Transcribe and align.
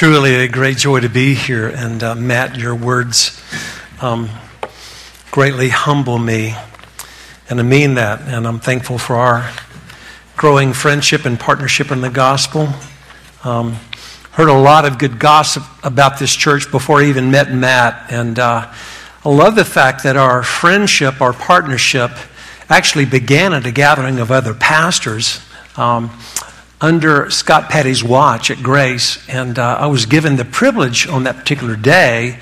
truly 0.00 0.34
a 0.34 0.48
great 0.48 0.78
joy 0.78 0.98
to 0.98 1.10
be 1.10 1.34
here. 1.34 1.68
And 1.68 2.02
uh, 2.02 2.14
Matt, 2.14 2.56
your 2.56 2.74
words 2.74 3.38
um, 4.00 4.30
greatly 5.30 5.68
humble 5.68 6.16
me. 6.16 6.54
And 7.50 7.60
I 7.60 7.62
mean 7.64 7.96
that. 7.96 8.22
And 8.22 8.48
I'm 8.48 8.60
thankful 8.60 8.96
for 8.96 9.16
our 9.16 9.52
growing 10.38 10.72
friendship 10.72 11.26
and 11.26 11.38
partnership 11.38 11.90
in 11.90 12.00
the 12.00 12.08
gospel. 12.08 12.70
Um, 13.44 13.74
heard 14.30 14.48
a 14.48 14.58
lot 14.58 14.86
of 14.86 14.96
good 14.96 15.18
gossip 15.18 15.64
about 15.84 16.18
this 16.18 16.34
church 16.34 16.70
before 16.70 17.02
I 17.02 17.04
even 17.04 17.30
met 17.30 17.52
Matt. 17.52 18.10
And 18.10 18.38
uh, 18.38 18.72
I 19.22 19.28
love 19.28 19.54
the 19.54 19.66
fact 19.66 20.04
that 20.04 20.16
our 20.16 20.42
friendship, 20.42 21.20
our 21.20 21.34
partnership, 21.34 22.12
actually 22.70 23.04
began 23.04 23.52
at 23.52 23.66
a 23.66 23.70
gathering 23.70 24.18
of 24.18 24.30
other 24.30 24.54
pastors. 24.54 25.42
Um, 25.76 26.08
under 26.80 27.28
Scott 27.30 27.68
Patty's 27.68 28.02
watch 28.02 28.50
at 28.50 28.62
Grace, 28.62 29.26
and 29.28 29.58
uh, 29.58 29.76
I 29.80 29.86
was 29.86 30.06
given 30.06 30.36
the 30.36 30.44
privilege 30.44 31.06
on 31.06 31.24
that 31.24 31.36
particular 31.36 31.76
day 31.76 32.38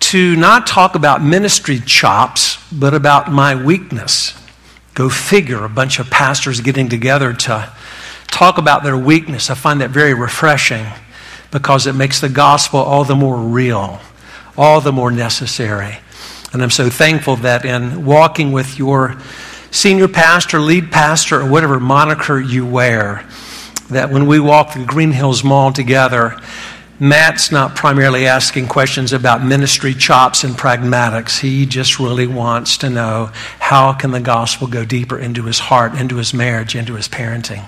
to 0.00 0.36
not 0.36 0.66
talk 0.66 0.94
about 0.94 1.22
ministry 1.22 1.78
chops, 1.78 2.58
but 2.72 2.94
about 2.94 3.30
my 3.30 3.54
weakness. 3.54 4.34
Go 4.94 5.08
figure, 5.08 5.64
a 5.64 5.68
bunch 5.68 5.98
of 5.98 6.10
pastors 6.10 6.60
getting 6.60 6.88
together 6.88 7.32
to 7.32 7.72
talk 8.28 8.58
about 8.58 8.82
their 8.82 8.96
weakness. 8.96 9.50
I 9.50 9.54
find 9.54 9.80
that 9.80 9.90
very 9.90 10.14
refreshing 10.14 10.86
because 11.50 11.86
it 11.86 11.94
makes 11.94 12.20
the 12.20 12.28
gospel 12.30 12.80
all 12.80 13.04
the 13.04 13.14
more 13.14 13.36
real, 13.36 14.00
all 14.56 14.80
the 14.80 14.92
more 14.92 15.10
necessary. 15.10 15.98
And 16.52 16.62
I'm 16.62 16.70
so 16.70 16.90
thankful 16.90 17.36
that 17.36 17.64
in 17.64 18.04
walking 18.04 18.52
with 18.52 18.78
your 18.78 19.16
senior 19.72 20.06
pastor, 20.06 20.60
lead 20.60 20.92
pastor, 20.92 21.40
or 21.40 21.50
whatever 21.50 21.80
moniker 21.80 22.38
you 22.38 22.64
wear, 22.64 23.26
that 23.90 24.10
when 24.10 24.26
we 24.26 24.38
walk 24.38 24.74
the 24.74 24.84
Green 24.84 25.10
Hills 25.10 25.42
Mall 25.42 25.72
together, 25.72 26.40
Matt's 27.00 27.50
not 27.50 27.74
primarily 27.74 28.28
asking 28.28 28.68
questions 28.68 29.12
about 29.12 29.42
ministry 29.42 29.92
chops 29.92 30.44
and 30.44 30.54
pragmatics. 30.54 31.40
He 31.40 31.66
just 31.66 31.98
really 31.98 32.28
wants 32.28 32.76
to 32.78 32.90
know 32.90 33.30
how 33.58 33.92
can 33.92 34.12
the 34.12 34.20
gospel 34.20 34.68
go 34.68 34.84
deeper 34.84 35.18
into 35.18 35.42
his 35.46 35.58
heart, 35.58 35.94
into 35.94 36.16
his 36.16 36.32
marriage, 36.32 36.76
into 36.76 36.94
his 36.94 37.08
parenting. 37.08 37.66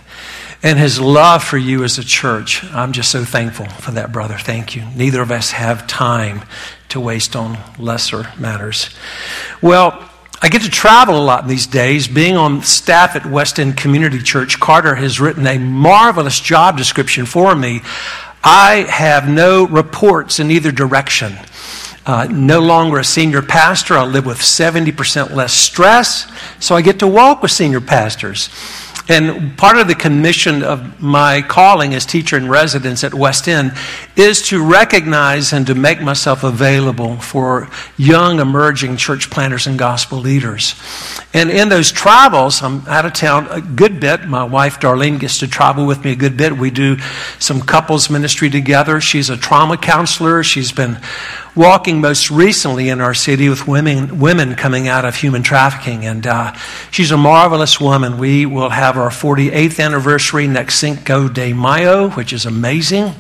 And 0.62 0.79
his 0.79 1.01
love 1.01 1.42
for 1.42 1.59
you 1.59 1.83
as 1.83 1.98
a 1.98 2.05
church. 2.05 2.62
I'm 2.73 2.92
just 2.92 3.11
so 3.11 3.25
thankful 3.25 3.67
for 3.67 3.91
that, 3.91 4.12
brother. 4.12 4.39
Thank 4.39 4.77
you. 4.77 4.84
Neither 4.95 5.20
of 5.20 5.33
us 5.33 5.51
have 5.51 5.86
time 5.89 6.42
to 6.91 7.01
waste 7.01 7.34
on 7.34 7.59
lesser 7.77 8.29
matters. 8.39 8.89
Well, 9.61 10.09
I 10.45 10.48
get 10.48 10.61
to 10.61 10.70
travel 10.70 11.17
a 11.17 11.25
lot 11.25 11.48
these 11.48 11.67
days. 11.67 12.06
Being 12.06 12.37
on 12.37 12.62
staff 12.62 13.17
at 13.17 13.25
West 13.25 13.59
End 13.59 13.78
Community 13.78 14.19
Church, 14.19 14.61
Carter 14.61 14.95
has 14.95 15.19
written 15.19 15.47
a 15.47 15.56
marvelous 15.56 16.39
job 16.39 16.77
description 16.77 17.25
for 17.25 17.56
me. 17.56 17.81
I 18.42 18.84
have 18.91 19.27
no 19.27 19.67
reports 19.67 20.41
in 20.41 20.51
either 20.51 20.70
direction. 20.70 21.33
Uh, 22.05 22.28
no 22.31 22.61
longer 22.61 22.98
a 22.98 23.05
senior 23.05 23.41
pastor. 23.41 23.95
I 23.95 24.05
live 24.05 24.27
with 24.27 24.36
70% 24.36 25.31
less 25.31 25.55
stress, 25.55 26.31
so 26.61 26.77
I 26.77 26.83
get 26.83 26.98
to 26.98 27.06
walk 27.06 27.41
with 27.41 27.51
senior 27.51 27.81
pastors. 27.81 28.51
And 29.07 29.59
part 29.59 29.77
of 29.77 29.87
the 29.87 29.95
commission 29.95 30.63
of 30.63 31.03
my 31.03 31.43
calling 31.43 31.93
as 31.95 32.07
teacher 32.07 32.39
in 32.39 32.49
residence 32.49 33.05
at 33.05 33.13
West 33.13 33.49
End 33.49 33.73
is 34.17 34.41
to 34.49 34.65
recognize 34.65 35.53
and 35.53 35.67
to 35.67 35.75
make 35.75 36.01
myself 36.01 36.43
available 36.43 37.19
for 37.19 37.69
young 37.99 38.41
emerging 38.41 38.97
church 38.97 39.29
planters 39.29 39.67
and 39.67 39.79
gospel 39.79 40.19
leaders. 40.19 40.75
And 41.35 41.51
in 41.51 41.69
those 41.69 41.93
travels, 41.93 42.63
I'm 42.63 42.87
out 42.87 43.05
of 43.05 43.13
town 43.13 43.47
a 43.51 43.61
good 43.61 44.01
bit. 44.01 44.25
My 44.25 44.45
wife 44.45 44.81
Darlene 44.81 45.21
gets 45.21 45.39
to 45.41 45.49
travel 45.49 45.85
with 45.85 46.03
me 46.03 46.13
a 46.13 46.17
good 46.17 46.39
bit. 46.39 46.57
We 46.57 46.71
do 46.71 46.97
some 47.39 47.61
couples 47.61 48.09
ministry 48.09 48.49
together. 48.49 49.03
She's 49.03 49.29
a 49.29 49.37
trauma 49.37 49.77
counselor. 49.77 50.43
She's 50.43 50.73
been 50.73 50.99
walking 51.55 52.01
most 52.01 52.31
recently 52.31 52.89
in 52.89 53.01
our 53.01 53.15
city 53.15 53.49
with 53.49 53.67
women, 53.67 54.19
women 54.19 54.55
coming 54.55 54.89
out 54.89 55.05
of 55.05 55.17
human 55.17 55.42
trafficking. 55.42 56.05
And 56.05 56.27
uh, 56.27 56.53
she's 56.91 57.11
a 57.11 57.17
marvelous 57.17 57.81
woman. 57.81 58.19
We 58.19 58.47
will 58.47 58.70
have 58.70 58.97
our 58.97 59.11
48th 59.11 59.83
anniversary 59.83 60.47
next 60.47 60.77
Cinco 60.77 61.29
de 61.29 61.53
Mayo, 61.53 62.11
which 62.11 62.33
is 62.33 62.47
amazing. 62.47 63.14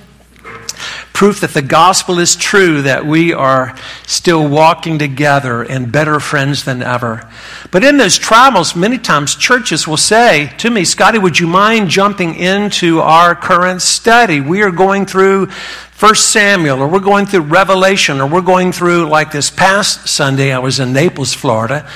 Proof 1.14 1.42
that 1.42 1.54
the 1.54 1.62
gospel 1.62 2.18
is 2.18 2.34
true, 2.34 2.82
that 2.82 3.06
we 3.06 3.32
are 3.32 3.76
still 4.04 4.48
walking 4.48 4.98
together 4.98 5.62
and 5.62 5.92
better 5.92 6.18
friends 6.18 6.64
than 6.64 6.82
ever. 6.82 7.30
But 7.70 7.84
in 7.84 7.98
those 7.98 8.18
travels, 8.18 8.74
many 8.74 8.98
times 8.98 9.36
churches 9.36 9.86
will 9.86 9.96
say 9.96 10.52
to 10.58 10.70
me, 10.70 10.84
Scotty, 10.84 11.18
would 11.18 11.38
you 11.38 11.46
mind 11.46 11.88
jumping 11.88 12.34
into 12.34 12.98
our 12.98 13.36
current 13.36 13.80
study? 13.80 14.40
We 14.40 14.62
are 14.62 14.72
going 14.72 15.06
through 15.06 15.50
First 15.94 16.30
Samuel, 16.32 16.80
or 16.80 16.88
we're 16.88 16.98
going 16.98 17.24
through 17.24 17.42
Revelation, 17.42 18.20
or 18.20 18.26
we're 18.26 18.40
going 18.40 18.72
through, 18.72 19.06
like 19.06 19.30
this 19.30 19.48
past 19.48 20.08
Sunday, 20.08 20.52
I 20.52 20.58
was 20.58 20.80
in 20.80 20.92
Naples, 20.92 21.32
Florida, 21.32 21.88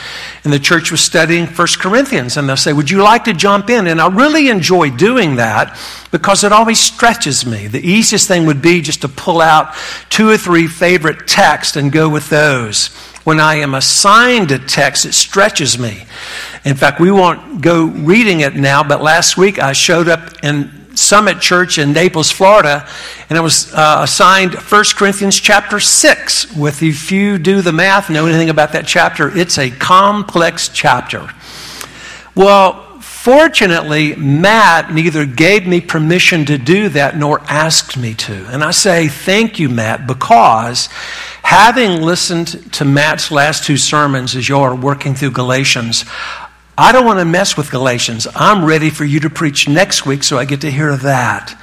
and 0.45 0.53
the 0.53 0.61
church 0.61 0.93
was 0.93 1.01
studying 1.01 1.49
First 1.49 1.81
Corinthians. 1.81 2.37
And 2.37 2.49
they'll 2.49 2.57
say, 2.57 2.73
Would 2.73 2.91
you 2.91 3.03
like 3.03 3.25
to 3.25 3.35
jump 3.35 3.69
in? 3.69 3.89
And 3.89 4.01
I 4.01 4.07
really 4.07 4.51
enjoy 4.51 4.91
doing 4.91 5.37
that 5.37 5.77
because 6.13 6.45
it 6.45 6.53
always 6.53 6.79
stretches 6.79 7.45
me. 7.45 7.67
The 7.67 7.85
easiest 7.85 8.29
thing 8.29 8.47
would 8.47 8.63
be 8.63 8.83
just 8.83 9.01
to 9.01 9.09
pull 9.19 9.41
out 9.41 9.75
two 10.09 10.29
or 10.29 10.39
three 10.39 10.67
favorite 10.67 11.27
texts 11.27 11.77
and 11.77 11.93
go 11.93 12.09
with 12.09 12.31
those. 12.31 12.87
When 13.25 13.41
I 13.41 13.57
am 13.57 13.75
assigned 13.75 14.51
a 14.53 14.59
text, 14.59 15.05
it 15.05 15.13
stretches 15.13 15.79
me. 15.79 16.05
In 16.65 16.77
fact, 16.77 17.01
we 17.01 17.11
won't 17.11 17.61
go 17.61 17.85
reading 17.85 18.41
it 18.41 18.55
now, 18.55 18.83
but 18.83 19.03
last 19.03 19.37
week 19.37 19.59
I 19.59 19.75
showed 19.75 20.09
up 20.09 20.43
in 20.43 20.97
Summit 20.97 21.41
Church 21.41 21.79
in 21.79 21.93
Naples, 21.93 22.31
Florida, 22.31 22.89
and 23.29 23.39
I 23.39 23.41
was 23.41 23.73
uh, 23.73 24.01
assigned 24.03 24.55
1 24.55 24.85
Corinthians 24.97 25.39
chapter 25.39 25.79
6. 25.79 26.57
With 26.57 26.83
if 26.83 27.13
you 27.13 27.39
do 27.39 27.63
the 27.63 27.73
math, 27.73 28.11
know 28.11 28.27
anything 28.27 28.51
about 28.51 28.73
that 28.73 28.87
chapter, 28.87 29.37
it's 29.37 29.59
a 29.59 29.71
complex 29.71 30.69
chapter. 30.69 31.31
Well, 32.35 32.88
fortunately, 33.29 34.17
Matt 34.17 34.91
neither 34.95 35.27
gave 35.27 35.67
me 35.67 35.83
permission 35.83 36.47
to 36.47 36.57
do 36.57 36.89
that 36.89 37.15
nor 37.15 37.43
asked 37.43 37.95
me 37.95 38.15
to. 38.15 38.47
And 38.47 38.65
I 38.65 38.71
say 38.71 39.07
thank 39.09 39.59
you, 39.59 39.69
Matt, 39.69 40.07
because 40.07 40.87
having 41.43 42.01
listened 42.01 42.73
to 42.73 42.87
Matt's 42.87 43.31
last 43.31 43.65
two 43.65 43.77
sermons 43.77 44.35
as 44.35 44.49
you're 44.49 44.75
working 44.75 45.15
through 45.15 45.33
Galatians, 45.33 46.07
I 46.79 46.91
don't 46.91 47.05
want 47.05 47.19
to 47.19 47.27
mess 47.27 47.55
with 47.55 47.71
Galatians. 47.71 48.27
I'm 48.35 48.65
ready 48.65 48.89
for 48.89 49.05
you 49.05 49.21
to 49.21 49.29
preach 49.29 49.69
next 49.69 50.07
week 50.07 50.25
so 50.25 50.39
I 50.39 50.47
get 50.47 50.63
to 50.63 50.71
hear 50.71 50.97
that. 50.97 51.55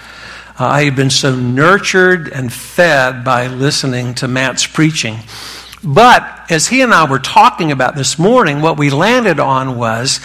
I 0.59 0.83
have 0.83 0.95
been 0.95 1.09
so 1.09 1.35
nurtured 1.35 2.31
and 2.31 2.53
fed 2.53 3.23
by 3.23 3.47
listening 3.47 4.13
to 4.15 4.27
Matt's 4.27 4.67
preaching. 4.67 5.17
But 5.83 6.51
as 6.51 6.67
he 6.67 6.81
and 6.81 6.93
I 6.93 7.09
were 7.09 7.17
talking 7.17 7.71
about 7.71 7.95
this 7.95 8.19
morning, 8.19 8.61
what 8.61 8.77
we 8.77 8.91
landed 8.91 9.39
on 9.39 9.79
was 9.79 10.19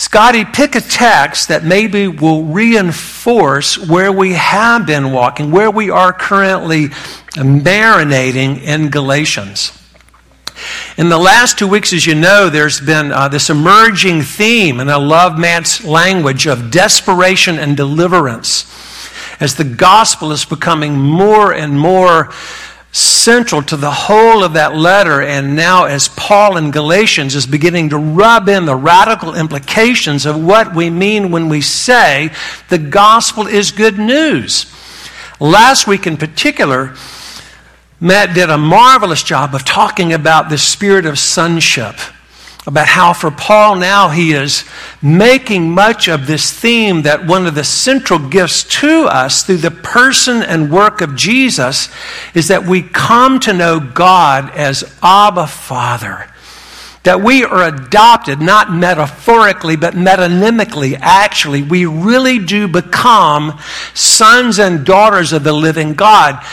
Scotty, 0.00 0.46
pick 0.46 0.76
a 0.76 0.80
text 0.80 1.48
that 1.48 1.62
maybe 1.62 2.08
will 2.08 2.44
reinforce 2.44 3.76
where 3.76 4.10
we 4.10 4.32
have 4.32 4.86
been 4.86 5.12
walking, 5.12 5.50
where 5.50 5.70
we 5.70 5.90
are 5.90 6.10
currently 6.10 6.88
marinating 7.34 8.62
in 8.62 8.88
Galatians. 8.88 9.78
In 10.96 11.10
the 11.10 11.18
last 11.18 11.58
two 11.58 11.68
weeks, 11.68 11.92
as 11.92 12.06
you 12.06 12.14
know, 12.14 12.48
there's 12.48 12.80
been 12.80 13.12
uh, 13.12 13.28
this 13.28 13.50
emerging 13.50 14.22
theme, 14.22 14.80
and 14.80 14.90
I 14.90 14.96
love 14.96 15.38
Matt's 15.38 15.84
language 15.84 16.46
of 16.46 16.70
desperation 16.70 17.58
and 17.58 17.76
deliverance. 17.76 18.64
As 19.38 19.56
the 19.56 19.64
gospel 19.64 20.32
is 20.32 20.46
becoming 20.46 20.98
more 20.98 21.52
and 21.52 21.78
more 21.78 22.32
central 22.92 23.62
to 23.62 23.76
the 23.76 23.90
whole 23.90 24.42
of 24.42 24.54
that 24.54 24.74
letter, 24.74 25.22
and 25.22 25.54
now 25.54 25.84
as 25.84 26.08
Paul 26.08 26.56
in 26.56 26.70
Galatians 26.70 27.36
is 27.36 27.46
beginning 27.46 27.90
to 27.90 27.98
rub 27.98 28.48
in 28.48 28.64
the 28.64 28.74
radical 28.74 29.34
implications 29.34 30.26
of 30.26 30.42
what 30.42 30.74
we 30.74 30.90
mean 30.90 31.30
when 31.30 31.48
we 31.48 31.60
say 31.60 32.30
the 32.68 32.78
gospel 32.78 33.46
is 33.46 33.70
good 33.70 33.98
news. 33.98 34.66
Last 35.38 35.86
week 35.86 36.06
in 36.06 36.16
particular, 36.16 36.94
Matt 38.00 38.34
did 38.34 38.50
a 38.50 38.58
marvelous 38.58 39.22
job 39.22 39.54
of 39.54 39.64
talking 39.64 40.12
about 40.12 40.48
the 40.48 40.58
spirit 40.58 41.06
of 41.06 41.18
sonship, 41.18 41.96
about 42.66 42.86
how 42.86 43.12
for 43.12 43.30
Paul 43.30 43.76
now 43.76 44.10
he 44.10 44.32
is 44.32 44.64
making 45.00 45.70
much 45.70 46.08
of 46.08 46.26
this 46.26 46.52
theme 46.52 47.02
that 47.02 47.26
one 47.26 47.46
of 47.46 47.54
the 47.54 47.64
central 47.64 48.18
gifts 48.18 48.64
to 48.80 49.04
us 49.04 49.42
through 49.42 49.58
the 49.58 49.70
person 49.70 50.42
and 50.42 50.70
work 50.70 51.00
of 51.00 51.16
Jesus 51.16 51.88
is 52.34 52.48
that 52.48 52.66
we 52.66 52.82
come 52.82 53.40
to 53.40 53.54
know 53.54 53.80
God 53.80 54.50
as 54.54 54.84
Abba 55.02 55.46
Father. 55.46 56.26
That 57.04 57.22
we 57.22 57.44
are 57.44 57.66
adopted, 57.66 58.42
not 58.42 58.70
metaphorically, 58.70 59.76
but 59.76 59.94
metonymically. 59.94 60.98
Actually, 61.00 61.62
we 61.62 61.86
really 61.86 62.38
do 62.38 62.68
become 62.68 63.58
sons 63.94 64.58
and 64.58 64.84
daughters 64.84 65.32
of 65.32 65.42
the 65.42 65.52
living 65.54 65.94
God. 65.94 66.44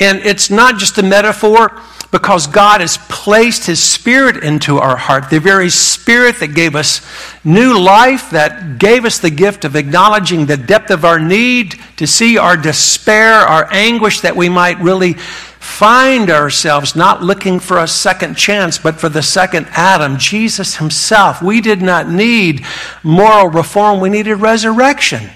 And 0.00 0.20
it's 0.20 0.48
not 0.48 0.78
just 0.78 0.96
a 0.96 1.02
metaphor, 1.02 1.78
because 2.10 2.46
God 2.46 2.80
has 2.80 2.98
placed 3.08 3.66
His 3.66 3.82
Spirit 3.82 4.42
into 4.42 4.78
our 4.78 4.96
heart, 4.96 5.30
the 5.30 5.38
very 5.38 5.70
Spirit 5.70 6.40
that 6.40 6.54
gave 6.54 6.74
us 6.74 7.00
new 7.44 7.78
life, 7.78 8.30
that 8.30 8.78
gave 8.78 9.04
us 9.04 9.18
the 9.18 9.30
gift 9.30 9.64
of 9.64 9.76
acknowledging 9.76 10.46
the 10.46 10.56
depth 10.56 10.90
of 10.90 11.04
our 11.04 11.20
need, 11.20 11.76
to 11.96 12.06
see 12.06 12.36
our 12.36 12.56
despair, 12.56 13.34
our 13.34 13.72
anguish, 13.72 14.20
that 14.20 14.36
we 14.36 14.48
might 14.48 14.78
really 14.80 15.12
find 15.12 16.30
ourselves 16.30 16.96
not 16.96 17.22
looking 17.22 17.60
for 17.60 17.78
a 17.78 17.86
second 17.86 18.34
chance, 18.34 18.78
but 18.78 18.96
for 18.96 19.08
the 19.08 19.22
second 19.22 19.66
Adam, 19.70 20.18
Jesus 20.18 20.76
Himself. 20.76 21.42
We 21.42 21.60
did 21.60 21.80
not 21.80 22.08
need 22.08 22.64
moral 23.04 23.48
reform, 23.48 24.00
we 24.00 24.08
needed 24.08 24.36
resurrection. 24.36 25.30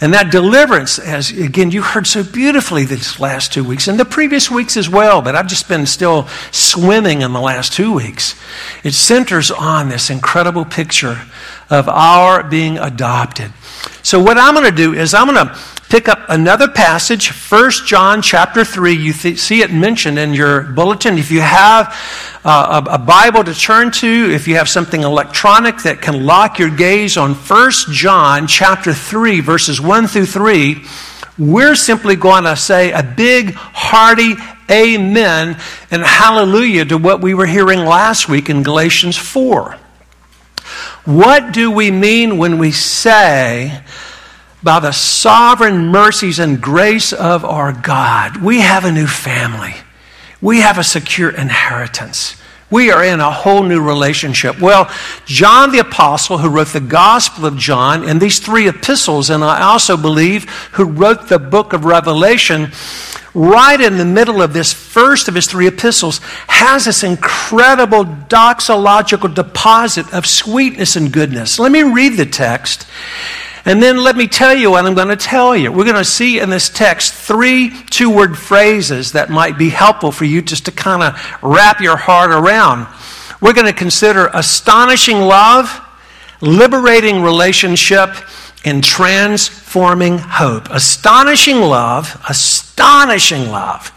And 0.00 0.12
that 0.12 0.30
deliverance, 0.30 0.98
as 0.98 1.30
again, 1.30 1.70
you 1.70 1.80
heard 1.80 2.06
so 2.06 2.22
beautifully 2.22 2.84
these 2.84 3.18
last 3.18 3.52
two 3.52 3.64
weeks, 3.64 3.88
and 3.88 3.98
the 3.98 4.04
previous 4.04 4.50
weeks 4.50 4.76
as 4.76 4.90
well, 4.90 5.22
but 5.22 5.34
I've 5.34 5.46
just 5.46 5.68
been 5.68 5.86
still 5.86 6.28
swimming 6.50 7.22
in 7.22 7.32
the 7.32 7.40
last 7.40 7.72
two 7.72 7.94
weeks. 7.94 8.34
It 8.84 8.92
centers 8.92 9.50
on 9.50 9.88
this 9.88 10.10
incredible 10.10 10.66
picture 10.66 11.22
of 11.70 11.88
our 11.88 12.42
being 12.42 12.76
adopted. 12.76 13.52
So, 14.02 14.22
what 14.22 14.36
I'm 14.36 14.54
going 14.54 14.68
to 14.70 14.76
do 14.76 14.92
is 14.92 15.14
I'm 15.14 15.32
going 15.32 15.46
to 15.46 15.58
pick 15.88 16.08
up 16.08 16.20
another 16.28 16.68
passage, 16.68 17.30
1 17.30 17.70
John 17.86 18.22
chapter 18.22 18.64
3. 18.64 18.92
You 18.92 19.12
th- 19.12 19.38
see 19.38 19.62
it 19.62 19.72
mentioned 19.72 20.18
in 20.18 20.34
your 20.34 20.62
bulletin. 20.62 21.18
If 21.18 21.30
you 21.30 21.40
have 21.40 21.94
uh, 22.44 22.82
a, 22.86 22.94
a, 22.94 22.98
Bible 22.98 23.44
to 23.44 23.54
turn 23.54 23.90
to, 23.92 24.30
if 24.32 24.48
you 24.48 24.56
have 24.56 24.68
something 24.68 25.02
electronic 25.02 25.78
that 25.82 26.00
can 26.00 26.26
lock 26.26 26.58
your 26.58 26.70
gaze 26.70 27.16
on 27.16 27.34
1 27.34 27.70
John 27.90 28.46
chapter 28.46 28.92
3, 28.92 29.40
verses 29.40 29.80
1 29.80 30.08
through 30.08 30.26
3, 30.26 30.84
we're 31.38 31.76
simply 31.76 32.16
going 32.16 32.44
to 32.44 32.56
say 32.56 32.92
a 32.92 33.02
big, 33.02 33.54
hearty 33.54 34.34
amen 34.68 35.56
and 35.90 36.02
hallelujah 36.02 36.84
to 36.86 36.98
what 36.98 37.20
we 37.20 37.34
were 37.34 37.46
hearing 37.46 37.80
last 37.80 38.28
week 38.28 38.50
in 38.50 38.62
Galatians 38.62 39.16
4. 39.16 39.78
What 41.04 41.52
do 41.52 41.70
we 41.70 41.92
mean 41.92 42.38
when 42.38 42.58
we 42.58 42.72
say 42.72 43.80
by 44.66 44.80
the 44.80 44.90
sovereign 44.90 45.86
mercies 45.86 46.40
and 46.40 46.60
grace 46.60 47.12
of 47.12 47.44
our 47.44 47.72
God, 47.72 48.42
we 48.42 48.60
have 48.60 48.84
a 48.84 48.90
new 48.90 49.06
family. 49.06 49.74
We 50.42 50.60
have 50.60 50.76
a 50.76 50.82
secure 50.82 51.30
inheritance. 51.30 52.34
We 52.68 52.90
are 52.90 53.04
in 53.04 53.20
a 53.20 53.30
whole 53.30 53.62
new 53.62 53.80
relationship. 53.80 54.60
Well, 54.60 54.90
John 55.24 55.70
the 55.70 55.78
Apostle, 55.78 56.38
who 56.38 56.48
wrote 56.48 56.72
the 56.72 56.80
Gospel 56.80 57.46
of 57.46 57.56
John 57.56 58.08
and 58.08 58.20
these 58.20 58.40
three 58.40 58.66
epistles, 58.66 59.30
and 59.30 59.44
I 59.44 59.62
also 59.62 59.96
believe 59.96 60.50
who 60.72 60.84
wrote 60.84 61.28
the 61.28 61.38
book 61.38 61.72
of 61.72 61.84
Revelation, 61.84 62.72
right 63.34 63.80
in 63.80 63.98
the 63.98 64.04
middle 64.04 64.42
of 64.42 64.52
this 64.52 64.72
first 64.72 65.28
of 65.28 65.36
his 65.36 65.46
three 65.46 65.68
epistles, 65.68 66.18
has 66.48 66.86
this 66.86 67.04
incredible 67.04 68.04
doxological 68.04 69.32
deposit 69.32 70.12
of 70.12 70.26
sweetness 70.26 70.96
and 70.96 71.12
goodness. 71.12 71.60
Let 71.60 71.70
me 71.70 71.84
read 71.84 72.16
the 72.16 72.26
text. 72.26 72.88
And 73.66 73.82
then 73.82 73.96
let 73.98 74.16
me 74.16 74.28
tell 74.28 74.54
you 74.54 74.70
what 74.70 74.86
I'm 74.86 74.94
going 74.94 75.08
to 75.08 75.16
tell 75.16 75.56
you. 75.56 75.72
We're 75.72 75.84
going 75.84 75.96
to 75.96 76.04
see 76.04 76.38
in 76.38 76.50
this 76.50 76.68
text 76.68 77.12
three 77.12 77.70
two 77.90 78.08
word 78.08 78.38
phrases 78.38 79.12
that 79.12 79.28
might 79.28 79.58
be 79.58 79.70
helpful 79.70 80.12
for 80.12 80.24
you 80.24 80.40
just 80.40 80.66
to 80.66 80.72
kind 80.72 81.02
of 81.02 81.20
wrap 81.42 81.80
your 81.80 81.96
heart 81.96 82.30
around. 82.30 82.86
We're 83.40 83.54
going 83.54 83.66
to 83.66 83.72
consider 83.72 84.30
astonishing 84.32 85.18
love, 85.20 85.80
liberating 86.40 87.22
relationship, 87.22 88.10
and 88.64 88.84
transforming 88.84 90.18
hope. 90.18 90.70
Astonishing 90.70 91.60
love, 91.60 92.22
astonishing 92.28 93.50
love, 93.50 93.90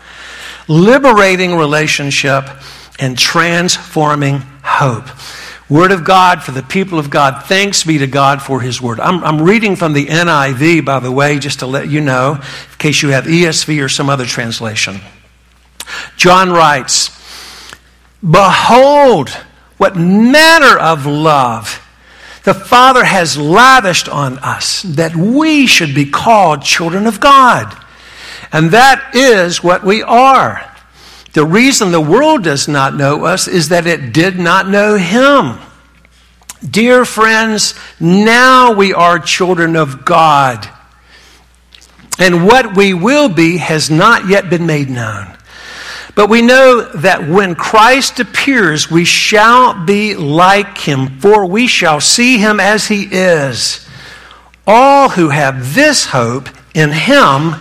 liberating 0.68 1.56
relationship, 1.56 2.46
and 3.00 3.18
transforming 3.18 4.42
hope. 4.64 5.06
Word 5.70 5.92
of 5.92 6.04
God 6.04 6.42
for 6.42 6.52
the 6.52 6.64
people 6.64 6.98
of 6.98 7.10
God. 7.10 7.46
Thanks 7.46 7.84
be 7.84 8.00
to 8.00 8.08
God 8.08 8.42
for 8.42 8.62
His 8.62 8.82
Word. 8.82 9.00
I'm, 9.00 9.24
I'm, 9.24 9.42
reading 9.42 9.76
from 9.76 9.94
the 9.94 10.08
NIV, 10.08 10.84
by 10.84 11.00
the 11.00 11.12
way, 11.12 11.38
just 11.38 11.60
to 11.60 11.68
let 11.68 11.88
you 11.88 12.02
know, 12.02 12.36
in 12.36 12.78
case 12.80 13.04
you 13.04 13.10
have 13.10 13.26
ESV 13.26 13.84
or 13.84 13.90
some 13.90 14.10
other 14.10 14.26
translation. 14.26 15.00
John 16.18 16.52
writes, 16.52 17.16
Behold, 18.28 19.30
what 19.78 19.96
manner 19.96 20.78
of 20.78 21.06
love 21.06 21.86
the 22.44 22.54
Father 22.54 23.04
has 23.04 23.38
lavished 23.38 24.10
on 24.10 24.40
us 24.40 24.82
that 24.84 25.16
we 25.16 25.68
should 25.68 25.94
be 25.94 26.10
called 26.10 26.64
children 26.64 27.06
of 27.06 27.20
God. 27.20 27.78
And 28.52 28.72
that 28.72 29.12
is 29.14 29.64
what 29.64 29.84
we 29.84 30.02
are. 30.02 30.69
The 31.34 31.46
reason 31.46 31.92
the 31.92 32.02
world 32.02 32.44
does 32.44 32.68
not 32.68 32.96
know 32.96 33.26
us 33.26 33.48
is 33.48 33.70
that 33.70 33.86
it 33.86 34.14
did 34.14 34.40
not 34.40 34.68
know 34.68 34.98
him. 34.98 35.60
Dear 36.68 37.06
friends, 37.06 37.76
now 38.00 38.74
we 38.74 38.94
are 38.94 39.20
children 39.20 39.76
of 39.76 40.04
God. 40.04 40.68
And 42.18 42.46
what 42.46 42.76
we 42.76 42.94
will 42.94 43.30
be 43.30 43.58
has 43.58 43.90
not 43.90 44.28
yet 44.28 44.50
been 44.50 44.66
made 44.66 44.90
known. 44.90 45.38
But 46.16 46.30
we 46.30 46.42
know 46.42 46.82
that 46.96 47.30
when 47.30 47.56
Christ 47.56 48.20
appears, 48.20 48.92
we 48.92 49.06
shall 49.06 49.86
be 49.86 50.16
like 50.16 50.78
him, 50.78 51.20
for 51.20 51.46
we 51.46 51.68
shall 51.68 52.02
see 52.02 52.38
him 52.40 52.60
as 52.60 52.88
he 52.88 53.04
is. 53.04 53.88
All 54.68 55.10
who 55.10 55.30
have 55.30 55.76
this 55.76 56.08
hope 56.08 56.50
in 56.74 56.92
him 56.92 57.56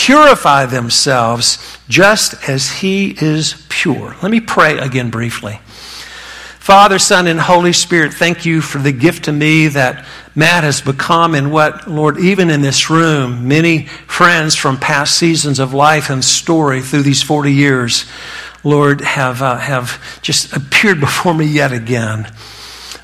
purify 0.00 0.64
themselves 0.64 1.78
just 1.86 2.48
as 2.48 2.70
he 2.70 3.14
is 3.20 3.66
pure. 3.68 4.16
Let 4.22 4.30
me 4.30 4.40
pray 4.40 4.78
again 4.78 5.10
briefly. 5.10 5.60
Father, 6.58 6.98
Son, 6.98 7.26
and 7.26 7.38
Holy 7.38 7.74
Spirit, 7.74 8.14
thank 8.14 8.46
you 8.46 8.62
for 8.62 8.78
the 8.78 8.92
gift 8.92 9.24
to 9.24 9.32
me 9.32 9.68
that 9.68 10.06
Matt 10.34 10.64
has 10.64 10.80
become 10.80 11.34
and 11.34 11.52
what, 11.52 11.86
Lord, 11.86 12.18
even 12.18 12.48
in 12.48 12.62
this 12.62 12.88
room, 12.88 13.46
many 13.46 13.86
friends 14.06 14.54
from 14.54 14.78
past 14.78 15.18
seasons 15.18 15.58
of 15.58 15.74
life 15.74 16.08
and 16.08 16.24
story 16.24 16.80
through 16.80 17.02
these 17.02 17.22
40 17.22 17.52
years, 17.52 18.06
Lord, 18.64 19.02
have, 19.02 19.42
uh, 19.42 19.58
have 19.58 20.20
just 20.22 20.56
appeared 20.56 21.00
before 21.00 21.34
me 21.34 21.44
yet 21.44 21.72
again. 21.72 22.32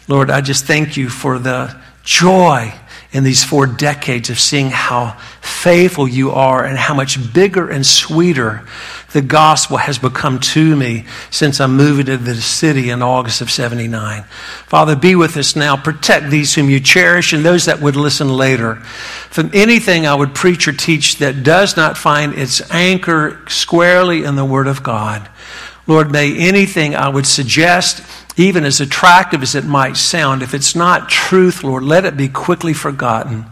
Lord, 0.09 0.31
I 0.31 0.41
just 0.41 0.65
thank 0.65 0.97
you 0.97 1.11
for 1.11 1.39
the 1.39 1.77
joy 2.05 2.73
in 3.13 3.25
these 3.25 3.43
four 3.45 3.67
decades 3.67 4.31
of 4.31 4.39
seeing 4.39 4.71
how 4.71 5.19
faithful 5.67 6.07
you 6.07 6.31
are 6.31 6.65
and 6.65 6.79
how 6.79 6.95
much 6.95 7.33
bigger 7.35 7.69
and 7.69 7.85
sweeter 7.85 8.63
the 9.11 9.21
gospel 9.21 9.79
has 9.79 9.99
become 9.99 10.39
to 10.39 10.77
me 10.77 11.05
since 11.29 11.61
I 11.61 11.67
moved 11.67 12.09
into 12.09 12.23
the 12.23 12.37
city 12.37 12.91
in 12.91 13.03
August 13.03 13.41
of 13.41 13.51
79. 13.51 14.23
Father, 14.69 14.95
be 14.95 15.17
with 15.17 15.37
us 15.37 15.57
now. 15.57 15.77
Protect 15.77 16.31
these 16.31 16.55
whom 16.55 16.71
you 16.71 16.79
cherish 16.79 17.33
and 17.33 17.45
those 17.45 17.65
that 17.65 17.81
would 17.81 17.97
listen 17.97 18.29
later. 18.29 18.77
From 18.77 19.51
anything 19.53 20.07
I 20.07 20.15
would 20.15 20.37
preach 20.37 20.69
or 20.69 20.73
teach 20.73 21.17
that 21.17 21.43
does 21.43 21.77
not 21.77 21.99
find 21.99 22.35
its 22.35 22.71
anchor 22.71 23.43
squarely 23.49 24.23
in 24.23 24.37
the 24.37 24.45
Word 24.45 24.69
of 24.69 24.85
God. 24.85 25.29
Lord, 25.89 26.13
may 26.13 26.37
anything 26.37 26.95
I 26.95 27.09
would 27.09 27.27
suggest 27.27 28.05
even 28.37 28.65
as 28.65 28.81
attractive 28.81 29.43
as 29.43 29.57
it 29.57 29.65
might 29.65 29.97
sound, 29.97 30.43
if 30.43 30.55
it's 30.55 30.77
not 30.77 31.09
truth, 31.09 31.65
Lord, 31.65 31.83
let 31.83 32.05
it 32.05 32.17
be 32.17 32.29
quickly 32.29 32.73
forgotten. 32.73 33.47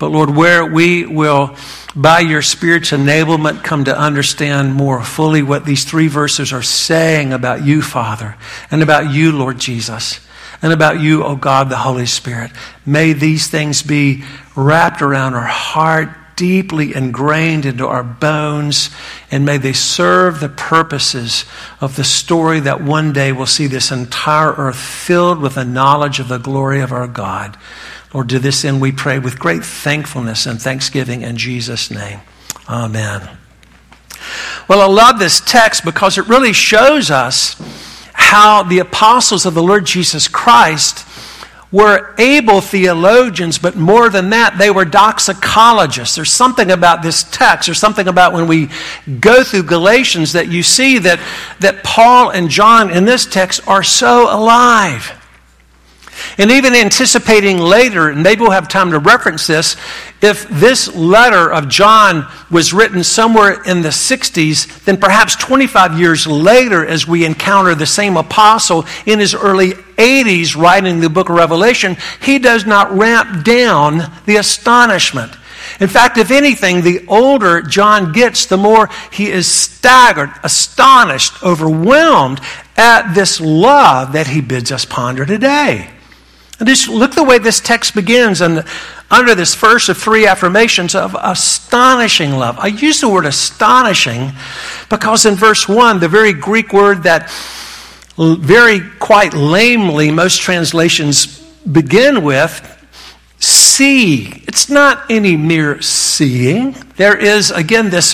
But 0.00 0.12
Lord, 0.12 0.34
where 0.34 0.64
we 0.64 1.04
will, 1.04 1.54
by 1.94 2.20
your 2.20 2.40
Spirit's 2.40 2.90
enablement, 2.90 3.62
come 3.62 3.84
to 3.84 3.96
understand 3.96 4.72
more 4.72 5.04
fully 5.04 5.42
what 5.42 5.66
these 5.66 5.84
three 5.84 6.08
verses 6.08 6.54
are 6.54 6.62
saying 6.62 7.34
about 7.34 7.64
you, 7.64 7.82
Father, 7.82 8.36
and 8.70 8.82
about 8.82 9.12
you, 9.12 9.30
Lord 9.30 9.58
Jesus, 9.58 10.18
and 10.62 10.72
about 10.72 11.00
you, 11.00 11.22
O 11.22 11.36
God, 11.36 11.68
the 11.68 11.76
Holy 11.76 12.06
Spirit. 12.06 12.50
May 12.86 13.12
these 13.12 13.48
things 13.48 13.82
be 13.82 14.24
wrapped 14.56 15.02
around 15.02 15.34
our 15.34 15.42
heart 15.42 16.08
deeply 16.34 16.94
ingrained 16.94 17.66
into 17.66 17.86
our 17.86 18.02
bones, 18.02 18.88
and 19.30 19.44
may 19.44 19.58
they 19.58 19.74
serve 19.74 20.40
the 20.40 20.48
purposes 20.48 21.44
of 21.82 21.96
the 21.96 22.04
story 22.04 22.60
that 22.60 22.82
one 22.82 23.12
day 23.12 23.30
will 23.30 23.44
see 23.44 23.66
this 23.66 23.92
entire 23.92 24.52
earth 24.52 24.78
filled 24.78 25.38
with 25.38 25.56
the 25.56 25.64
knowledge 25.66 26.18
of 26.18 26.28
the 26.28 26.38
glory 26.38 26.80
of 26.80 26.90
our 26.90 27.06
God. 27.06 27.58
Lord, 28.12 28.28
to 28.30 28.38
this 28.38 28.64
end 28.64 28.80
we 28.80 28.92
pray 28.92 29.18
with 29.18 29.38
great 29.38 29.64
thankfulness 29.64 30.46
and 30.46 30.60
thanksgiving 30.60 31.22
in 31.22 31.36
Jesus' 31.36 31.90
name. 31.90 32.20
Amen. 32.68 33.36
Well, 34.68 34.80
I 34.80 34.86
love 34.86 35.18
this 35.18 35.40
text 35.40 35.84
because 35.84 36.18
it 36.18 36.28
really 36.28 36.52
shows 36.52 37.10
us 37.10 37.56
how 38.12 38.62
the 38.62 38.78
apostles 38.78 39.46
of 39.46 39.54
the 39.54 39.62
Lord 39.62 39.86
Jesus 39.86 40.28
Christ 40.28 41.06
were 41.72 42.14
able 42.18 42.60
theologians, 42.60 43.58
but 43.58 43.76
more 43.76 44.08
than 44.08 44.30
that, 44.30 44.58
they 44.58 44.70
were 44.70 44.84
doxicologists. 44.84 46.16
There's 46.16 46.32
something 46.32 46.70
about 46.70 47.02
this 47.02 47.22
text, 47.22 47.66
there's 47.66 47.78
something 47.78 48.08
about 48.08 48.32
when 48.32 48.48
we 48.48 48.70
go 49.20 49.44
through 49.44 49.64
Galatians 49.64 50.32
that 50.32 50.48
you 50.48 50.64
see 50.64 50.98
that, 50.98 51.20
that 51.60 51.84
Paul 51.84 52.30
and 52.30 52.48
John 52.50 52.90
in 52.90 53.04
this 53.04 53.24
text 53.24 53.66
are 53.68 53.84
so 53.84 54.24
alive. 54.34 55.16
And 56.38 56.50
even 56.50 56.74
anticipating 56.74 57.58
later, 57.58 58.08
and 58.08 58.22
maybe 58.22 58.42
we'll 58.42 58.50
have 58.50 58.68
time 58.68 58.90
to 58.90 58.98
reference 58.98 59.46
this, 59.46 59.76
if 60.22 60.48
this 60.48 60.94
letter 60.94 61.52
of 61.52 61.68
John 61.68 62.26
was 62.50 62.72
written 62.72 63.02
somewhere 63.02 63.62
in 63.62 63.82
the 63.82 63.88
60s, 63.88 64.84
then 64.84 64.96
perhaps 64.96 65.36
25 65.36 65.98
years 65.98 66.26
later, 66.26 66.84
as 66.84 67.06
we 67.06 67.24
encounter 67.24 67.74
the 67.74 67.86
same 67.86 68.16
apostle 68.16 68.86
in 69.06 69.18
his 69.18 69.34
early 69.34 69.70
80s 69.70 70.56
writing 70.56 71.00
the 71.00 71.10
book 71.10 71.28
of 71.28 71.36
Revelation, 71.36 71.96
he 72.20 72.38
does 72.38 72.66
not 72.66 72.92
ramp 72.92 73.44
down 73.44 74.10
the 74.26 74.36
astonishment. 74.36 75.32
In 75.78 75.88
fact, 75.88 76.18
if 76.18 76.30
anything, 76.30 76.82
the 76.82 77.06
older 77.06 77.62
John 77.62 78.12
gets, 78.12 78.46
the 78.46 78.56
more 78.56 78.88
he 79.12 79.30
is 79.30 79.46
staggered, 79.46 80.30
astonished, 80.42 81.42
overwhelmed 81.42 82.40
at 82.76 83.14
this 83.14 83.40
love 83.40 84.12
that 84.12 84.26
he 84.26 84.40
bids 84.40 84.72
us 84.72 84.84
ponder 84.84 85.24
today. 85.24 85.90
And 86.60 86.68
just 86.68 86.88
look 86.88 87.14
the 87.14 87.24
way 87.24 87.38
this 87.38 87.58
text 87.58 87.94
begins 87.94 88.42
and 88.42 88.64
under 89.10 89.34
this 89.34 89.54
first 89.54 89.88
of 89.88 89.96
three 89.96 90.26
affirmations 90.26 90.94
of 90.94 91.16
astonishing 91.18 92.32
love. 92.32 92.58
I 92.58 92.68
use 92.68 93.00
the 93.00 93.08
word 93.08 93.24
astonishing 93.26 94.32
because 94.90 95.24
in 95.24 95.34
verse 95.34 95.66
1, 95.66 96.00
the 96.00 96.08
very 96.08 96.34
Greek 96.34 96.72
word 96.72 97.02
that 97.04 97.30
very 98.18 98.80
quite 98.98 99.32
lamely 99.32 100.10
most 100.10 100.42
translations 100.42 101.40
begin 101.72 102.22
with, 102.22 102.76
see. 103.38 104.26
It's 104.46 104.68
not 104.68 105.10
any 105.10 105.38
mere 105.38 105.80
seeing. 105.80 106.72
There 106.96 107.16
is, 107.16 107.50
again, 107.50 107.88
this 107.88 108.12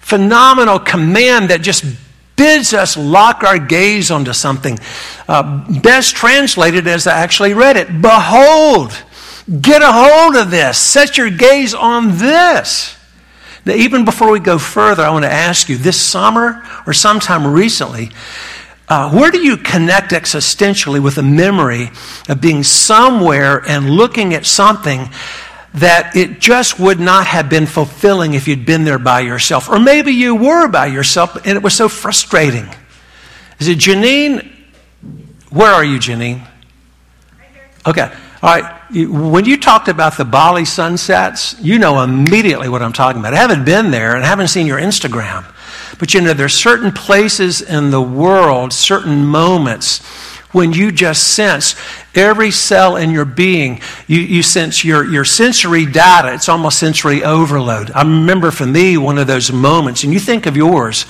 phenomenal 0.00 0.78
command 0.78 1.50
that 1.50 1.62
just 1.62 1.84
bids 2.38 2.72
us 2.72 2.96
lock 2.96 3.42
our 3.42 3.58
gaze 3.58 4.10
onto 4.10 4.32
something. 4.32 4.78
Uh, 5.28 5.66
best 5.82 6.16
translated 6.16 6.86
as 6.86 7.06
I 7.06 7.18
actually 7.18 7.52
read 7.52 7.76
it 7.76 8.00
Behold, 8.00 8.96
get 9.60 9.82
a 9.82 9.92
hold 9.92 10.36
of 10.36 10.50
this, 10.50 10.78
set 10.78 11.18
your 11.18 11.28
gaze 11.28 11.74
on 11.74 12.16
this. 12.16 12.96
Now, 13.66 13.74
even 13.74 14.06
before 14.06 14.30
we 14.30 14.40
go 14.40 14.56
further, 14.56 15.02
I 15.02 15.10
want 15.10 15.26
to 15.26 15.32
ask 15.32 15.68
you 15.68 15.76
this 15.76 16.00
summer 16.00 16.62
or 16.86 16.94
sometime 16.94 17.46
recently, 17.46 18.10
uh, 18.88 19.10
where 19.10 19.30
do 19.30 19.38
you 19.38 19.58
connect 19.58 20.12
existentially 20.12 21.02
with 21.02 21.18
a 21.18 21.22
memory 21.22 21.90
of 22.28 22.40
being 22.40 22.62
somewhere 22.62 23.62
and 23.68 23.90
looking 23.90 24.32
at 24.32 24.46
something 24.46 25.10
that 25.74 26.16
it 26.16 26.40
just 26.40 26.80
would 26.80 26.98
not 26.98 27.26
have 27.26 27.48
been 27.48 27.66
fulfilling 27.66 28.34
if 28.34 28.48
you'd 28.48 28.64
been 28.64 28.84
there 28.84 28.98
by 28.98 29.20
yourself. 29.20 29.68
Or 29.68 29.78
maybe 29.78 30.12
you 30.12 30.34
were 30.34 30.68
by 30.68 30.86
yourself 30.86 31.36
and 31.36 31.56
it 31.56 31.62
was 31.62 31.74
so 31.74 31.88
frustrating. 31.88 32.68
Is 33.58 33.68
it 33.68 33.78
Janine? 33.78 34.50
Where 35.50 35.72
are 35.72 35.84
you, 35.84 35.98
Janine? 35.98 36.46
Okay. 37.86 38.10
All 38.42 38.60
right. 38.60 38.74
When 38.90 39.44
you 39.44 39.58
talked 39.58 39.88
about 39.88 40.16
the 40.16 40.24
Bali 40.24 40.64
sunsets, 40.64 41.56
you 41.60 41.78
know 41.78 42.02
immediately 42.02 42.68
what 42.68 42.82
I'm 42.82 42.92
talking 42.92 43.20
about. 43.20 43.34
I 43.34 43.38
haven't 43.38 43.64
been 43.64 43.90
there 43.90 44.14
and 44.14 44.24
I 44.24 44.28
haven't 44.28 44.48
seen 44.48 44.66
your 44.66 44.78
Instagram. 44.78 45.44
But 45.98 46.14
you 46.14 46.20
know, 46.20 46.32
there's 46.32 46.54
certain 46.54 46.92
places 46.92 47.60
in 47.60 47.90
the 47.90 48.00
world, 48.00 48.72
certain 48.72 49.26
moments 49.26 50.00
when 50.52 50.72
you 50.72 50.90
just 50.90 51.34
sense 51.34 51.76
every 52.14 52.50
cell 52.50 52.96
in 52.96 53.10
your 53.10 53.24
being, 53.24 53.80
you, 54.06 54.20
you 54.20 54.42
sense 54.42 54.84
your, 54.84 55.04
your 55.04 55.24
sensory 55.24 55.84
data. 55.84 56.32
It's 56.32 56.48
almost 56.48 56.78
sensory 56.78 57.22
overload. 57.22 57.90
I 57.90 58.02
remember 58.02 58.50
for 58.50 58.66
me, 58.66 58.96
one 58.96 59.18
of 59.18 59.26
those 59.26 59.52
moments, 59.52 60.04
and 60.04 60.12
you 60.12 60.20
think 60.20 60.46
of 60.46 60.56
yours, 60.56 61.04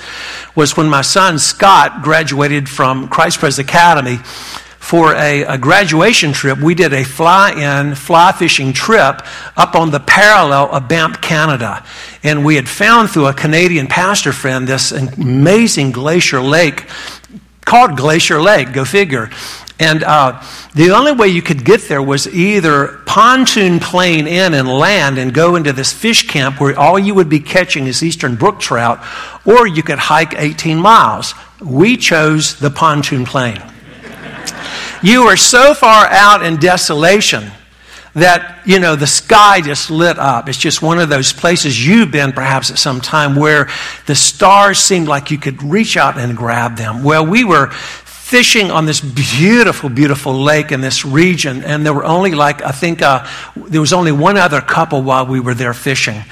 was 0.55 0.77
when 0.77 0.89
my 0.89 1.03
son 1.03 1.39
Scott 1.39 2.03
graduated 2.03 2.69
from 2.69 3.09
Christ 3.09 3.39
Pres 3.39 3.59
Academy 3.59 4.19
for 4.89 5.15
a, 5.15 5.43
a, 5.43 5.59
graduation 5.59 6.33
trip, 6.33 6.59
we 6.61 6.75
did 6.75 6.95
a 6.95 7.05
fly 7.05 7.53
in, 7.53 7.95
fly 7.95 8.33
fishing 8.33 8.73
trip 8.73 9.21
up 9.55 9.75
on 9.75 9.91
the 9.91 10.01
parallel 10.01 10.71
of 10.73 10.89
Banff, 10.89 11.21
Canada. 11.21 11.85
And 12.23 12.43
we 12.43 12.55
had 12.57 12.67
found 12.69 13.11
through 13.11 13.27
a 13.27 13.35
Canadian 13.35 13.87
pastor 13.87 14.33
friend 14.33 14.67
this 14.67 14.91
amazing 14.91 15.93
glacier 15.93 16.41
lake 16.41 16.87
called 17.69 17.99
Glacier 17.99 18.41
Lake, 18.41 18.73
go 18.73 18.85
figure. 18.85 19.31
And 19.79 20.03
uh, 20.03 20.43
the 20.75 20.91
only 20.91 21.13
way 21.13 21.29
you 21.29 21.43
could 21.43 21.65
get 21.65 21.83
there 21.83 22.03
was 22.03 22.27
either 22.27 23.01
pontoon 23.05 23.79
plane 23.79 24.27
in 24.27 24.55
and 24.55 24.67
land 24.67 25.19
and 25.19 25.33
go 25.33 25.55
into 25.55 25.73
this 25.73 25.93
fish 25.93 26.27
camp 26.27 26.61
where 26.61 26.77
all 26.77 26.99
you 26.99 27.15
would 27.15 27.29
be 27.29 27.39
catching 27.39 27.87
is 27.87 28.03
eastern 28.03 28.35
brook 28.37 28.59
trout, 28.59 28.99
or 29.45 29.67
you 29.67 29.83
could 29.83 29.99
hike 29.99 30.35
18 30.35 30.79
miles. 30.79 31.35
We 31.61 31.97
chose 31.97 32.59
the 32.59 32.71
pontoon 32.71 33.25
plane. 33.25 33.63
you 35.03 35.27
were 35.27 35.37
so 35.37 35.75
far 35.75 36.07
out 36.07 36.43
in 36.43 36.57
desolation 36.57 37.53
that, 38.21 38.67
you 38.67 38.79
know, 38.79 38.97
the 38.97 39.07
sky 39.07 39.61
just 39.61 39.91
lit 39.91 40.19
up. 40.19 40.49
It's 40.49 40.59
just 40.59 40.83
one 40.83 40.99
of 40.99 41.09
those 41.09 41.33
places 41.33 41.87
you've 41.87 42.11
been 42.11 42.33
perhaps 42.33 42.71
at 42.71 42.79
some 42.79 43.01
time 43.01 43.37
where 43.37 43.69
the 44.07 44.15
stars 44.15 44.79
seemed 44.79 45.09
like 45.09 45.31
you 45.31 45.39
could 45.39 45.63
reach 45.63 45.97
out 45.97 46.19
and 46.19 46.37
grab 46.37 46.77
them. 46.77 47.03
Well, 47.03 47.27
we 47.27 47.45
were 47.45 47.71
fishing 48.29 48.71
on 48.71 48.85
this 48.85 49.01
beautiful, 49.01 49.89
beautiful 49.89 50.35
lake 50.35 50.71
in 50.71 50.83
this 50.83 51.03
region, 51.03 51.65
and 51.65 51.87
there 51.87 51.95
were 51.95 52.05
only 52.05 52.33
like, 52.33 52.63
I 52.63 52.73
think, 52.73 53.01
uh, 53.01 53.27
there 53.57 53.81
was 53.81 53.95
only 53.95 54.13
one 54.13 54.37
other 54.37 54.61
couple 54.61 55.03
while 55.03 55.25
we 55.25 55.41
were 55.41 55.55
there 55.55 55.73
fishing. 55.73 56.23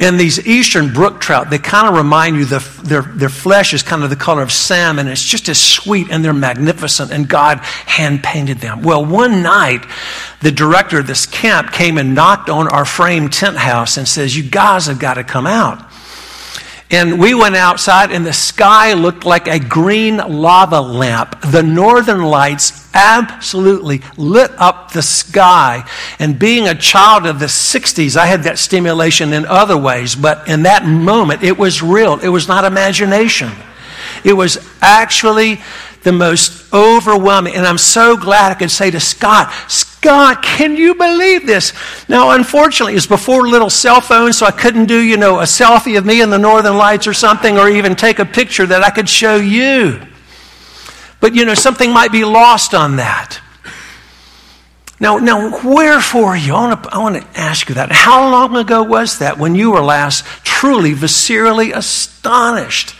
And 0.00 0.18
these 0.18 0.46
eastern 0.46 0.94
brook 0.94 1.20
trout, 1.20 1.50
they 1.50 1.58
kind 1.58 1.86
of 1.86 1.94
remind 1.94 2.36
you, 2.36 2.46
the, 2.46 2.66
their, 2.84 3.02
their 3.02 3.28
flesh 3.28 3.74
is 3.74 3.82
kind 3.82 4.02
of 4.02 4.08
the 4.08 4.16
color 4.16 4.40
of 4.40 4.50
salmon. 4.50 5.08
It's 5.08 5.22
just 5.22 5.46
as 5.50 5.60
sweet 5.60 6.06
and 6.10 6.24
they're 6.24 6.32
magnificent, 6.32 7.12
and 7.12 7.28
God 7.28 7.58
hand 7.58 8.22
painted 8.22 8.56
them. 8.60 8.80
Well, 8.80 9.04
one 9.04 9.42
night, 9.42 9.84
the 10.40 10.52
director 10.52 11.00
of 11.00 11.06
this 11.06 11.26
camp 11.26 11.70
came 11.70 11.98
and 11.98 12.14
knocked 12.14 12.48
on 12.48 12.66
our 12.66 12.86
frame 12.86 13.28
tent 13.28 13.58
house 13.58 13.98
and 13.98 14.08
says, 14.08 14.34
You 14.34 14.42
guys 14.42 14.86
have 14.86 14.98
got 14.98 15.14
to 15.14 15.24
come 15.24 15.46
out. 15.46 15.86
And 16.92 17.18
we 17.18 17.32
went 17.32 17.56
outside, 17.56 18.12
and 18.12 18.26
the 18.26 18.34
sky 18.34 18.92
looked 18.92 19.24
like 19.24 19.48
a 19.48 19.58
green 19.58 20.18
lava 20.18 20.80
lamp. 20.80 21.40
The 21.40 21.62
northern 21.62 22.22
lights 22.22 22.86
absolutely 22.92 24.02
lit 24.18 24.50
up 24.58 24.92
the 24.92 25.00
sky. 25.00 25.88
And 26.18 26.38
being 26.38 26.68
a 26.68 26.74
child 26.74 27.24
of 27.24 27.38
the 27.38 27.46
60s, 27.46 28.14
I 28.14 28.26
had 28.26 28.42
that 28.42 28.58
stimulation 28.58 29.32
in 29.32 29.46
other 29.46 29.76
ways, 29.76 30.14
but 30.14 30.46
in 30.46 30.64
that 30.64 30.84
moment, 30.84 31.42
it 31.42 31.56
was 31.56 31.82
real. 31.82 32.18
It 32.20 32.28
was 32.28 32.46
not 32.46 32.66
imagination. 32.66 33.50
It 34.22 34.34
was 34.34 34.58
actually 34.82 35.62
the 36.02 36.12
most 36.12 36.72
overwhelming. 36.72 37.54
And 37.54 37.66
I'm 37.66 37.78
so 37.78 38.16
glad 38.16 38.52
I 38.52 38.54
could 38.54 38.70
say 38.70 38.90
to 38.90 39.00
Scott, 39.00 39.52
Scott, 39.68 40.42
can 40.42 40.76
you 40.76 40.94
believe 40.94 41.46
this? 41.46 41.72
Now, 42.08 42.32
unfortunately, 42.32 42.92
it 42.92 42.96
was 42.96 43.06
before 43.06 43.48
little 43.48 43.70
cell 43.70 44.00
phones, 44.00 44.38
so 44.38 44.46
I 44.46 44.50
couldn't 44.50 44.86
do, 44.86 45.00
you 45.00 45.16
know, 45.16 45.40
a 45.40 45.44
selfie 45.44 45.96
of 45.96 46.04
me 46.04 46.20
in 46.20 46.30
the 46.30 46.38
Northern 46.38 46.76
Lights 46.76 47.06
or 47.06 47.14
something, 47.14 47.56
or 47.58 47.68
even 47.68 47.94
take 47.94 48.18
a 48.18 48.24
picture 48.24 48.66
that 48.66 48.82
I 48.82 48.90
could 48.90 49.08
show 49.08 49.36
you. 49.36 50.00
But, 51.20 51.34
you 51.34 51.44
know, 51.44 51.54
something 51.54 51.92
might 51.92 52.10
be 52.10 52.24
lost 52.24 52.74
on 52.74 52.96
that. 52.96 53.40
Now, 54.98 55.18
now, 55.18 55.60
wherefore 55.64 56.36
you? 56.36 56.54
I 56.54 56.98
want 56.98 57.22
to 57.22 57.40
ask 57.40 57.68
you 57.68 57.74
that. 57.76 57.90
How 57.90 58.30
long 58.30 58.56
ago 58.56 58.82
was 58.82 59.18
that 59.18 59.38
when 59.38 59.54
you 59.54 59.72
were 59.72 59.80
last 59.80 60.24
truly, 60.44 60.94
viscerally 60.94 61.74
astonished 61.74 62.94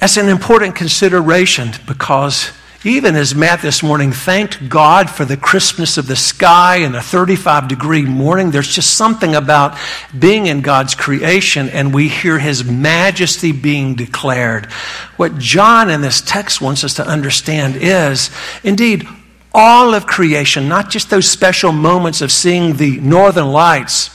that's 0.00 0.16
an 0.16 0.28
important 0.28 0.74
consideration 0.74 1.70
because 1.86 2.50
even 2.82 3.14
as 3.14 3.34
Matt 3.34 3.60
this 3.60 3.82
morning 3.82 4.10
thanked 4.10 4.70
God 4.70 5.10
for 5.10 5.26
the 5.26 5.36
crispness 5.36 5.98
of 5.98 6.06
the 6.06 6.16
sky 6.16 6.76
and 6.76 6.96
a 6.96 7.02
35 7.02 7.68
degree 7.68 8.06
morning, 8.06 8.50
there's 8.50 8.74
just 8.74 8.96
something 8.96 9.34
about 9.34 9.76
being 10.18 10.46
in 10.46 10.62
God's 10.62 10.94
creation 10.94 11.68
and 11.68 11.92
we 11.92 12.08
hear 12.08 12.38
His 12.38 12.64
majesty 12.64 13.52
being 13.52 13.94
declared. 13.94 14.64
What 15.18 15.36
John 15.36 15.90
in 15.90 16.00
this 16.00 16.22
text 16.22 16.62
wants 16.62 16.82
us 16.82 16.94
to 16.94 17.06
understand 17.06 17.76
is 17.76 18.30
indeed 18.64 19.06
all 19.52 19.92
of 19.92 20.06
creation, 20.06 20.66
not 20.66 20.88
just 20.88 21.10
those 21.10 21.28
special 21.28 21.72
moments 21.72 22.22
of 22.22 22.32
seeing 22.32 22.76
the 22.76 22.98
northern 23.00 23.48
lights 23.48 24.08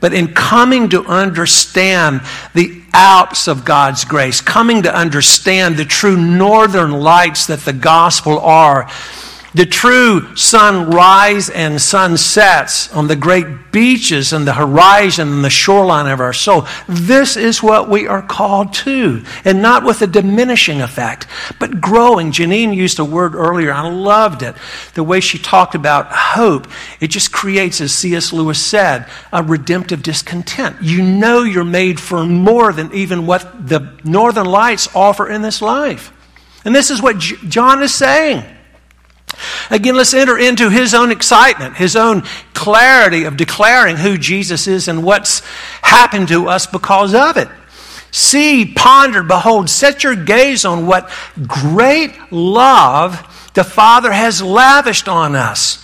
but 0.00 0.12
in 0.12 0.34
coming 0.34 0.88
to 0.90 1.04
understand 1.04 2.20
the 2.54 2.82
Alps 2.92 3.46
of 3.46 3.64
God's 3.64 4.04
grace, 4.04 4.40
coming 4.40 4.82
to 4.84 4.94
understand 4.94 5.76
the 5.76 5.84
true 5.84 6.16
northern 6.16 6.92
lights 6.92 7.46
that 7.46 7.60
the 7.60 7.72
gospel 7.72 8.38
are, 8.38 8.90
the 9.56 9.64
true 9.64 10.36
sunrise 10.36 11.48
and 11.48 11.80
sunsets 11.80 12.92
on 12.92 13.08
the 13.08 13.16
great 13.16 13.72
beaches 13.72 14.34
and 14.34 14.46
the 14.46 14.52
horizon 14.52 15.32
and 15.32 15.42
the 15.42 15.48
shoreline 15.48 16.12
of 16.12 16.20
our 16.20 16.34
soul. 16.34 16.66
This 16.86 17.38
is 17.38 17.62
what 17.62 17.88
we 17.88 18.06
are 18.06 18.20
called 18.20 18.74
to, 18.74 19.24
and 19.46 19.62
not 19.62 19.82
with 19.82 20.02
a 20.02 20.06
diminishing 20.06 20.82
effect, 20.82 21.26
but 21.58 21.80
growing. 21.80 22.32
Janine 22.32 22.76
used 22.76 22.98
a 22.98 23.04
word 23.04 23.34
earlier, 23.34 23.72
I 23.72 23.88
loved 23.88 24.42
it. 24.42 24.54
The 24.92 25.02
way 25.02 25.20
she 25.20 25.38
talked 25.38 25.74
about 25.74 26.08
hope, 26.10 26.66
it 27.00 27.08
just 27.08 27.32
creates, 27.32 27.80
as 27.80 27.94
C.S. 27.94 28.34
Lewis 28.34 28.62
said, 28.62 29.08
a 29.32 29.42
redemptive 29.42 30.02
discontent. 30.02 30.82
You 30.82 31.02
know 31.02 31.44
you're 31.44 31.64
made 31.64 31.98
for 31.98 32.26
more 32.26 32.74
than 32.74 32.92
even 32.92 33.26
what 33.26 33.68
the 33.68 33.94
northern 34.04 34.46
lights 34.46 34.94
offer 34.94 35.26
in 35.30 35.40
this 35.40 35.62
life. 35.62 36.12
And 36.66 36.74
this 36.74 36.90
is 36.90 37.00
what 37.00 37.18
John 37.18 37.82
is 37.82 37.94
saying. 37.94 38.55
Again, 39.70 39.96
let's 39.96 40.14
enter 40.14 40.38
into 40.38 40.70
his 40.70 40.94
own 40.94 41.10
excitement, 41.10 41.76
his 41.76 41.96
own 41.96 42.22
clarity 42.54 43.24
of 43.24 43.36
declaring 43.36 43.96
who 43.96 44.16
Jesus 44.16 44.68
is 44.68 44.88
and 44.88 45.02
what's 45.02 45.40
happened 45.82 46.28
to 46.28 46.48
us 46.48 46.66
because 46.66 47.14
of 47.14 47.36
it. 47.36 47.48
See, 48.12 48.72
ponder, 48.74 49.22
behold, 49.22 49.68
set 49.68 50.04
your 50.04 50.16
gaze 50.16 50.64
on 50.64 50.86
what 50.86 51.10
great 51.46 52.14
love 52.30 53.50
the 53.54 53.64
Father 53.64 54.12
has 54.12 54.40
lavished 54.40 55.08
on 55.08 55.34
us. 55.34 55.82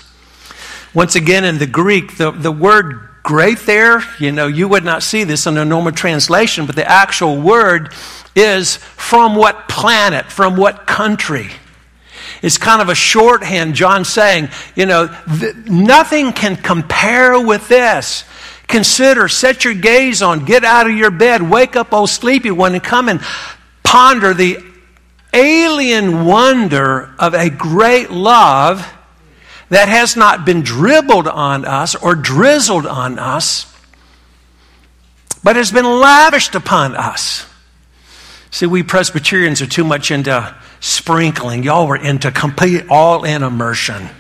Once 0.95 1.17
again, 1.17 1.45
in 1.45 1.59
the 1.59 1.67
Greek, 1.67 2.17
the, 2.17 2.31
the 2.31 2.53
word 2.53 3.09
great 3.23 3.59
there, 3.61 4.03
you 4.19 4.33
know, 4.33 4.47
you 4.47 4.69
would 4.69 4.85
not 4.85 5.03
see 5.03 5.25
this 5.25 5.47
in 5.47 5.57
a 5.57 5.65
normal 5.65 5.93
translation, 5.93 6.67
but 6.67 6.77
the 6.77 6.89
actual 6.89 7.41
word 7.41 7.93
is 8.35 8.77
from 8.77 9.37
what 9.37 9.69
planet, 9.69 10.27
from 10.27 10.57
what 10.57 10.87
country. 10.87 11.51
It's 12.41 12.59
kind 12.59 12.81
of 12.81 12.89
a 12.89 12.95
shorthand, 12.95 13.75
John 13.75 14.05
saying, 14.05 14.49
you 14.75 14.87
know, 14.87 15.15
th- 15.39 15.55
nothing 15.67 16.33
can 16.33 16.57
compare 16.57 17.39
with 17.41 17.69
this. 17.69 18.25
Consider, 18.67 19.29
set 19.29 19.65
your 19.65 19.75
gaze 19.75 20.23
on, 20.23 20.45
get 20.45 20.65
out 20.65 20.89
of 20.89 20.97
your 20.97 21.11
bed, 21.11 21.43
wake 21.43 21.77
up, 21.77 21.93
old 21.93 22.09
sleepy 22.09 22.51
one, 22.51 22.75
and 22.75 22.83
come 22.83 23.09
and 23.09 23.21
ponder 23.83 24.33
the 24.33 24.59
alien 25.35 26.25
wonder 26.25 27.15
of 27.19 27.35
a 27.35 27.51
great 27.51 28.11
love 28.11 28.91
that 29.69 29.89
has 29.89 30.17
not 30.17 30.45
been 30.45 30.63
dribbled 30.63 31.27
on 31.27 31.65
us 31.65 31.95
or 31.95 32.15
drizzled 32.15 32.87
on 32.87 33.19
us, 33.19 33.67
but 35.43 35.57
has 35.57 35.73
been 35.73 35.87
lavished 35.87 36.55
upon 36.55 36.95
us. 36.95 37.47
See, 38.51 38.67
we 38.67 38.83
Presbyterians 38.83 39.63
are 39.63 39.67
too 39.67 39.85
much 39.85 40.11
into 40.11 40.55
sprinkling. 40.83 41.63
Y'all 41.63 41.87
were 41.87 41.97
into 41.97 42.31
complete 42.31 42.85
all 42.91 43.25
in 43.25 43.43
immersion. 43.43 44.11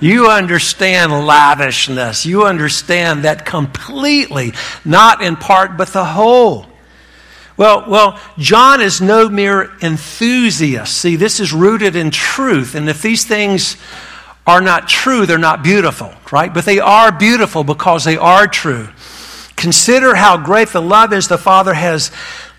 You 0.00 0.28
understand 0.28 1.10
lavishness. 1.26 2.26
You 2.26 2.44
understand 2.44 3.24
that 3.24 3.46
completely, 3.46 4.52
not 4.84 5.22
in 5.22 5.36
part, 5.36 5.78
but 5.78 5.88
the 5.88 6.04
whole. 6.04 6.66
Well, 7.56 7.88
well, 7.88 8.20
John 8.36 8.82
is 8.82 9.00
no 9.00 9.30
mere 9.30 9.72
enthusiast. 9.80 10.94
See, 10.98 11.16
this 11.16 11.40
is 11.40 11.54
rooted 11.54 11.96
in 11.96 12.10
truth. 12.10 12.74
And 12.74 12.90
if 12.90 13.00
these 13.00 13.24
things 13.24 13.78
are 14.46 14.60
not 14.60 14.88
true, 14.88 15.24
they're 15.24 15.38
not 15.38 15.62
beautiful, 15.64 16.12
right? 16.30 16.52
But 16.52 16.66
they 16.66 16.78
are 16.78 17.10
beautiful 17.10 17.64
because 17.64 18.04
they 18.04 18.18
are 18.18 18.46
true. 18.46 18.88
Consider 19.56 20.14
how 20.14 20.36
great 20.36 20.68
the 20.68 20.82
love 20.82 21.14
is 21.14 21.28
the 21.28 21.38
Father 21.38 21.72
has 21.72 22.10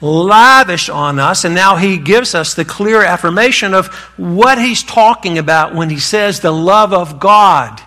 lavished 0.01 0.89
on 0.89 1.19
us, 1.19 1.43
and 1.45 1.55
now 1.55 1.75
He 1.75 1.97
gives 1.97 2.35
us 2.35 2.53
the 2.53 2.65
clear 2.65 3.01
affirmation 3.01 3.73
of 3.73 3.87
what 4.17 4.59
He's 4.59 4.83
talking 4.83 5.37
about 5.37 5.73
when 5.73 5.89
He 5.89 5.99
says 5.99 6.39
the 6.39 6.51
love 6.51 6.93
of 6.93 7.19
God. 7.19 7.81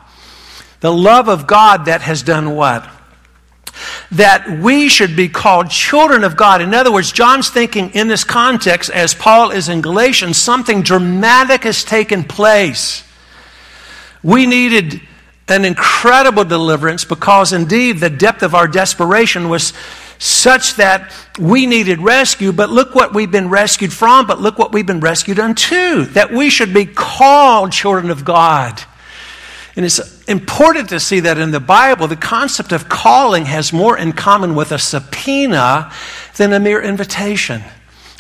The 0.81 0.93
love 0.93 1.29
of 1.29 1.47
God 1.47 1.85
that 1.85 2.03
has 2.03 2.23
done 2.23 2.55
what? 2.55 2.89
That 4.13 4.61
we 4.61 4.89
should 4.89 5.15
be 5.15 5.29
called 5.29 5.71
children 5.71 6.25
of 6.25 6.37
God. 6.37 6.63
In 6.63 6.75
other 6.75 6.93
words, 6.93 7.13
John's 7.13 7.51
thinking 7.51 7.91
in 7.91 8.09
this 8.09 8.25
context, 8.25 8.91
as 8.91 9.15
Paul 9.15 9.51
is 9.51 9.69
in 9.69 9.83
Galatians, 9.83 10.37
something 10.37 10.83
dramatic 10.83 11.65
has 11.65 11.85
taken 11.85 12.25
place. 12.25 13.05
We 14.23 14.47
needed 14.47 15.01
an 15.49 15.65
incredible 15.65 16.45
deliverance 16.45 17.05
because 17.05 17.53
indeed 17.53 17.99
the 17.99 18.11
depth 18.11 18.43
of 18.43 18.55
our 18.55 18.69
desperation 18.69 19.49
was 19.49 19.73
such 20.21 20.75
that 20.75 21.13
we 21.39 21.65
needed 21.65 21.99
rescue, 21.99 22.53
but 22.53 22.69
look 22.69 22.95
what 22.95 23.15
we've 23.15 23.31
been 23.31 23.49
rescued 23.49 23.91
from, 23.91 24.27
but 24.27 24.39
look 24.39 24.59
what 24.59 24.71
we've 24.71 24.87
been 24.87 25.01
rescued 25.01 25.39
unto. 25.39 26.05
That 26.05 26.31
we 26.31 26.51
should 26.51 26.75
be 26.75 26.85
called 26.85 27.73
children 27.73 28.11
of 28.11 28.23
God. 28.23 28.83
And 29.77 29.87
it's 29.87 30.23
important 30.27 30.91
to 30.91 31.01
see 31.01 31.21
that 31.21 31.39
in 31.39 31.53
the 31.53 31.61
Bible, 31.61 32.07
the 32.07 32.17
concept 32.17 32.71
of 32.73 32.87
calling 32.89 33.47
has 33.47 33.73
more 33.73 33.97
in 33.97 34.13
common 34.13 34.55
with 34.55 34.73
a 34.73 34.79
subpoena 34.79 35.91
than 36.37 36.53
a 36.53 36.61
mere 36.61 36.83
invitation. 36.83 37.63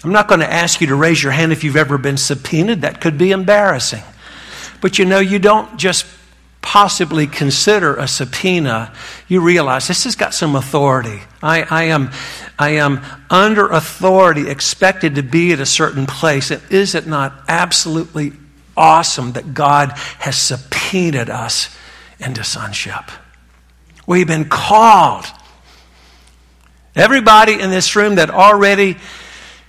I'm 0.02 0.12
not 0.12 0.26
going 0.26 0.40
to 0.40 0.50
ask 0.50 0.80
you 0.80 0.86
to 0.86 0.94
raise 0.94 1.22
your 1.22 1.32
hand 1.32 1.52
if 1.52 1.64
you've 1.64 1.76
ever 1.76 1.98
been 1.98 2.16
subpoenaed. 2.16 2.80
That 2.80 3.02
could 3.02 3.18
be 3.18 3.32
embarrassing. 3.32 4.02
But 4.80 4.98
you 4.98 5.04
know, 5.04 5.18
you 5.18 5.38
don't 5.38 5.76
just 5.76 6.06
possibly 6.62 7.26
consider 7.26 7.96
a 7.96 8.06
subpoena, 8.06 8.92
you 9.28 9.40
realize 9.40 9.88
this 9.88 10.04
has 10.04 10.14
got 10.14 10.34
some 10.34 10.54
authority. 10.54 11.20
I, 11.42 11.62
I, 11.62 11.82
am, 11.84 12.10
I 12.58 12.70
am 12.70 13.02
under 13.30 13.68
authority, 13.68 14.48
expected 14.48 15.14
to 15.14 15.22
be 15.22 15.52
at 15.52 15.60
a 15.60 15.66
certain 15.66 16.06
place. 16.06 16.50
And 16.50 16.62
is 16.70 16.94
it 16.94 17.06
not 17.06 17.44
absolutely 17.48 18.32
awesome 18.76 19.32
that 19.32 19.54
God 19.54 19.92
has 20.18 20.36
subpoenaed 20.36 21.30
us 21.30 21.74
into 22.18 22.44
sonship? 22.44 23.10
We've 24.06 24.26
been 24.26 24.48
called. 24.48 25.24
Everybody 26.94 27.60
in 27.60 27.70
this 27.70 27.94
room 27.96 28.16
that 28.16 28.30
already 28.30 28.96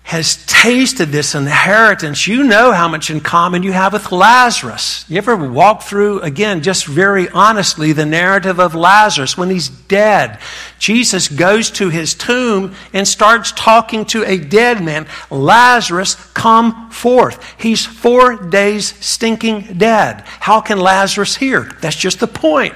has 0.04 0.46
tasted 0.46 1.10
this 1.10 1.36
inheritance, 1.36 2.28
you 2.28 2.44
know 2.44 2.74
how 2.74 2.88
much 2.88 3.10
in 3.10 3.22
common 3.22 3.64
you 3.64 3.72
have 3.72 3.94
with 3.94 4.12
Lazarus. 4.12 5.06
You 5.08 5.18
ever 5.18 5.36
walk 5.36 5.84
through, 5.84 6.20
again, 6.20 6.64
just 6.64 6.86
very 6.86 7.30
honestly, 7.30 7.94
the 7.94 8.06
narrative 8.06 8.60
of 8.60 8.76
Lazarus 8.76 9.38
when 9.38 9.50
he's 9.50 9.70
dead? 9.70 10.40
Jesus 10.80 11.30
goes 11.30 11.72
to 11.72 11.90
his 11.90 12.14
tomb 12.14 12.76
and 12.92 13.08
starts 13.08 13.54
talking 13.54 14.04
to 14.06 14.26
a 14.26 14.38
dead 14.38 14.84
man. 14.84 15.08
Lazarus, 15.30 16.16
come 16.34 16.90
forth. 16.92 17.56
He's 17.58 17.86
four 17.86 18.36
days 18.36 18.94
stinking 19.06 19.78
dead. 19.78 20.22
How 20.26 20.60
can 20.60 20.80
Lazarus 20.80 21.38
hear? 21.38 21.72
That's 21.80 21.96
just 21.96 22.20
the 22.20 22.28
point. 22.28 22.76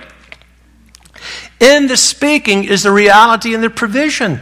In 1.60 1.88
the 1.88 1.98
speaking 1.98 2.64
is 2.64 2.84
the 2.84 2.92
reality 2.92 3.54
and 3.54 3.64
the 3.64 3.70
provision. 3.70 4.40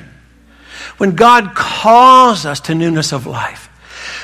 When 0.97 1.15
God 1.15 1.55
calls 1.55 2.45
us 2.45 2.59
to 2.61 2.75
newness 2.75 3.11
of 3.11 3.25
life, 3.25 3.67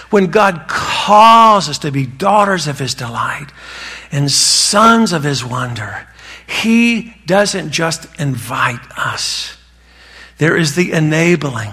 when 0.10 0.28
God 0.28 0.66
calls 0.68 1.70
us 1.70 1.80
to 1.80 1.92
be 1.92 2.06
daughters 2.06 2.68
of 2.68 2.80
His 2.80 2.94
delight 2.94 3.48
and 4.12 4.32
sons 4.32 5.14
of 5.14 5.24
His 5.24 5.46
wonder, 5.46 6.08
He 6.48 7.16
doesn't 7.26 7.72
just 7.72 8.08
invite 8.20 8.82
us. 8.98 9.58
There 10.38 10.58
is 10.58 10.76
the 10.76 10.92
enabling, 10.92 11.72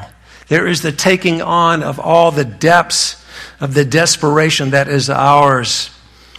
there 0.48 0.66
is 0.66 0.82
the 0.82 0.92
taking 0.92 1.40
on 1.40 1.82
of 1.82 1.98
all 1.98 2.30
the 2.30 2.44
depths 2.44 3.24
of 3.60 3.74
the 3.74 3.84
desperation 3.84 4.70
that 4.70 4.88
is 4.88 5.08
ours. 5.10 5.88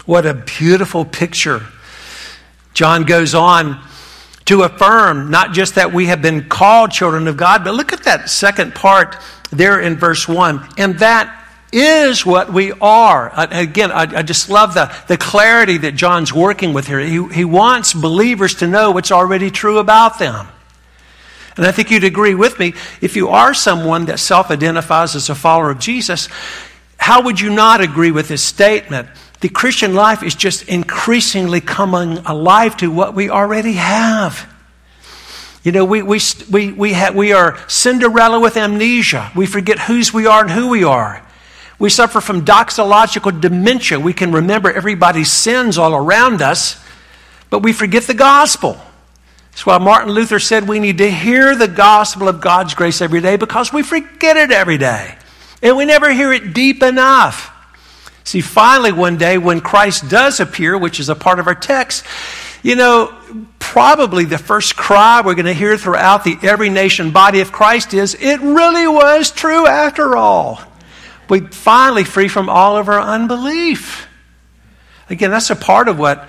What 0.06 0.26
a 0.26 0.34
beautiful 0.34 1.04
picture. 1.04 1.66
John 2.74 3.04
goes 3.04 3.34
on 3.34 3.82
to 4.48 4.64
affirm 4.64 5.30
not 5.30 5.54
just 5.54 5.76
that 5.76 5.94
we 5.94 6.08
have 6.08 6.22
been 6.22 6.48
called 6.48 6.92
children 6.92 7.28
of 7.28 7.38
God, 7.38 7.64
but 7.64 7.74
look 7.74 7.94
at 7.94 8.04
that 8.04 8.30
second 8.30 8.74
part 8.74 9.16
there 9.52 9.80
in 9.80 9.96
verse 9.98 10.28
1. 10.28 10.68
And 10.78 11.00
that 11.00 11.34
is 11.72 12.26
what 12.26 12.52
we 12.52 12.72
are. 12.74 13.30
Uh, 13.34 13.48
again, 13.52 13.92
I, 13.92 14.20
I, 14.20 14.24
just 14.24 14.50
love 14.50 14.74
the, 14.74 14.94
the 15.08 15.18
clarity 15.18 15.78
that 15.80 15.96
John's 15.96 16.32
working 16.32 16.74
with 16.74 16.88
here. 16.88 17.00
He, 17.00 17.26
he 17.28 17.46
wants 17.46 17.94
believers 17.94 18.56
to 18.56 18.68
know 18.68 18.92
what's 18.92 19.12
already 19.12 19.52
true 19.52 19.80
about 19.80 20.18
them. 20.18 20.48
And 21.58 21.66
I 21.66 21.72
think 21.72 21.92
you'd 21.92 22.04
agree 22.04 22.36
with 22.36 22.58
me 22.58 22.74
if 23.02 23.16
you 23.16 23.30
are 23.30 23.54
someone 23.54 24.06
that 24.06 24.20
self 24.20 24.50
identifies 24.50 25.16
as 25.16 25.30
a 25.30 25.36
follower 25.36 25.72
of 25.72 25.80
Jesus, 25.80 26.30
how 26.98 27.24
would 27.24 27.40
you 27.40 27.50
not 27.50 27.82
agree 27.82 28.12
with 28.12 28.28
this 28.28 28.44
statement? 28.44 29.10
The 29.40 29.50
Christian 29.50 29.94
life 29.94 30.24
is 30.24 30.34
just 30.34 30.68
increasingly 30.68 31.62
coming 31.62 32.18
alive 32.20 32.76
to 32.78 32.90
what 32.90 33.14
we 33.14 33.30
already 33.30 33.74
have. 33.74 34.52
You 35.64 35.72
know, 35.72 35.86
we, 35.86 36.02
we, 36.02 36.20
we, 36.50 36.72
we, 36.72 36.94
have, 36.94 37.14
we 37.14 37.34
are 37.34 37.60
Cinderella 37.68 38.40
with 38.40 38.58
amnesia. 38.58 39.32
We 39.36 39.46
forget 39.46 39.80
whose 39.80 40.14
we 40.14 40.26
are 40.26 40.42
and 40.42 40.52
who 40.52 40.70
we 40.70 40.84
are. 40.84 41.24
We 41.78 41.90
suffer 41.90 42.22
from 42.22 42.46
doxological 42.46 43.40
dementia. 43.40 44.00
We 44.00 44.14
can 44.14 44.32
remember 44.32 44.72
everybody's 44.72 45.32
sins 45.32 45.78
all 45.78 45.94
around 45.94 46.42
us, 46.42 46.84
but 47.50 47.60
we 47.60 47.74
forget 47.74 48.04
the 48.04 48.16
gospel. 48.16 48.82
That's 49.52 49.66
why 49.66 49.78
Martin 49.78 50.14
Luther 50.14 50.40
said 50.40 50.68
we 50.68 50.80
need 50.80 51.00
to 51.00 51.12
hear 51.12 51.56
the 51.56 51.68
gospel 51.68 52.28
of 52.28 52.42
God's 52.42 52.74
grace 52.74 53.02
every 53.02 53.22
day 53.22 53.36
because 53.36 53.74
we 53.74 53.84
forget 53.84 54.38
it 54.38 54.52
every 54.52 54.78
day. 54.78 55.16
And 55.62 55.78
we 55.78 55.86
never 55.86 56.12
hear 56.12 56.32
it 56.32 56.54
deep 56.54 56.82
enough. 56.82 57.52
See, 58.28 58.42
finally, 58.42 58.92
one 58.92 59.16
day 59.16 59.38
when 59.38 59.62
Christ 59.62 60.10
does 60.10 60.42
appear, 60.42 60.78
which 60.78 61.00
is 61.00 61.08
a 61.08 61.16
part 61.16 61.40
of 61.40 61.48
our 61.48 61.56
text, 61.56 62.04
you 62.62 62.76
know, 62.76 63.18
probably 63.58 64.26
the 64.26 64.38
first 64.38 64.76
cry 64.76 65.22
we're 65.22 65.34
going 65.34 65.46
to 65.46 65.54
hear 65.54 65.78
throughout 65.78 66.26
the 66.26 66.38
every 66.42 66.68
nation 66.68 67.12
body 67.12 67.40
of 67.40 67.54
Christ 67.54 67.94
is, 67.94 68.16
It 68.20 68.42
really 68.42 68.86
was 68.86 69.32
true 69.32 69.66
after 69.66 70.18
all. 70.18 70.62
We 71.30 71.40
finally 71.40 72.04
free 72.04 72.28
from 72.28 72.50
all 72.50 72.76
of 72.76 72.90
our 72.90 73.00
unbelief. 73.00 74.10
Again, 75.10 75.32
that's 75.32 75.50
a 75.50 75.56
part 75.56 75.88
of 75.88 75.98
what 75.98 76.28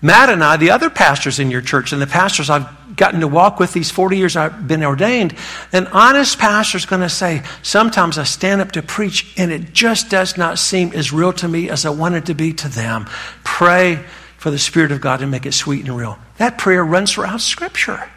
Matt 0.00 0.30
and 0.30 0.44
I, 0.44 0.56
the 0.56 0.70
other 0.70 0.90
pastors 0.90 1.38
in 1.38 1.50
your 1.50 1.60
church, 1.60 1.92
and 1.92 2.00
the 2.00 2.06
pastors 2.06 2.50
I've 2.50 2.96
gotten 2.98 3.20
to 3.20 3.28
walk 3.28 3.58
with 3.58 3.72
these 3.72 3.90
40 3.90 4.18
years 4.18 4.36
I've 4.36 4.68
been 4.68 4.84
ordained, 4.84 5.34
an 5.72 5.86
honest 5.88 6.38
pastor 6.38 6.76
is 6.76 6.84
going 6.84 7.02
to 7.02 7.08
say, 7.08 7.42
sometimes 7.62 8.18
I 8.18 8.24
stand 8.24 8.60
up 8.60 8.72
to 8.72 8.82
preach 8.82 9.32
and 9.38 9.50
it 9.50 9.72
just 9.72 10.10
does 10.10 10.36
not 10.36 10.58
seem 10.58 10.92
as 10.92 11.12
real 11.12 11.32
to 11.34 11.48
me 11.48 11.70
as 11.70 11.86
I 11.86 11.90
want 11.90 12.16
it 12.16 12.26
to 12.26 12.34
be 12.34 12.52
to 12.54 12.68
them. 12.68 13.06
Pray 13.44 14.04
for 14.36 14.50
the 14.50 14.58
Spirit 14.58 14.92
of 14.92 15.00
God 15.00 15.20
to 15.20 15.26
make 15.26 15.46
it 15.46 15.52
sweet 15.52 15.86
and 15.86 15.96
real. 15.96 16.18
That 16.36 16.58
prayer 16.58 16.84
runs 16.84 17.12
throughout 17.12 17.40
Scripture. 17.40 18.08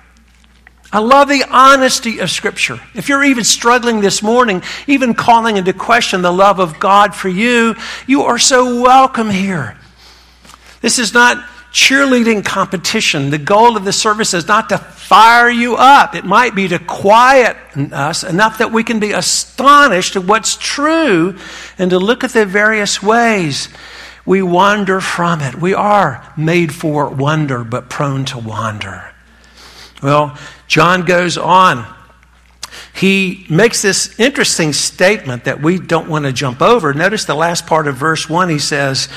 I 0.94 1.00
love 1.00 1.30
the 1.30 1.46
honesty 1.50 2.20
of 2.20 2.30
Scripture. 2.30 2.80
If 2.94 3.08
you're 3.08 3.24
even 3.24 3.46
struggling 3.46 4.02
this 4.02 4.22
morning, 4.22 4.62
even 4.88 5.14
calling 5.14 5.56
into 5.56 5.74
question 5.74 6.22
the 6.22 6.34
love 6.34 6.60
of 6.60 6.80
God 6.80 7.16
for 7.16 7.30
you, 7.30 7.76
you 8.08 8.24
are 8.24 8.38
so 8.38 8.82
welcome 8.82 9.30
here. 9.30 9.78
This 10.82 11.00
is 11.00 11.14
not 11.14 11.38
cheerleading 11.72 12.44
competition. 12.44 13.30
The 13.30 13.38
goal 13.38 13.78
of 13.78 13.86
the 13.86 13.94
service 13.94 14.34
is 14.34 14.48
not 14.48 14.70
to 14.70 14.78
fire 14.78 15.50
you 15.50 15.76
up, 15.76 16.16
it 16.16 16.26
might 16.26 16.56
be 16.56 16.68
to 16.70 16.80
quiet 16.80 17.58
us 17.92 18.24
enough 18.24 18.60
that 18.60 18.72
we 18.72 18.84
can 18.84 19.00
be 19.00 19.12
astonished 19.12 20.16
at 20.16 20.24
what's 20.24 20.56
true 20.58 21.38
and 21.78 21.90
to 21.92 22.00
look 22.00 22.24
at 22.24 22.32
the 22.32 22.46
various 22.46 23.02
ways 23.02 23.70
we 24.26 24.42
wander 24.42 25.02
from 25.02 25.42
it. 25.42 25.56
We 25.56 25.74
are 25.74 26.32
made 26.38 26.74
for 26.74 27.10
wonder, 27.10 27.64
but 27.64 27.90
prone 27.90 28.26
to 28.26 28.38
wander. 28.38 29.14
Well, 30.02 30.38
John 30.68 31.04
goes 31.04 31.38
on. 31.38 31.86
He 32.94 33.46
makes 33.50 33.82
this 33.82 34.20
interesting 34.20 34.74
statement 34.74 35.46
that 35.46 35.62
we 35.62 35.80
don't 35.80 36.10
want 36.10 36.26
to 36.26 36.32
jump 36.32 36.62
over. 36.62 36.94
Notice 36.94 37.26
the 37.26 37.36
last 37.36 37.66
part 37.66 37.88
of 37.88 37.96
verse 37.96 38.30
1. 38.30 38.50
He 38.50 38.60
says, 38.60 39.10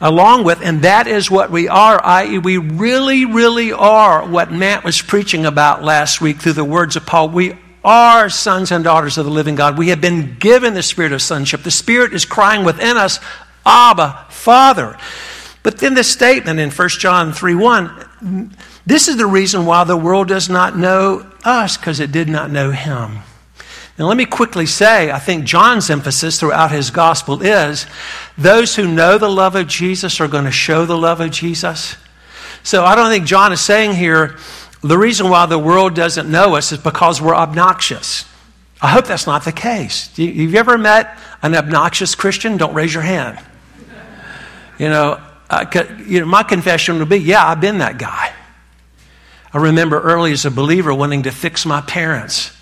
along 0.00 0.44
with, 0.44 0.60
and 0.62 0.82
that 0.82 1.06
is 1.06 1.30
what 1.30 1.50
we 1.50 1.68
are, 1.68 2.00
i.e., 2.04 2.38
we 2.38 2.56
really, 2.56 3.24
really 3.24 3.72
are 3.72 4.26
what 4.26 4.52
Matt 4.52 4.84
was 4.84 5.02
preaching 5.02 5.44
about 5.44 5.82
last 5.82 6.20
week 6.20 6.40
through 6.40 6.52
the 6.54 6.64
words 6.64 6.96
of 6.96 7.06
Paul. 7.06 7.30
We 7.30 7.56
are 7.84 8.28
sons 8.28 8.70
and 8.70 8.84
daughters 8.84 9.18
of 9.18 9.24
the 9.24 9.30
living 9.30 9.54
God. 9.54 9.78
We 9.78 9.88
have 9.88 10.00
been 10.00 10.36
given 10.38 10.74
the 10.74 10.82
spirit 10.82 11.12
of 11.12 11.22
sonship. 11.22 11.62
The 11.62 11.70
Spirit 11.70 12.12
is 12.12 12.24
crying 12.24 12.64
within 12.64 12.96
us, 12.96 13.18
Abba, 13.64 14.26
Father. 14.30 14.96
But 15.62 15.78
then 15.78 15.94
the 15.94 16.04
statement 16.04 16.60
in 16.60 16.70
1 16.70 16.88
John 16.90 17.32
3 17.32 17.54
1 17.54 18.54
this 18.88 19.06
is 19.06 19.18
the 19.18 19.26
reason 19.26 19.66
why 19.66 19.84
the 19.84 19.98
world 19.98 20.28
does 20.28 20.48
not 20.48 20.74
know 20.74 21.30
us, 21.44 21.76
because 21.76 22.00
it 22.00 22.10
did 22.10 22.26
not 22.26 22.50
know 22.50 22.70
him. 22.70 23.18
Now, 23.98 24.06
let 24.06 24.16
me 24.16 24.26
quickly 24.26 24.66
say, 24.66 25.10
I 25.10 25.18
think 25.18 25.44
John's 25.44 25.90
emphasis 25.90 26.38
throughout 26.38 26.70
his 26.70 26.90
gospel 26.90 27.42
is 27.42 27.86
those 28.36 28.76
who 28.76 28.86
know 28.86 29.18
the 29.18 29.28
love 29.28 29.56
of 29.56 29.66
Jesus 29.66 30.20
are 30.20 30.28
going 30.28 30.44
to 30.44 30.52
show 30.52 30.86
the 30.86 30.96
love 30.96 31.20
of 31.20 31.32
Jesus. 31.32 31.96
So 32.62 32.84
I 32.84 32.94
don't 32.94 33.10
think 33.10 33.26
John 33.26 33.52
is 33.52 33.60
saying 33.60 33.94
here 33.94 34.36
the 34.82 34.96
reason 34.96 35.28
why 35.28 35.46
the 35.46 35.58
world 35.58 35.94
doesn't 35.94 36.30
know 36.30 36.54
us 36.54 36.70
is 36.70 36.78
because 36.78 37.20
we're 37.20 37.34
obnoxious. 37.34 38.24
I 38.80 38.88
hope 38.88 39.06
that's 39.06 39.26
not 39.26 39.44
the 39.44 39.52
case. 39.52 40.08
Have 40.16 40.18
you 40.18 40.54
ever 40.54 40.78
met 40.78 41.18
an 41.42 41.56
obnoxious 41.56 42.14
Christian? 42.14 42.56
Don't 42.56 42.74
raise 42.74 42.94
your 42.94 43.02
hand. 43.02 43.38
You 44.78 44.88
know, 44.88 45.20
uh, 45.50 45.64
you 46.06 46.20
know 46.20 46.26
my 46.26 46.44
confession 46.44 46.98
would 47.00 47.08
be 47.08 47.18
yeah, 47.18 47.44
I've 47.44 47.60
been 47.60 47.78
that 47.78 47.98
guy. 47.98 48.32
I 49.52 49.58
remember 49.58 50.00
early 50.00 50.30
as 50.32 50.44
a 50.44 50.50
believer 50.50 50.94
wanting 50.94 51.24
to 51.24 51.32
fix 51.32 51.66
my 51.66 51.80
parents, 51.80 52.52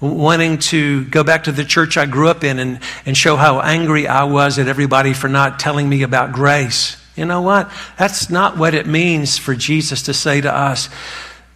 wanting 0.00 0.58
to 0.58 1.04
go 1.06 1.24
back 1.24 1.44
to 1.44 1.52
the 1.52 1.64
church 1.64 1.96
I 1.96 2.06
grew 2.06 2.28
up 2.28 2.44
in 2.44 2.58
and, 2.58 2.80
and 3.04 3.16
show 3.16 3.36
how 3.36 3.60
angry 3.60 4.06
I 4.06 4.24
was 4.24 4.58
at 4.58 4.68
everybody 4.68 5.12
for 5.12 5.28
not 5.28 5.58
telling 5.58 5.88
me 5.88 6.02
about 6.02 6.32
grace. 6.32 6.96
You 7.16 7.24
know 7.24 7.42
what? 7.42 7.70
That's 7.98 8.30
not 8.30 8.56
what 8.56 8.74
it 8.74 8.86
means 8.86 9.38
for 9.38 9.54
Jesus 9.54 10.02
to 10.02 10.14
say 10.14 10.40
to 10.40 10.54
us, 10.54 10.88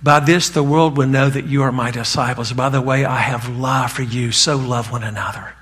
By 0.02 0.18
this 0.18 0.50
the 0.50 0.62
world 0.62 0.96
will 0.96 1.07
know 1.07 1.31
that 1.31 1.46
you 1.46 1.62
are 1.62 1.70
my 1.70 1.92
disciples. 1.92 2.52
By 2.52 2.68
the 2.68 2.83
way, 2.83 3.05
I 3.05 3.18
have 3.18 3.48
love 3.48 3.92
for 3.92 4.02
you, 4.02 4.33
so 4.33 4.57
love 4.57 4.90
one 4.90 5.05
another. 5.05 5.55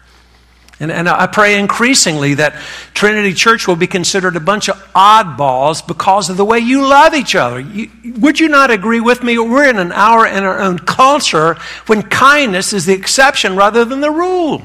And, 0.80 0.90
and 0.90 1.10
I 1.10 1.26
pray 1.26 1.58
increasingly 1.58 2.34
that 2.34 2.54
Trinity 2.94 3.34
Church 3.34 3.68
will 3.68 3.76
be 3.76 3.86
considered 3.86 4.34
a 4.34 4.40
bunch 4.40 4.70
of 4.70 4.76
oddballs 4.94 5.86
because 5.86 6.30
of 6.30 6.38
the 6.38 6.44
way 6.44 6.58
you 6.58 6.86
love 6.86 7.12
each 7.12 7.34
other. 7.34 7.60
You, 7.60 7.90
would 8.18 8.40
you 8.40 8.48
not 8.48 8.70
agree 8.70 9.00
with 9.00 9.22
me? 9.22 9.38
We're 9.38 9.68
in 9.68 9.78
an 9.78 9.92
hour 9.92 10.26
in 10.26 10.42
our 10.42 10.58
own 10.58 10.78
culture 10.78 11.58
when 11.86 12.00
kindness 12.02 12.72
is 12.72 12.86
the 12.86 12.94
exception 12.94 13.56
rather 13.56 13.84
than 13.84 14.00
the 14.00 14.10
rule. 14.10 14.62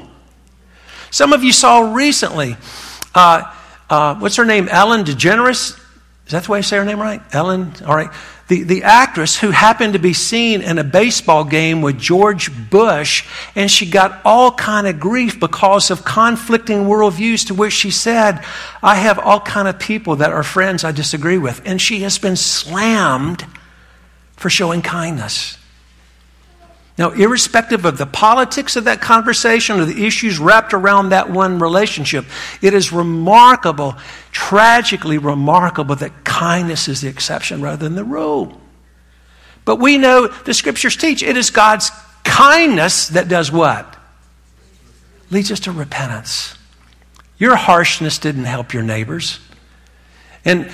Some 1.10 1.34
of 1.34 1.44
you 1.44 1.52
saw 1.52 1.92
recently, 1.92 2.56
uh, 3.14 3.52
uh, 3.90 4.14
what's 4.14 4.36
her 4.36 4.46
name? 4.46 4.68
Ellen 4.70 5.04
DeGeneres? 5.04 5.78
Is 6.26 6.32
that 6.32 6.44
the 6.44 6.52
way 6.52 6.58
I 6.58 6.62
say 6.62 6.76
her 6.76 6.84
name 6.84 7.00
right? 7.00 7.22
Ellen? 7.32 7.72
All 7.86 7.94
right 7.94 8.10
the, 8.48 8.62
the 8.62 8.84
actress 8.84 9.36
who 9.36 9.50
happened 9.50 9.94
to 9.94 9.98
be 9.98 10.12
seen 10.12 10.62
in 10.62 10.78
a 10.78 10.84
baseball 10.84 11.44
game 11.44 11.82
with 11.82 11.98
George 11.98 12.50
Bush, 12.70 13.26
and 13.56 13.70
she 13.70 13.86
got 13.90 14.20
all 14.24 14.52
kind 14.52 14.86
of 14.86 15.00
grief 15.00 15.40
because 15.40 15.90
of 15.90 16.04
conflicting 16.04 16.84
worldviews 16.84 17.48
to 17.48 17.54
which 17.54 17.72
she 17.72 17.90
said, 17.90 18.44
I 18.82 18.96
have 18.96 19.18
all 19.18 19.40
kind 19.40 19.66
of 19.66 19.78
people 19.80 20.16
that 20.16 20.30
are 20.32 20.44
friends 20.44 20.84
I 20.84 20.92
disagree 20.92 21.38
with. 21.38 21.60
And 21.64 21.80
she 21.80 22.00
has 22.00 22.18
been 22.18 22.36
slammed 22.36 23.44
for 24.36 24.48
showing 24.48 24.82
kindness. 24.82 25.58
Now, 26.98 27.10
irrespective 27.10 27.84
of 27.84 27.98
the 27.98 28.06
politics 28.06 28.74
of 28.76 28.84
that 28.84 29.02
conversation 29.02 29.78
or 29.78 29.84
the 29.84 30.06
issues 30.06 30.38
wrapped 30.38 30.72
around 30.72 31.10
that 31.10 31.30
one 31.30 31.58
relationship, 31.58 32.24
it 32.62 32.72
is 32.72 32.90
remarkable, 32.90 33.96
tragically 34.32 35.18
remarkable, 35.18 35.94
that 35.96 36.24
kindness 36.24 36.88
is 36.88 37.02
the 37.02 37.08
exception 37.08 37.60
rather 37.60 37.84
than 37.84 37.96
the 37.96 38.04
rule. 38.04 38.58
But 39.66 39.76
we 39.76 39.98
know 39.98 40.28
the 40.28 40.54
scriptures 40.54 40.96
teach 40.96 41.22
it 41.22 41.36
is 41.36 41.50
God's 41.50 41.90
kindness 42.24 43.08
that 43.08 43.28
does 43.28 43.52
what? 43.52 43.94
Leads 45.30 45.50
us 45.52 45.60
to 45.60 45.72
repentance. 45.72 46.56
Your 47.36 47.56
harshness 47.56 48.18
didn't 48.18 48.44
help 48.44 48.72
your 48.72 48.82
neighbors. 48.82 49.38
And 50.46 50.70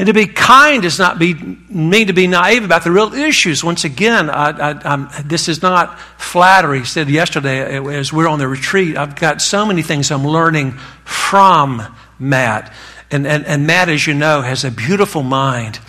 and 0.00 0.06
to 0.06 0.14
be 0.14 0.24
kind 0.24 0.80
does 0.80 0.98
not 0.98 1.18
be, 1.18 1.34
mean 1.34 2.06
to 2.06 2.14
be 2.14 2.26
naive 2.26 2.64
about 2.64 2.84
the 2.84 2.90
real 2.90 3.12
issues. 3.12 3.62
Once 3.62 3.84
again, 3.84 4.30
I, 4.30 4.70
I, 4.82 5.22
this 5.26 5.46
is 5.46 5.60
not 5.60 6.00
flattery. 6.18 6.80
I 6.80 6.84
said 6.84 7.10
yesterday 7.10 7.76
uh, 7.76 7.86
as 7.88 8.10
we 8.10 8.24
we're 8.24 8.30
on 8.30 8.38
the 8.38 8.48
retreat, 8.48 8.96
I've 8.96 9.14
got 9.14 9.42
so 9.42 9.66
many 9.66 9.82
things 9.82 10.10
I'm 10.10 10.26
learning 10.26 10.72
from 11.04 11.82
Matt. 12.18 12.72
And, 13.10 13.26
and, 13.26 13.44
and 13.44 13.66
Matt, 13.66 13.90
as 13.90 14.06
you 14.06 14.14
know, 14.14 14.40
has 14.40 14.64
a 14.64 14.70
beautiful 14.70 15.22
mind 15.22 15.80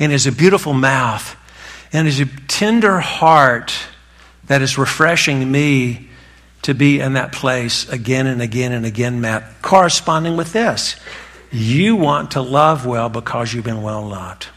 and 0.00 0.12
has 0.12 0.26
a 0.26 0.32
beautiful 0.32 0.72
mouth 0.72 1.36
and 1.92 2.06
has 2.06 2.20
a 2.20 2.26
tender 2.46 3.00
heart 3.00 3.74
that 4.46 4.62
is 4.62 4.78
refreshing 4.78 5.52
me 5.52 6.08
to 6.62 6.72
be 6.72 7.00
in 7.00 7.12
that 7.12 7.32
place 7.32 7.86
again 7.90 8.26
and 8.26 8.40
again 8.40 8.72
and 8.72 8.86
again, 8.86 9.20
Matt, 9.20 9.60
corresponding 9.60 10.38
with 10.38 10.54
this. 10.54 10.96
You 11.50 11.96
want 11.96 12.32
to 12.32 12.42
love 12.42 12.84
well 12.84 13.08
because 13.08 13.52
you've 13.52 13.64
been 13.64 13.82
well 13.82 14.06
loved. 14.06 14.48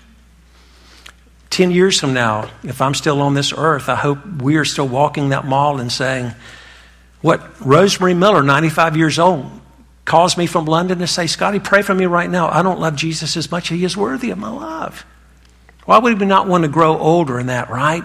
Ten 1.49 1.71
years 1.71 1.99
from 1.99 2.13
now, 2.13 2.49
if 2.63 2.81
I'm 2.81 2.93
still 2.93 3.21
on 3.21 3.33
this 3.33 3.53
earth, 3.55 3.89
I 3.89 3.95
hope 3.95 4.19
we 4.41 4.55
are 4.57 4.65
still 4.65 4.87
walking 4.87 5.29
that 5.29 5.45
mall 5.45 5.79
and 5.79 5.91
saying, 5.91 6.33
What 7.21 7.41
Rosemary 7.65 8.13
Miller, 8.13 8.41
95 8.41 8.95
years 8.95 9.19
old, 9.19 9.49
calls 10.05 10.37
me 10.37 10.45
from 10.45 10.65
London 10.65 10.99
to 10.99 11.07
say, 11.07 11.27
Scotty, 11.27 11.59
pray 11.59 11.81
for 11.81 11.93
me 11.93 12.05
right 12.05 12.29
now. 12.29 12.49
I 12.49 12.63
don't 12.63 12.79
love 12.79 12.95
Jesus 12.95 13.35
as 13.37 13.51
much. 13.51 13.69
He 13.69 13.83
is 13.83 13.95
worthy 13.95 14.31
of 14.31 14.37
my 14.37 14.49
love. 14.49 15.05
Why 15.85 15.97
would 15.97 16.19
we 16.19 16.25
not 16.25 16.47
want 16.47 16.63
to 16.63 16.69
grow 16.69 16.97
older 16.97 17.39
in 17.39 17.47
that, 17.47 17.69
right? 17.69 18.03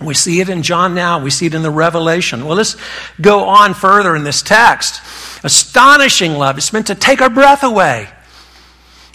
We 0.00 0.14
see 0.14 0.40
it 0.40 0.48
in 0.48 0.62
John 0.62 0.94
now. 0.94 1.22
We 1.22 1.30
see 1.30 1.46
it 1.46 1.54
in 1.54 1.62
the 1.62 1.70
Revelation. 1.70 2.44
Well, 2.44 2.56
let's 2.56 2.76
go 3.20 3.44
on 3.44 3.72
further 3.72 4.14
in 4.14 4.24
this 4.24 4.42
text. 4.42 5.00
Astonishing 5.42 6.34
love. 6.34 6.58
It's 6.58 6.72
meant 6.72 6.88
to 6.88 6.94
take 6.94 7.22
our 7.22 7.30
breath 7.30 7.62
away. 7.62 8.08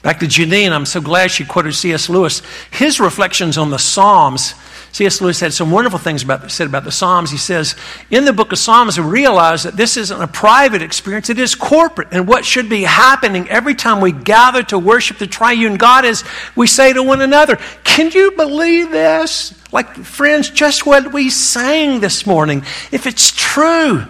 Back 0.02 0.20
to 0.22 0.26
Janine, 0.26 0.72
I'm 0.72 0.88
so 0.88 1.00
glad 1.00 1.30
she 1.30 1.46
quoted 1.46 1.74
C.S. 1.74 2.10
Lewis. 2.10 2.42
His 2.72 3.00
reflections 3.00 3.60
on 3.60 3.70
the 3.70 3.78
Psalms. 3.78 4.56
C.S. 4.94 5.22
Lewis 5.22 5.40
had 5.40 5.54
some 5.54 5.72
wonderful 5.72 6.00
things 6.00 6.22
about, 6.22 6.52
said 6.52 6.68
about 6.68 6.84
the 6.84 6.92
Psalms. 6.92 7.32
He 7.32 7.38
says, 7.38 7.76
in 8.10 8.26
the 8.26 8.34
book 8.34 8.52
of 8.52 8.58
Psalms, 8.58 9.00
we 9.00 9.06
realize 9.06 9.64
that 9.64 9.78
this 9.78 9.96
isn't 9.96 10.22
a 10.22 10.28
private 10.28 10.82
experience, 10.82 11.30
it 11.30 11.40
is 11.40 11.56
corporate. 11.56 12.10
And 12.12 12.28
what 12.28 12.44
should 12.44 12.68
be 12.68 12.84
happening 12.84 13.50
every 13.50 13.74
time 13.74 14.02
we 14.02 14.12
gather 14.12 14.64
to 14.64 14.78
worship 14.78 15.18
the 15.18 15.28
triune 15.28 15.78
God 15.78 16.04
is 16.04 16.24
we 16.56 16.68
say 16.68 16.92
to 16.92 17.04
one 17.04 17.22
another, 17.22 17.58
Can 17.86 18.12
you 18.12 18.32
believe 18.32 18.92
this? 18.92 19.54
Like, 19.72 19.96
friends, 19.96 20.50
just 20.50 20.86
what 20.86 21.14
we 21.14 21.30
sang 21.30 22.02
this 22.02 22.26
morning. 22.26 22.64
If 22.92 23.08
it's 23.08 23.32
true, 23.32 24.06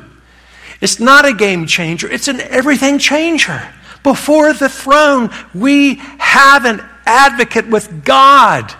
it's 0.81 0.99
not 0.99 1.25
a 1.25 1.33
game 1.33 1.67
changer, 1.67 2.09
it's 2.11 2.27
an 2.27 2.41
everything 2.41 2.97
changer. 2.97 3.71
Before 4.01 4.51
the 4.51 4.67
throne, 4.67 5.29
we 5.53 5.95
have 6.17 6.65
an 6.65 6.83
advocate 7.05 7.67
with 7.67 8.03
God 8.03 8.73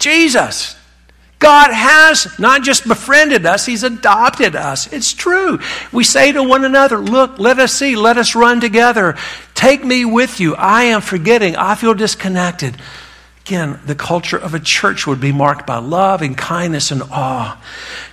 Jesus. 0.00 0.76
God 1.40 1.72
has 1.72 2.38
not 2.38 2.62
just 2.62 2.86
befriended 2.86 3.46
us, 3.46 3.64
He's 3.64 3.82
adopted 3.82 4.54
us. 4.54 4.92
It's 4.92 5.14
true. 5.14 5.58
We 5.90 6.04
say 6.04 6.32
to 6.32 6.42
one 6.42 6.64
another, 6.64 6.98
Look, 6.98 7.38
let 7.38 7.58
us 7.58 7.72
see, 7.72 7.96
let 7.96 8.18
us 8.18 8.36
run 8.36 8.60
together. 8.60 9.16
Take 9.54 9.82
me 9.82 10.04
with 10.04 10.38
you. 10.38 10.54
I 10.54 10.84
am 10.84 11.00
forgetting. 11.00 11.56
I 11.56 11.74
feel 11.74 11.94
disconnected. 11.94 12.76
Again, 13.46 13.80
the 13.86 13.94
culture 13.94 14.36
of 14.36 14.54
a 14.54 14.60
church 14.60 15.06
would 15.06 15.20
be 15.20 15.32
marked 15.32 15.66
by 15.66 15.78
love 15.78 16.20
and 16.20 16.36
kindness 16.36 16.90
and 16.90 17.02
awe. 17.04 17.60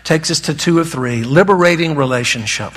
Takes 0.05 0.31
us 0.31 0.39
to 0.41 0.53
two 0.53 0.79
of 0.79 0.89
three 0.89 1.23
liberating 1.23 1.97
relationship. 1.97 2.73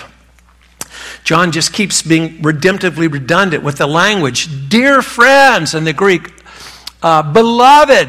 John 1.23 1.53
just 1.53 1.73
keeps 1.73 2.03
being 2.03 2.43
redemptively 2.43 3.11
redundant 3.11 3.63
with 3.63 3.77
the 3.77 3.87
language. 3.87 4.69
Dear 4.69 5.01
friends, 5.01 5.77
in 5.77 5.85
the 5.85 5.93
Greek, 5.93 6.33
uh, 7.03 7.23
beloved. 7.33 8.09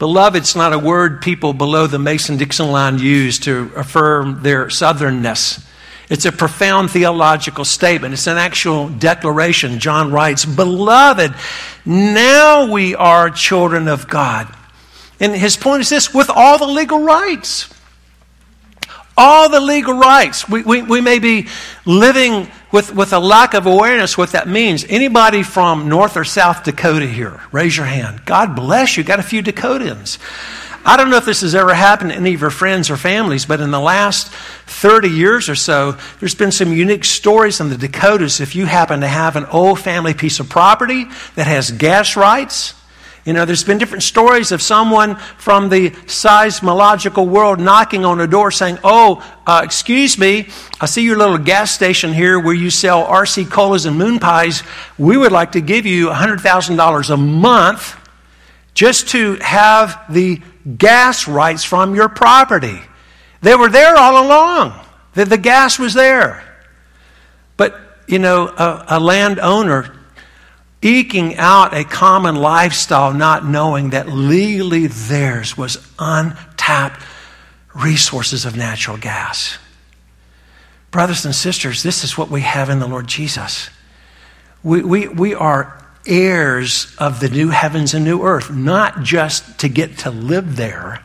Beloved's 0.00 0.56
not 0.56 0.72
a 0.72 0.78
word 0.78 1.20
people 1.20 1.52
below 1.52 1.86
the 1.86 1.98
Mason 1.98 2.38
Dixon 2.38 2.72
line 2.72 2.98
use 2.98 3.38
to 3.40 3.70
affirm 3.76 4.42
their 4.42 4.66
southernness. 4.66 5.64
It's 6.08 6.24
a 6.24 6.32
profound 6.32 6.90
theological 6.90 7.64
statement. 7.64 8.14
It's 8.14 8.26
an 8.26 8.38
actual 8.38 8.88
declaration. 8.88 9.78
John 9.78 10.10
writes, 10.10 10.44
Beloved, 10.44 11.34
now 11.84 12.72
we 12.72 12.96
are 12.96 13.30
children 13.30 13.86
of 13.86 14.08
God. 14.08 14.52
And 15.20 15.36
his 15.36 15.58
point 15.58 15.82
is 15.82 15.90
this 15.90 16.12
with 16.12 16.30
all 16.30 16.58
the 16.58 16.66
legal 16.66 17.00
rights 17.00 17.72
all 19.20 19.50
the 19.50 19.60
legal 19.60 19.92
rights. 19.92 20.48
We, 20.48 20.62
we, 20.62 20.82
we 20.82 21.02
may 21.02 21.18
be 21.18 21.46
living 21.84 22.48
with, 22.72 22.94
with 22.94 23.12
a 23.12 23.18
lack 23.18 23.54
of 23.54 23.66
awareness 23.66 24.16
what 24.16 24.32
that 24.32 24.48
means. 24.48 24.84
Anybody 24.88 25.42
from 25.42 25.88
North 25.88 26.16
or 26.16 26.24
South 26.24 26.64
Dakota 26.64 27.06
here? 27.06 27.40
Raise 27.52 27.76
your 27.76 27.86
hand. 27.86 28.24
God 28.24 28.54
bless 28.54 28.96
you. 28.96 29.04
Got 29.04 29.18
a 29.18 29.24
few 29.24 29.42
Dakotans. 29.42 30.18
I 30.84 30.96
don't 30.96 31.10
know 31.10 31.18
if 31.18 31.26
this 31.26 31.42
has 31.42 31.54
ever 31.54 31.74
happened 31.74 32.10
to 32.10 32.16
any 32.16 32.32
of 32.32 32.40
your 32.40 32.48
friends 32.50 32.88
or 32.88 32.96
families, 32.96 33.44
but 33.44 33.60
in 33.60 33.70
the 33.70 33.80
last 33.80 34.32
30 34.32 35.10
years 35.10 35.50
or 35.50 35.54
so, 35.54 35.98
there's 36.20 36.34
been 36.34 36.52
some 36.52 36.72
unique 36.72 37.04
stories 37.04 37.60
in 37.60 37.68
the 37.68 37.76
Dakotas. 37.76 38.40
If 38.40 38.56
you 38.56 38.64
happen 38.64 39.00
to 39.02 39.08
have 39.08 39.36
an 39.36 39.44
old 39.46 39.78
family 39.78 40.14
piece 40.14 40.40
of 40.40 40.48
property 40.48 41.04
that 41.34 41.46
has 41.46 41.70
gas 41.70 42.16
rights, 42.16 42.79
you 43.24 43.34
know, 43.34 43.44
there's 43.44 43.64
been 43.64 43.78
different 43.78 44.02
stories 44.02 44.50
of 44.50 44.62
someone 44.62 45.16
from 45.36 45.68
the 45.68 45.90
seismological 45.90 47.28
world 47.28 47.60
knocking 47.60 48.04
on 48.04 48.20
a 48.20 48.26
door 48.26 48.50
saying, 48.50 48.78
Oh, 48.82 49.22
uh, 49.46 49.60
excuse 49.62 50.16
me, 50.16 50.48
I 50.80 50.86
see 50.86 51.02
your 51.02 51.18
little 51.18 51.36
gas 51.36 51.70
station 51.70 52.14
here 52.14 52.40
where 52.40 52.54
you 52.54 52.70
sell 52.70 53.04
RC 53.06 53.50
colas 53.50 53.84
and 53.84 53.98
moon 53.98 54.20
pies. 54.20 54.62
We 54.96 55.18
would 55.18 55.32
like 55.32 55.52
to 55.52 55.60
give 55.60 55.84
you 55.84 56.08
$100,000 56.08 57.10
a 57.10 57.16
month 57.16 57.96
just 58.72 59.08
to 59.10 59.34
have 59.36 60.02
the 60.08 60.40
gas 60.78 61.28
rights 61.28 61.62
from 61.62 61.94
your 61.94 62.08
property. 62.08 62.80
They 63.42 63.54
were 63.54 63.68
there 63.68 63.96
all 63.96 64.26
along, 64.26 64.80
the, 65.14 65.26
the 65.26 65.38
gas 65.38 65.78
was 65.78 65.92
there. 65.92 66.42
But, 67.58 67.78
you 68.06 68.18
know, 68.18 68.48
a, 68.48 68.84
a 68.88 69.00
landowner 69.00 69.99
eking 70.82 71.36
out 71.36 71.74
a 71.74 71.84
common 71.84 72.36
lifestyle, 72.36 73.12
not 73.12 73.44
knowing 73.44 73.90
that 73.90 74.08
legally 74.08 74.86
theirs 74.86 75.56
was 75.56 75.86
untapped 75.98 77.02
resources 77.74 78.44
of 78.44 78.56
natural 78.56 78.96
gas. 78.96 79.58
Brothers 80.90 81.24
and 81.24 81.34
sisters, 81.34 81.82
this 81.82 82.02
is 82.02 82.18
what 82.18 82.30
we 82.30 82.40
have 82.40 82.68
in 82.70 82.80
the 82.80 82.88
Lord 82.88 83.06
Jesus. 83.06 83.70
We, 84.62 84.82
we, 84.82 85.08
we 85.08 85.34
are 85.34 85.84
heirs 86.06 86.94
of 86.98 87.20
the 87.20 87.28
new 87.28 87.50
heavens 87.50 87.94
and 87.94 88.04
new 88.04 88.22
earth, 88.22 88.50
not 88.50 89.02
just 89.02 89.58
to 89.60 89.68
get 89.68 89.98
to 89.98 90.10
live 90.10 90.56
there, 90.56 91.02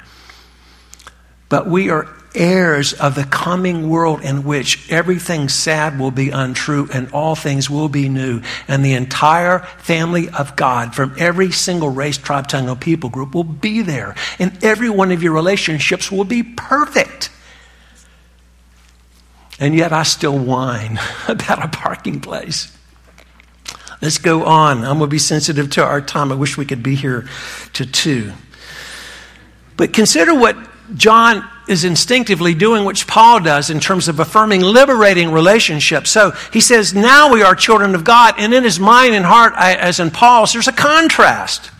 but 1.50 1.68
we 1.68 1.90
are 1.90 2.08
heirs 2.36 2.94
of 2.94 3.16
the 3.16 3.24
coming 3.24 3.90
world 3.90 4.22
in 4.22 4.44
which 4.44 4.90
everything 4.92 5.50
sad 5.50 6.00
will 6.00 6.12
be 6.12 6.30
untrue 6.30 6.88
and 6.94 7.12
all 7.12 7.36
things 7.36 7.70
will 7.70 7.90
be 7.90 8.10
new. 8.10 8.42
And 8.68 8.84
the 8.84 8.94
entire 8.94 9.60
family 9.80 10.30
of 10.30 10.56
God 10.56 10.94
from 10.96 11.16
every 11.18 11.52
single 11.52 11.90
race, 11.90 12.18
tribe, 12.18 12.48
tongue, 12.48 12.70
or 12.70 12.76
people 12.76 13.10
group 13.10 13.34
will 13.34 13.44
be 13.44 13.82
there. 13.82 14.16
And 14.40 14.64
every 14.64 14.90
one 14.90 15.12
of 15.12 15.24
your 15.24 15.34
relationships 15.34 16.12
will 16.12 16.24
be 16.24 16.44
perfect. 16.44 17.30
And 19.60 19.76
yet 19.76 19.94
I 19.94 20.04
still 20.04 20.38
whine 20.38 21.00
about 21.28 21.64
a 21.64 21.68
parking 21.68 22.20
place. 22.20 22.76
Let's 24.02 24.18
go 24.18 24.44
on. 24.44 24.80
I'm 24.80 24.98
going 24.98 25.00
to 25.00 25.08
be 25.08 25.18
sensitive 25.18 25.70
to 25.72 25.84
our 25.84 26.02
time. 26.02 26.32
I 26.32 26.36
wish 26.36 26.58
we 26.58 26.66
could 26.66 26.84
be 26.84 26.96
here 26.96 27.28
to 27.74 27.86
two. 27.86 28.34
But 29.78 29.94
consider 29.94 30.34
what 30.36 30.58
John 30.96 31.50
is 31.68 31.84
instinctively 31.84 32.54
doing 32.54 32.86
which 32.86 33.08
Paul 33.08 33.42
does 33.42 33.70
in 33.70 33.80
terms 33.80 34.08
of 34.08 34.20
affirming 34.20 34.62
liberating 34.62 35.32
relationships. 35.32 36.12
So 36.12 36.32
he 36.52 36.62
says, 36.62 36.94
now 36.94 37.32
we 37.32 37.44
are 37.44 37.56
children 37.56 37.96
of 37.96 38.04
God. 38.04 38.36
And 38.38 38.54
in 38.54 38.64
his 38.64 38.80
mind 38.80 39.16
and 39.16 39.26
heart, 39.26 39.54
as 39.58 40.00
in 40.00 40.12
Paul's, 40.12 40.54
there's 40.54 40.68
a 40.68 40.74
contrast. 40.74 41.72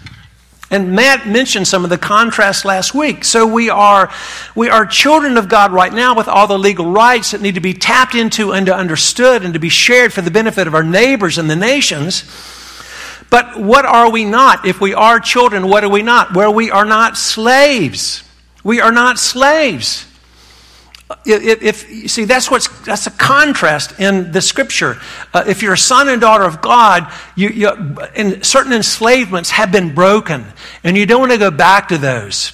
And 0.72 0.94
Matt 0.94 1.28
mentioned 1.28 1.68
some 1.68 1.84
of 1.84 1.92
the 1.92 1.98
contrast 1.98 2.66
last 2.66 2.94
week. 2.96 3.24
So 3.24 3.46
we 3.46 3.70
are, 3.70 4.12
we 4.56 4.70
are 4.70 4.86
children 4.86 5.38
of 5.38 5.48
God 5.48 5.72
right 5.72 5.94
now 5.94 6.16
with 6.16 6.28
all 6.28 6.48
the 6.48 6.58
legal 6.58 6.92
rights 6.92 7.32
that 7.32 7.42
need 7.42 7.56
to 7.56 7.62
be 7.62 7.74
tapped 7.74 8.16
into 8.16 8.52
and 8.52 8.66
to 8.66 8.76
understood 8.76 9.44
and 9.44 9.54
to 9.54 9.60
be 9.60 9.70
shared 9.70 10.12
for 10.12 10.22
the 10.22 10.32
benefit 10.32 10.68
of 10.68 10.74
our 10.74 10.84
neighbors 10.84 11.38
and 11.38 11.50
the 11.50 11.56
nations. 11.56 12.24
But 13.30 13.60
what 13.60 13.86
are 13.86 14.12
we 14.12 14.26
not? 14.26 14.66
If 14.66 14.82
we 14.82 14.94
are 14.94 15.20
children, 15.20 15.68
what 15.68 15.84
are 15.84 15.90
we 15.90 16.02
not? 16.02 16.34
Where 16.34 16.50
we 16.50 16.72
are 16.72 16.86
not 16.86 17.16
slaves. 17.16 18.24
We 18.66 18.82
are 18.82 18.92
not 18.92 19.20
slaves. 19.20 20.08
If, 21.24 21.62
if, 21.62 22.10
see, 22.10 22.26
that's 22.26 22.50
what's 22.50 22.68
that's 22.82 23.06
a 23.06 23.12
contrast 23.12 24.00
in 24.00 24.32
the 24.32 24.42
scripture. 24.42 24.98
Uh, 25.32 25.44
if 25.48 25.62
you're 25.62 25.74
a 25.74 25.78
son 25.78 26.10
and 26.10 26.20
daughter 26.20 26.46
of 26.46 26.62
God, 26.62 27.14
you, 27.36 27.50
you, 27.50 27.70
and 28.16 28.44
certain 28.44 28.74
enslavements 28.74 29.52
have 29.52 29.72
been 29.72 29.94
broken, 29.94 30.46
and 30.84 30.98
you 30.98 31.06
don't 31.06 31.20
want 31.20 31.32
to 31.32 31.38
go 31.38 31.52
back 31.52 31.90
to 31.90 32.00
those. 32.00 32.50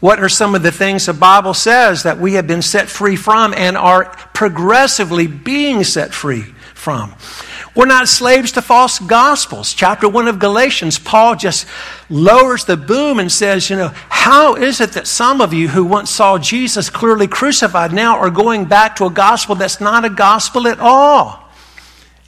What 0.00 0.20
are 0.20 0.28
some 0.28 0.54
of 0.54 0.62
the 0.62 0.70
things 0.70 1.06
the 1.06 1.14
Bible 1.14 1.54
says 1.54 2.02
that 2.02 2.18
we 2.18 2.34
have 2.34 2.46
been 2.46 2.60
set 2.60 2.90
free 2.90 3.16
from 3.16 3.54
and 3.54 3.74
are 3.74 4.04
progressively 4.34 5.26
being 5.26 5.82
set 5.82 6.12
free 6.12 6.42
from? 6.74 7.14
We're 7.74 7.86
not 7.86 8.08
slaves 8.08 8.52
to 8.52 8.62
false 8.62 9.00
gospels. 9.00 9.74
Chapter 9.74 10.08
1 10.08 10.28
of 10.28 10.38
Galatians, 10.38 10.98
Paul 10.98 11.34
just 11.34 11.66
lowers 12.08 12.64
the 12.64 12.76
boom 12.76 13.18
and 13.18 13.30
says, 13.30 13.68
You 13.68 13.76
know, 13.76 13.88
how 14.08 14.54
is 14.54 14.80
it 14.80 14.92
that 14.92 15.08
some 15.08 15.40
of 15.40 15.52
you 15.52 15.66
who 15.66 15.84
once 15.84 16.10
saw 16.10 16.38
Jesus 16.38 16.88
clearly 16.88 17.26
crucified 17.26 17.92
now 17.92 18.18
are 18.18 18.30
going 18.30 18.66
back 18.66 18.96
to 18.96 19.06
a 19.06 19.10
gospel 19.10 19.56
that's 19.56 19.80
not 19.80 20.04
a 20.04 20.10
gospel 20.10 20.68
at 20.68 20.78
all? 20.78 21.48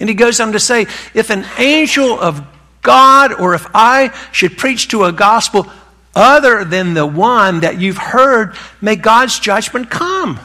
And 0.01 0.09
he 0.09 0.17
goes 0.17 0.41
on 0.41 0.51
to 0.53 0.61
say, 0.61 0.83
If 1.15 1.31
an 1.31 1.47
angel 1.59 2.19
of 2.19 2.45
God 2.83 3.33
or 3.33 3.55
if 3.55 3.69
I 3.73 4.13
should 4.33 4.59
preach 4.59 4.89
to 4.89 5.05
a 5.05 5.13
gospel 5.13 5.71
other 6.17 6.65
than 6.65 6.95
the 6.95 7.07
one 7.07 7.61
that 7.61 7.79
you've 7.81 7.99
heard, 7.99 8.57
may 8.81 8.97
God's 8.97 9.39
judgment 9.39 9.91
come. 9.91 10.41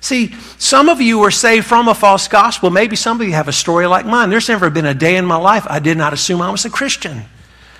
See, 0.00 0.32
some 0.58 0.88
of 0.88 1.00
you 1.00 1.18
were 1.18 1.30
saved 1.30 1.66
from 1.66 1.88
a 1.88 1.94
false 1.94 2.28
gospel. 2.28 2.70
Maybe 2.70 2.96
some 2.96 3.20
of 3.20 3.26
you 3.26 3.34
have 3.34 3.48
a 3.48 3.52
story 3.52 3.86
like 3.86 4.06
mine. 4.06 4.30
There's 4.30 4.48
never 4.48 4.70
been 4.70 4.86
a 4.86 4.94
day 4.94 5.16
in 5.16 5.26
my 5.26 5.36
life 5.36 5.66
I 5.68 5.80
did 5.80 5.98
not 5.98 6.12
assume 6.12 6.40
I 6.40 6.50
was 6.50 6.64
a 6.64 6.70
Christian. 6.70 7.18
I 7.18 7.26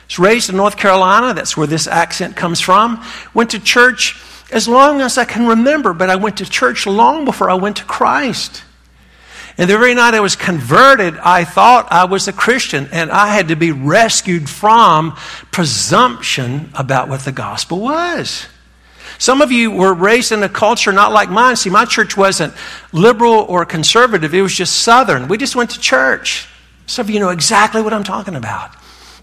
was 0.08 0.18
raised 0.18 0.50
in 0.50 0.56
North 0.56 0.76
Carolina. 0.76 1.34
That's 1.34 1.56
where 1.56 1.66
this 1.66 1.86
accent 1.86 2.34
comes 2.34 2.60
from. 2.60 3.04
Went 3.34 3.50
to 3.50 3.60
church 3.60 4.20
as 4.50 4.66
long 4.66 5.00
as 5.00 5.18
I 5.18 5.24
can 5.24 5.46
remember, 5.46 5.92
but 5.92 6.10
I 6.10 6.16
went 6.16 6.38
to 6.38 6.48
church 6.48 6.86
long 6.86 7.24
before 7.24 7.50
I 7.50 7.54
went 7.54 7.76
to 7.76 7.84
Christ. 7.84 8.64
And 9.58 9.68
the 9.68 9.76
very 9.76 9.94
night 9.94 10.14
I 10.14 10.20
was 10.20 10.36
converted, 10.36 11.16
I 11.18 11.44
thought 11.44 11.88
I 11.90 12.04
was 12.04 12.28
a 12.28 12.32
Christian, 12.32 12.88
and 12.92 13.10
I 13.10 13.28
had 13.28 13.48
to 13.48 13.56
be 13.56 13.72
rescued 13.72 14.48
from 14.48 15.16
presumption 15.50 16.70
about 16.74 17.08
what 17.08 17.20
the 17.20 17.32
gospel 17.32 17.80
was. 17.80 18.46
Some 19.18 19.42
of 19.42 19.50
you 19.50 19.70
were 19.70 19.92
raised 19.92 20.30
in 20.30 20.42
a 20.42 20.48
culture 20.48 20.92
not 20.92 21.12
like 21.12 21.28
mine. 21.28 21.56
See, 21.56 21.70
my 21.70 21.84
church 21.84 22.16
wasn't 22.16 22.54
liberal 22.92 23.34
or 23.48 23.64
conservative, 23.66 24.32
it 24.32 24.42
was 24.42 24.54
just 24.54 24.82
southern. 24.82 25.28
We 25.28 25.36
just 25.36 25.56
went 25.56 25.70
to 25.70 25.80
church. 25.80 26.48
Some 26.86 27.06
of 27.06 27.10
you 27.10 27.20
know 27.20 27.30
exactly 27.30 27.82
what 27.82 27.92
I'm 27.92 28.04
talking 28.04 28.36
about. 28.36 28.74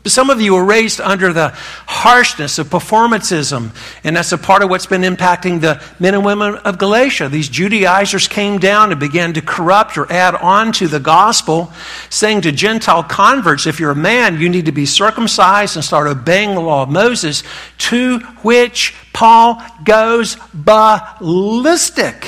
Some 0.07 0.29
of 0.29 0.39
you 0.39 0.53
were 0.53 0.63
raised 0.63 1.01
under 1.01 1.33
the 1.33 1.49
harshness 1.87 2.59
of 2.59 2.69
performancism, 2.69 3.71
and 4.03 4.15
that's 4.15 4.31
a 4.31 4.37
part 4.37 4.61
of 4.61 4.69
what's 4.69 4.85
been 4.85 5.01
impacting 5.01 5.61
the 5.61 5.83
men 5.99 6.13
and 6.13 6.23
women 6.23 6.55
of 6.57 6.77
Galatia. 6.77 7.27
These 7.27 7.49
Judaizers 7.49 8.27
came 8.27 8.59
down 8.59 8.91
and 8.91 8.99
began 8.99 9.33
to 9.33 9.41
corrupt 9.41 9.97
or 9.97 10.11
add 10.11 10.35
on 10.35 10.71
to 10.73 10.87
the 10.87 10.99
gospel, 10.99 11.73
saying 12.11 12.41
to 12.41 12.51
Gentile 12.51 13.01
converts, 13.03 13.65
if 13.65 13.79
you're 13.79 13.91
a 13.91 13.95
man, 13.95 14.39
you 14.39 14.47
need 14.47 14.67
to 14.67 14.71
be 14.71 14.85
circumcised 14.85 15.75
and 15.75 15.83
start 15.83 16.07
obeying 16.07 16.53
the 16.53 16.61
law 16.61 16.83
of 16.83 16.89
Moses, 16.89 17.41
to 17.79 18.19
which 18.43 18.93
Paul 19.11 19.59
goes 19.83 20.37
ballistic. 20.53 22.27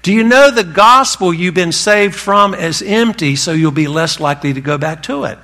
Do 0.00 0.14
you 0.14 0.24
know 0.24 0.50
the 0.50 0.64
gospel 0.64 1.34
you've 1.34 1.52
been 1.52 1.72
saved 1.72 2.14
from 2.14 2.54
is 2.54 2.80
empty, 2.80 3.36
so 3.36 3.52
you'll 3.52 3.72
be 3.72 3.88
less 3.88 4.20
likely 4.20 4.54
to 4.54 4.62
go 4.62 4.78
back 4.78 5.02
to 5.02 5.24
it? 5.24 5.38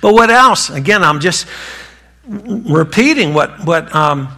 But 0.00 0.14
what 0.14 0.30
else? 0.30 0.70
Again, 0.70 1.02
I'm 1.02 1.20
just 1.20 1.46
repeating 2.26 3.34
what, 3.34 3.64
what 3.64 3.94
um, 3.94 4.28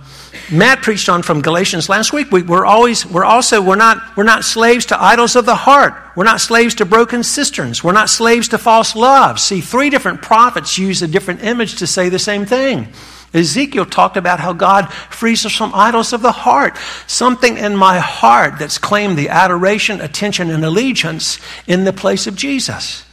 Matt 0.51 0.83
preached 0.83 1.09
on 1.09 1.23
from 1.23 1.43
Galatians 1.43 1.89
last 1.89 2.13
week. 2.13 2.31
We, 2.31 2.43
are 2.43 2.67
always, 2.67 3.07
we're 3.07 3.25
also, 3.25 3.63
we're 3.63 3.77
not, 3.77 4.17
we're 4.17 4.25
not 4.25 4.45
slaves 4.45 4.87
to 4.87 5.03
idols 5.03 5.37
of 5.37 5.47
the 5.47 5.55
heart. 5.55 5.95
We're 6.17 6.25
not 6.25 6.41
slaves 6.41 6.75
to 6.77 6.85
broken 6.85 7.23
cisterns. 7.23 7.83
We're 7.83 7.93
not 7.93 8.11
slaves 8.11 8.49
to 8.49 8.59
false 8.59 8.95
love. 8.95 9.41
See, 9.41 9.61
three 9.61 9.91
different 9.91 10.23
prophets 10.23 10.79
use 10.79 11.03
a 11.03 11.09
different 11.09 11.43
image 11.43 11.77
to 11.77 11.87
say 11.87 12.09
the 12.09 12.19
same 12.19 12.47
thing. 12.47 12.89
Ezekiel 13.33 13.85
talked 13.85 14.17
about 14.17 14.39
how 14.39 14.53
God 14.53 14.93
frees 14.93 15.45
us 15.45 15.55
from 15.55 15.73
idols 15.75 16.13
of 16.13 16.23
the 16.23 16.31
heart. 16.31 16.79
Something 17.07 17.59
in 17.59 17.77
my 17.77 17.99
heart 17.99 18.59
that's 18.59 18.79
claimed 18.79 19.19
the 19.19 19.29
adoration, 19.29 20.01
attention, 20.01 20.51
and 20.51 20.65
allegiance 20.65 21.41
in 21.67 21.85
the 21.85 21.93
place 21.93 22.29
of 22.29 22.37
Jesus. 22.37 23.04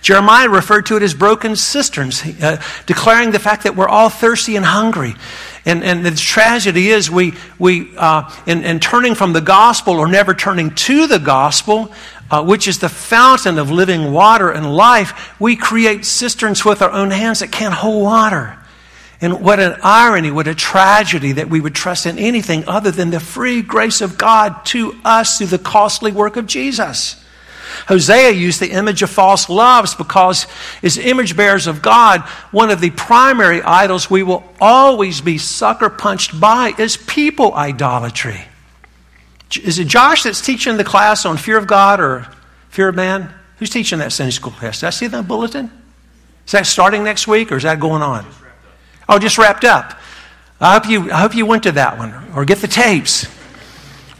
Jeremiah 0.00 0.48
referred 0.48 0.86
to 0.86 0.96
it 0.96 1.02
as 1.02 1.14
broken 1.14 1.56
cisterns, 1.56 2.22
uh, 2.42 2.62
declaring 2.86 3.30
the 3.30 3.38
fact 3.38 3.64
that 3.64 3.76
we're 3.76 3.88
all 3.88 4.08
thirsty 4.08 4.56
and 4.56 4.64
hungry. 4.64 5.14
And, 5.64 5.84
and 5.84 6.04
the 6.04 6.12
tragedy 6.12 6.88
is, 6.88 7.10
we, 7.10 7.34
we 7.58 7.94
uh, 7.96 8.30
in, 8.46 8.64
in 8.64 8.80
turning 8.80 9.14
from 9.14 9.32
the 9.32 9.40
gospel 9.40 9.94
or 9.94 10.08
never 10.08 10.34
turning 10.34 10.74
to 10.74 11.06
the 11.06 11.18
gospel, 11.18 11.92
uh, 12.30 12.44
which 12.44 12.68
is 12.68 12.78
the 12.78 12.88
fountain 12.88 13.58
of 13.58 13.70
living 13.70 14.12
water 14.12 14.50
and 14.50 14.74
life, 14.74 15.38
we 15.40 15.56
create 15.56 16.04
cisterns 16.04 16.64
with 16.64 16.82
our 16.82 16.90
own 16.90 17.10
hands 17.10 17.40
that 17.40 17.50
can't 17.50 17.74
hold 17.74 18.02
water. 18.02 18.58
And 19.20 19.40
what 19.40 19.58
an 19.58 19.76
irony, 19.82 20.30
what 20.30 20.46
a 20.46 20.54
tragedy 20.54 21.32
that 21.32 21.50
we 21.50 21.60
would 21.60 21.74
trust 21.74 22.06
in 22.06 22.18
anything 22.18 22.68
other 22.68 22.90
than 22.90 23.10
the 23.10 23.18
free 23.18 23.62
grace 23.62 24.00
of 24.00 24.16
God 24.16 24.64
to 24.66 24.94
us 25.04 25.38
through 25.38 25.48
the 25.48 25.58
costly 25.58 26.12
work 26.12 26.36
of 26.36 26.46
Jesus. 26.46 27.24
Hosea 27.86 28.30
used 28.30 28.60
the 28.60 28.70
image 28.70 29.02
of 29.02 29.10
false 29.10 29.48
loves 29.48 29.94
because, 29.94 30.46
as 30.82 30.98
image 30.98 31.36
bearers 31.36 31.66
of 31.66 31.82
God, 31.82 32.22
one 32.50 32.70
of 32.70 32.80
the 32.80 32.90
primary 32.90 33.62
idols 33.62 34.10
we 34.10 34.22
will 34.22 34.44
always 34.60 35.20
be 35.20 35.38
sucker 35.38 35.88
punched 35.90 36.38
by 36.38 36.74
is 36.78 36.96
people 36.96 37.54
idolatry. 37.54 38.40
Is 39.62 39.78
it 39.78 39.86
Josh 39.86 40.24
that's 40.24 40.40
teaching 40.40 40.76
the 40.76 40.84
class 40.84 41.24
on 41.24 41.36
fear 41.36 41.56
of 41.56 41.66
God 41.66 42.00
or 42.00 42.26
fear 42.68 42.88
of 42.88 42.94
man? 42.94 43.32
Who's 43.58 43.70
teaching 43.70 43.98
that 44.00 44.12
Sunday 44.12 44.30
school 44.30 44.52
class? 44.52 44.80
Did 44.80 44.86
I 44.86 44.90
see 44.90 45.06
that 45.06 45.26
bulletin? 45.26 45.70
Is 46.46 46.52
that 46.52 46.66
starting 46.66 47.02
next 47.04 47.26
week 47.26 47.50
or 47.50 47.56
is 47.56 47.62
that 47.64 47.80
going 47.80 48.02
on? 48.02 48.24
Just 48.24 48.42
oh, 49.08 49.18
just 49.18 49.38
wrapped 49.38 49.64
up. 49.64 49.98
I 50.60 50.74
hope 50.74 50.88
you, 50.88 51.10
I 51.10 51.20
hope 51.20 51.34
you 51.34 51.46
went 51.46 51.62
to 51.62 51.72
that 51.72 51.98
one 51.98 52.14
or 52.34 52.44
get 52.44 52.58
the 52.58 52.68
tapes. 52.68 53.26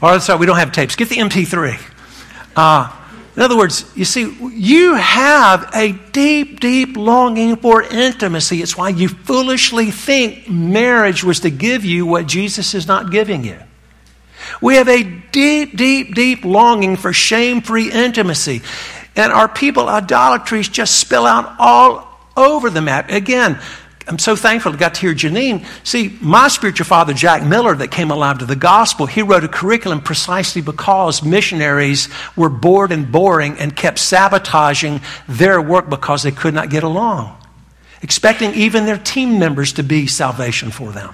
Or 0.01 0.19
sorry, 0.19 0.39
we 0.39 0.45
don't 0.45 0.57
have 0.57 0.71
tapes. 0.71 0.95
Get 0.95 1.09
the 1.09 1.17
MP3. 1.17 1.79
Uh, 2.55 2.95
in 3.39 3.43
other 3.45 3.55
words, 3.55 3.89
you 3.95 4.03
see, 4.03 4.35
you 4.51 4.95
have 4.95 5.71
a 5.73 5.93
deep, 5.93 6.59
deep 6.59 6.97
longing 6.97 7.55
for 7.55 7.81
intimacy. 7.81 8.61
It's 8.61 8.75
why 8.75 8.89
you 8.89 9.07
foolishly 9.07 9.91
think 9.91 10.49
marriage 10.49 11.23
was 11.23 11.39
to 11.39 11.49
give 11.49 11.85
you 11.85 12.05
what 12.05 12.27
Jesus 12.27 12.75
is 12.75 12.85
not 12.85 13.11
giving 13.11 13.45
you. 13.45 13.57
We 14.61 14.75
have 14.75 14.89
a 14.89 15.03
deep, 15.31 15.77
deep, 15.77 16.15
deep 16.15 16.43
longing 16.43 16.97
for 16.97 17.13
shame 17.13 17.61
free 17.61 17.89
intimacy. 17.89 18.61
And 19.15 19.31
our 19.31 19.47
people 19.47 19.87
idolatries 19.87 20.67
just 20.67 20.99
spill 20.99 21.25
out 21.25 21.55
all 21.59 22.19
over 22.35 22.69
the 22.69 22.81
map. 22.81 23.09
Again, 23.09 23.57
I'm 24.09 24.17
so 24.17 24.35
thankful 24.35 24.73
I 24.73 24.75
got 24.75 24.95
to 24.95 25.01
hear 25.01 25.13
Janine. 25.13 25.63
See, 25.83 26.17
my 26.19 26.47
spiritual 26.47 26.87
father, 26.87 27.13
Jack 27.13 27.43
Miller, 27.43 27.75
that 27.75 27.91
came 27.91 28.09
alive 28.09 28.39
to 28.39 28.45
the 28.47 28.55
gospel, 28.55 29.05
he 29.05 29.21
wrote 29.21 29.43
a 29.43 29.47
curriculum 29.47 30.01
precisely 30.01 30.63
because 30.63 31.21
missionaries 31.21 32.09
were 32.35 32.49
bored 32.49 32.91
and 32.91 33.11
boring 33.11 33.59
and 33.59 33.75
kept 33.75 33.99
sabotaging 33.99 35.01
their 35.27 35.61
work 35.61 35.91
because 35.91 36.23
they 36.23 36.31
could 36.31 36.55
not 36.55 36.71
get 36.71 36.83
along, 36.83 37.37
expecting 38.01 38.51
even 38.55 38.87
their 38.87 38.97
team 38.97 39.37
members 39.37 39.73
to 39.73 39.83
be 39.83 40.07
salvation 40.07 40.71
for 40.71 40.91
them. 40.91 41.13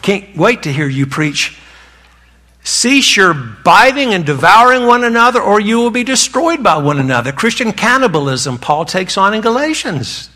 Can't 0.00 0.36
wait 0.36 0.62
to 0.62 0.72
hear 0.72 0.86
you 0.86 1.06
preach. 1.06 1.58
Cease 2.62 3.16
your 3.16 3.34
biting 3.34 4.14
and 4.14 4.24
devouring 4.24 4.86
one 4.86 5.02
another, 5.02 5.40
or 5.40 5.58
you 5.58 5.78
will 5.78 5.90
be 5.90 6.04
destroyed 6.04 6.62
by 6.62 6.76
one 6.76 7.00
another. 7.00 7.32
Christian 7.32 7.72
cannibalism, 7.72 8.58
Paul 8.58 8.84
takes 8.84 9.18
on 9.18 9.34
in 9.34 9.40
Galatians. 9.40 10.30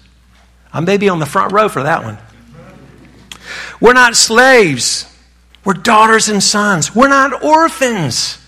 I 0.73 0.81
may 0.81 0.97
be 0.97 1.09
on 1.09 1.19
the 1.19 1.27
front 1.27 1.53
row 1.53 1.69
for 1.69 1.83
that 1.83 2.05
one. 2.05 2.19
We're 3.81 3.93
not 3.93 4.17
slaves. 4.17 5.07
We're 5.65 5.75
daughters 5.75 6.29
and 6.29 6.43
sons. 6.43 6.95
We're 6.95 7.09
not 7.09 7.45
orphans. 7.45 8.39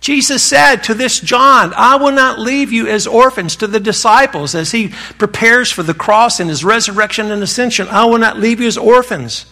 Jesus 0.00 0.42
said 0.42 0.76
to 0.84 0.94
this 0.94 1.18
John, 1.18 1.72
I 1.74 1.96
will 1.96 2.12
not 2.12 2.38
leave 2.38 2.72
you 2.72 2.86
as 2.86 3.06
orphans 3.06 3.56
to 3.56 3.66
the 3.66 3.80
disciples 3.80 4.54
as 4.54 4.70
he 4.70 4.88
prepares 5.18 5.70
for 5.70 5.82
the 5.82 5.94
cross 5.94 6.38
and 6.38 6.48
his 6.48 6.64
resurrection 6.64 7.30
and 7.30 7.42
ascension. 7.42 7.88
I 7.88 8.04
will 8.04 8.18
not 8.18 8.38
leave 8.38 8.60
you 8.60 8.68
as 8.68 8.78
orphans. 8.78 9.46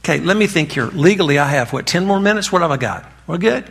Okay, 0.00 0.20
let 0.20 0.36
me 0.36 0.46
think 0.46 0.72
here. 0.72 0.86
Legally, 0.86 1.38
I 1.38 1.48
have 1.48 1.72
what, 1.72 1.86
10 1.86 2.06
more 2.06 2.20
minutes? 2.20 2.52
What 2.52 2.62
have 2.62 2.70
I 2.70 2.76
got? 2.76 3.10
We're 3.26 3.38
good? 3.38 3.70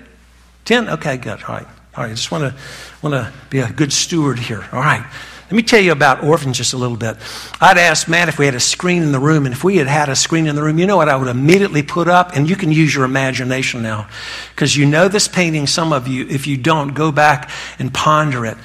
10? 0.65 0.89
Okay, 0.89 1.17
good. 1.17 1.43
All 1.43 1.55
right. 1.55 1.67
All 1.95 2.03
right. 2.03 2.12
I 2.12 2.13
just 2.13 2.31
want 2.31 2.43
to, 2.43 2.60
want 3.01 3.13
to 3.13 3.33
be 3.49 3.60
a 3.60 3.71
good 3.71 3.93
steward 3.93 4.39
here. 4.39 4.67
All 4.71 4.79
right. 4.79 5.05
Let 5.49 5.55
me 5.55 5.63
tell 5.63 5.79
you 5.79 5.93
about 5.93 6.25
orphans 6.25 6.57
just 6.57 6.73
a 6.73 6.77
little 6.77 6.97
bit. 6.97 7.15
I'd 7.62 7.77
asked 7.77 8.10
Matt 8.10 8.27
if 8.27 8.38
we 8.38 8.43
had 8.43 8.55
a 8.55 8.60
screen 8.60 9.01
in 9.01 9.13
the 9.13 9.19
room, 9.19 9.45
and 9.45 9.55
if 9.55 9.63
we 9.63 9.77
had 9.77 9.88
had 9.88 10.10
a 10.10 10.15
screen 10.15 10.45
in 10.45 10.57
the 10.57 10.62
room, 10.62 10.77
you 10.77 10.86
know 10.86 10.97
what 10.97 11.07
I 11.07 11.15
would 11.15 11.29
immediately 11.29 11.83
put 11.83 12.10
up? 12.10 12.36
And 12.36 12.49
you 12.49 12.57
can 12.57 12.69
use 12.69 12.93
your 12.93 13.05
imagination 13.05 13.81
now, 13.81 14.10
because 14.53 14.75
you 14.75 14.86
know 14.86 15.07
this 15.07 15.29
painting, 15.29 15.65
some 15.65 15.93
of 15.93 16.05
you. 16.05 16.27
If 16.27 16.47
you 16.47 16.57
don't, 16.57 16.93
go 16.93 17.13
back 17.13 17.49
and 17.79 17.93
ponder 17.93 18.45
it. 18.45 18.57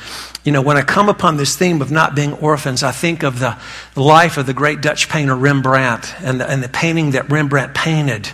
You 0.42 0.51
know, 0.51 0.61
when 0.61 0.77
I 0.77 0.83
come 0.83 1.09
upon 1.09 1.37
this 1.37 1.57
theme 1.57 1.81
of 1.81 1.92
not 1.92 2.16
being 2.16 2.33
orphans, 2.33 2.83
I 2.83 2.90
think 2.90 3.23
of 3.23 3.38
the 3.38 3.57
life 3.95 4.37
of 4.37 4.47
the 4.47 4.55
great 4.55 4.81
Dutch 4.81 5.09
painter 5.09 5.37
Rembrandt 5.37 6.16
and 6.21 6.40
the, 6.40 6.51
and 6.51 6.64
the 6.64 6.68
painting 6.68 7.12
that 7.12 7.31
Rembrandt 7.31 7.75
painted 7.75 8.29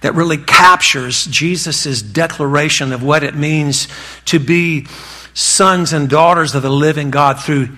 that 0.00 0.16
really 0.16 0.38
captures 0.38 1.26
Jesus' 1.26 2.02
declaration 2.02 2.92
of 2.92 3.04
what 3.04 3.22
it 3.22 3.36
means 3.36 3.86
to 4.24 4.40
be 4.40 4.88
sons 5.38 5.92
and 5.92 6.10
daughters 6.10 6.56
of 6.56 6.62
the 6.64 6.68
living 6.70 7.12
God 7.12 7.40
through, 7.40 7.68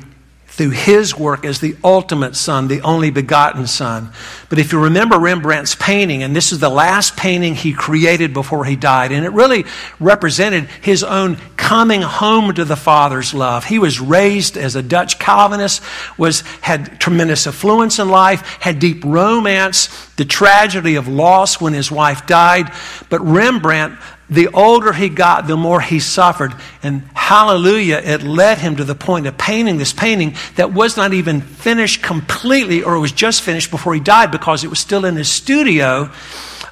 through 0.46 0.70
his 0.70 1.14
work 1.14 1.44
as 1.44 1.60
the 1.60 1.76
ultimate 1.84 2.34
son, 2.34 2.68
the 2.68 2.80
only 2.80 3.10
begotten 3.10 3.66
son. 3.66 4.10
But 4.48 4.58
if 4.58 4.72
you 4.72 4.80
remember 4.80 5.18
Rembrandt's 5.18 5.74
painting, 5.74 6.22
and 6.22 6.34
this 6.34 6.52
is 6.52 6.58
the 6.58 6.70
last 6.70 7.18
painting 7.18 7.54
he 7.54 7.74
created 7.74 8.32
before 8.32 8.64
he 8.64 8.76
died, 8.76 9.12
and 9.12 9.26
it 9.26 9.32
really 9.32 9.66
represented 9.98 10.70
his 10.80 11.04
own 11.04 11.36
coming 11.58 12.00
home 12.00 12.54
to 12.54 12.64
the 12.64 12.76
Father's 12.76 13.34
love. 13.34 13.66
He 13.66 13.78
was 13.78 14.00
raised 14.00 14.56
as 14.56 14.74
a 14.74 14.82
Dutch 14.82 15.18
Calvinist, 15.18 15.82
was, 16.16 16.40
had 16.62 16.98
tremendous 16.98 17.46
affluence 17.46 17.98
in 17.98 18.08
life, 18.08 18.40
had 18.60 18.78
deep 18.78 19.04
romance, 19.04 19.88
the 20.14 20.24
tragedy 20.24 20.94
of 20.94 21.08
loss 21.08 21.60
when 21.60 21.74
his 21.74 21.90
wife 21.90 22.26
died. 22.26 22.72
But 23.10 23.20
Rembrandt 23.20 23.98
the 24.30 24.48
older 24.48 24.92
he 24.92 25.08
got, 25.08 25.46
the 25.46 25.56
more 25.56 25.80
he 25.80 25.98
suffered. 25.98 26.54
And 26.82 27.02
hallelujah, 27.14 27.96
it 27.96 28.22
led 28.22 28.58
him 28.58 28.76
to 28.76 28.84
the 28.84 28.94
point 28.94 29.26
of 29.26 29.36
painting 29.36 29.76
this 29.76 29.92
painting 29.92 30.36
that 30.54 30.72
was 30.72 30.96
not 30.96 31.12
even 31.12 31.40
finished 31.40 32.02
completely, 32.02 32.82
or 32.82 32.94
it 32.94 33.00
was 33.00 33.12
just 33.12 33.42
finished 33.42 33.70
before 33.70 33.94
he 33.94 34.00
died 34.00 34.30
because 34.30 34.62
it 34.62 34.70
was 34.70 34.78
still 34.78 35.04
in 35.04 35.16
his 35.16 35.28
studio 35.28 36.10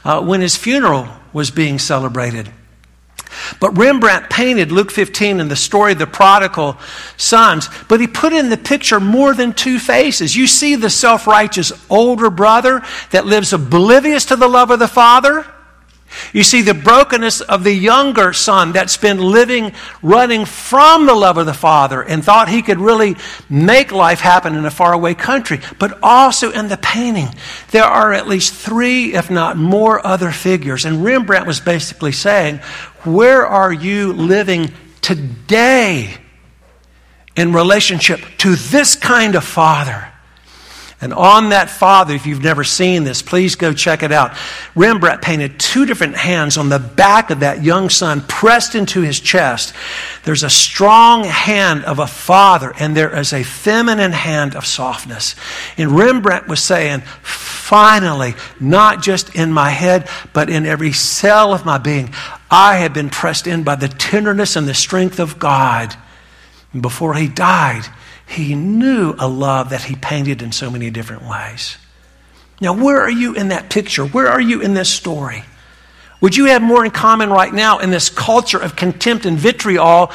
uh, 0.05 0.23
when 0.23 0.41
his 0.41 0.57
funeral 0.57 1.09
was 1.33 1.51
being 1.51 1.79
celebrated. 1.79 2.49
But 3.61 3.77
Rembrandt 3.77 4.31
painted 4.31 4.73
Luke 4.73 4.91
15 4.91 5.41
and 5.41 5.51
the 5.51 5.57
story 5.57 5.93
of 5.93 5.99
the 5.99 6.07
prodigal 6.07 6.79
sons, 7.17 7.69
but 7.89 8.01
he 8.01 8.07
put 8.07 8.33
in 8.33 8.51
the 8.51 8.57
picture 8.57 9.01
more 9.01 9.35
than 9.35 9.53
two 9.53 9.79
faces. 9.79 10.37
You 10.37 10.47
see 10.47 10.77
the 10.77 10.91
self 10.91 11.27
righteous 11.27 11.73
older 11.91 12.31
brother 12.31 12.83
that 13.11 13.27
lives 13.27 13.53
oblivious 13.53 14.27
to 14.27 14.37
the 14.37 14.49
love 14.49 14.71
of 14.71 14.79
the 14.79 14.89
father 14.89 15.47
you 16.33 16.43
see 16.43 16.63
the 16.63 16.75
brokenness 16.75 17.41
of 17.41 17.65
the 17.65 17.73
younger 17.73 18.33
son 18.33 18.73
that's 18.73 18.97
been 18.97 19.19
living, 19.19 19.73
running 20.03 20.45
from 20.45 21.07
the 21.07 21.15
love 21.15 21.39
of 21.39 21.47
the 21.47 21.55
Father 21.55 22.03
and 22.03 22.25
thought 22.25 22.49
he 22.49 22.63
could 22.63 22.79
really 22.79 23.17
make 23.49 23.93
life 23.93 24.21
happen 24.21 24.55
in 24.55 24.65
a 24.65 24.71
faraway 24.71 25.15
country. 25.15 25.61
But 25.79 25.99
also 26.03 26.51
in 26.51 26.69
the 26.69 26.77
painting, 26.77 27.29
there 27.71 27.85
are 27.85 28.13
at 28.13 28.29
least 28.29 28.55
three, 28.55 29.15
if 29.15 29.31
not 29.31 29.57
more, 29.57 30.05
other 30.07 30.31
figures. 30.31 30.85
And 30.85 31.05
Rembrandt 31.05 31.47
was 31.47 31.61
basically 31.61 32.13
saying, 32.13 32.59
Where 33.05 33.47
are 33.47 33.73
you 33.73 34.13
living 34.13 34.73
today 35.01 36.15
in 37.37 37.53
relationship 37.53 38.21
to 38.39 38.57
this 38.57 38.97
kind 38.97 39.35
of 39.35 39.45
Father? 39.45 40.13
And 41.01 41.15
on 41.15 41.51
that 41.51 41.71
father, 41.71 42.13
if 42.13 42.27
you've 42.27 42.43
never 42.43 42.65
seen 42.65 43.05
this, 43.05 43.23
please 43.23 43.55
go 43.55 43.73
check 43.73 44.03
it 44.03 44.11
out. 44.11 44.37
Rembrandt 44.75 45.23
painted 45.23 45.61
two 45.61 45.87
different 45.87 46.17
hands 46.17 46.57
on 46.57 46.71
the 46.71 46.81
back 46.81 47.31
of 47.31 47.41
that 47.41 47.63
young 47.63 47.89
son, 47.89 48.21
pressed 48.23 48.75
into 48.75 49.03
his 49.03 49.21
chest. 49.21 49.75
There's 50.25 50.43
a 50.43 50.51
strong 50.51 51.23
hand 51.23 51.85
of 51.85 52.01
a 52.01 52.07
father, 52.09 52.73
and 52.81 52.97
there 52.97 53.17
is 53.17 53.33
a 53.33 53.45
feminine 53.45 54.11
hand 54.11 54.57
of 54.57 54.67
softness. 54.67 55.37
And 55.77 55.93
Rembrandt 55.93 56.49
was 56.49 56.61
saying, 56.61 57.03
finally, 57.23 58.35
not 58.59 59.01
just 59.01 59.37
in 59.37 59.53
my 59.53 59.71
head, 59.71 60.09
but 60.33 60.51
in 60.51 60.67
every 60.67 60.93
cell 60.93 61.55
of 61.55 61.65
my 61.65 61.79
being, 61.79 62.13
I 62.51 62.79
have 62.79 62.93
been 62.93 63.11
pressed 63.11 63.47
in 63.47 63.63
by 63.63 63.77
the 63.77 63.89
tenderness 63.89 64.57
and 64.57 64.67
the 64.67 64.75
strength 64.75 65.21
of 65.21 65.39
God. 65.39 65.95
And 66.73 66.83
before 66.83 67.15
he 67.15 67.29
died, 67.29 67.85
he 68.29 68.55
knew 68.55 69.15
a 69.19 69.27
love 69.27 69.71
that 69.71 69.85
he 69.85 69.97
painted 69.97 70.43
in 70.43 70.53
so 70.53 70.71
many 70.71 70.91
different 70.91 71.23
ways. 71.23 71.79
Now, 72.61 72.75
where 72.75 73.01
are 73.01 73.11
you 73.11 73.35
in 73.35 73.49
that 73.49 73.71
picture? 73.71 74.05
Where 74.05 74.29
are 74.29 74.41
you 74.41 74.61
in 74.61 74.75
this 74.75 74.93
story? 74.93 75.45
Would 76.21 76.37
you 76.37 76.47
have 76.47 76.61
more 76.61 76.85
in 76.85 76.91
common 76.91 77.31
right 77.31 77.53
now 77.53 77.79
in 77.79 77.91
this 77.91 78.11
culture 78.11 78.59
of 78.59 78.77
contempt 78.77 79.25
and 79.25 79.39
vitriol 79.39 80.11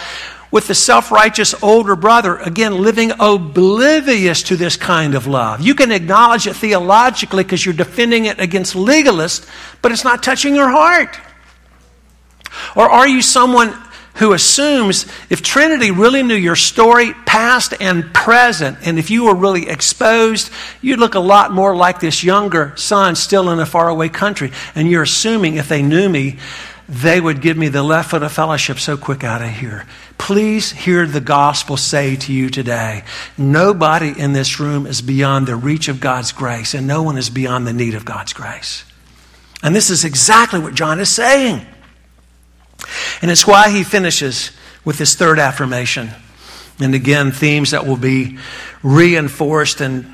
with 0.51 0.67
the 0.67 0.75
self 0.75 1.11
righteous 1.11 1.55
older 1.63 1.95
brother, 1.95 2.37
again, 2.37 2.83
living 2.83 3.11
oblivious 3.19 4.43
to 4.43 4.57
this 4.57 4.77
kind 4.77 5.15
of 5.15 5.25
love? 5.25 5.61
You 5.61 5.73
can 5.73 5.91
acknowledge 5.91 6.45
it 6.45 6.55
theologically 6.55 7.43
because 7.43 7.65
you're 7.65 7.73
defending 7.73 8.25
it 8.25 8.39
against 8.39 8.75
legalists, 8.75 9.49
but 9.81 9.91
it's 9.91 10.03
not 10.03 10.21
touching 10.21 10.53
your 10.53 10.69
heart. 10.69 11.17
Or 12.75 12.89
are 12.89 13.07
you 13.07 13.21
someone 13.21 13.73
who 14.15 14.33
assumes 14.33 15.05
if 15.29 15.41
Trinity 15.41 15.91
really 15.91 16.21
knew 16.21 16.35
your 16.35 16.55
story, 16.55 17.13
past 17.25 17.73
and 17.79 18.13
present, 18.13 18.77
and 18.85 18.99
if 18.99 19.09
you 19.09 19.25
were 19.25 19.35
really 19.35 19.67
exposed, 19.67 20.51
you'd 20.81 20.99
look 20.99 21.15
a 21.15 21.19
lot 21.19 21.51
more 21.51 21.75
like 21.75 21.99
this 21.99 22.23
younger 22.23 22.73
son 22.75 23.15
still 23.15 23.49
in 23.49 23.59
a 23.59 23.65
faraway 23.65 24.09
country. 24.09 24.51
And 24.75 24.89
you're 24.89 25.03
assuming 25.03 25.55
if 25.55 25.67
they 25.67 25.81
knew 25.81 26.07
me, 26.07 26.37
they 26.87 27.19
would 27.19 27.41
give 27.41 27.57
me 27.57 27.69
the 27.69 27.81
left 27.81 28.11
foot 28.11 28.23
of 28.23 28.31
fellowship 28.31 28.77
so 28.77 28.97
quick 28.97 29.23
out 29.23 29.41
of 29.41 29.49
here. 29.49 29.85
Please 30.17 30.71
hear 30.71 31.07
the 31.07 31.21
gospel 31.21 31.75
say 31.75 32.15
to 32.17 32.33
you 32.33 32.49
today 32.49 33.03
nobody 33.37 34.13
in 34.17 34.33
this 34.33 34.59
room 34.59 34.85
is 34.85 35.01
beyond 35.01 35.47
the 35.47 35.55
reach 35.55 35.87
of 35.87 35.99
God's 35.99 36.31
grace, 36.31 36.73
and 36.73 36.85
no 36.85 37.01
one 37.01 37.17
is 37.17 37.29
beyond 37.29 37.65
the 37.65 37.73
need 37.73 37.95
of 37.95 38.05
God's 38.05 38.33
grace. 38.33 38.83
And 39.63 39.75
this 39.75 39.89
is 39.89 40.03
exactly 40.05 40.59
what 40.59 40.75
John 40.75 40.99
is 40.99 41.09
saying. 41.09 41.65
And 43.23 43.31
it's 43.31 43.47
why 43.47 43.69
he 43.69 43.85
finishes 43.85 44.51
with 44.83 44.97
this 44.97 45.15
third 45.15 45.39
affirmation. 45.39 46.09
And 46.81 46.93
again, 46.93 47.31
themes 47.31 47.71
that 47.71 47.87
will 47.87 47.95
be 47.95 48.37
reinforced 48.83 49.79
and 49.79 50.13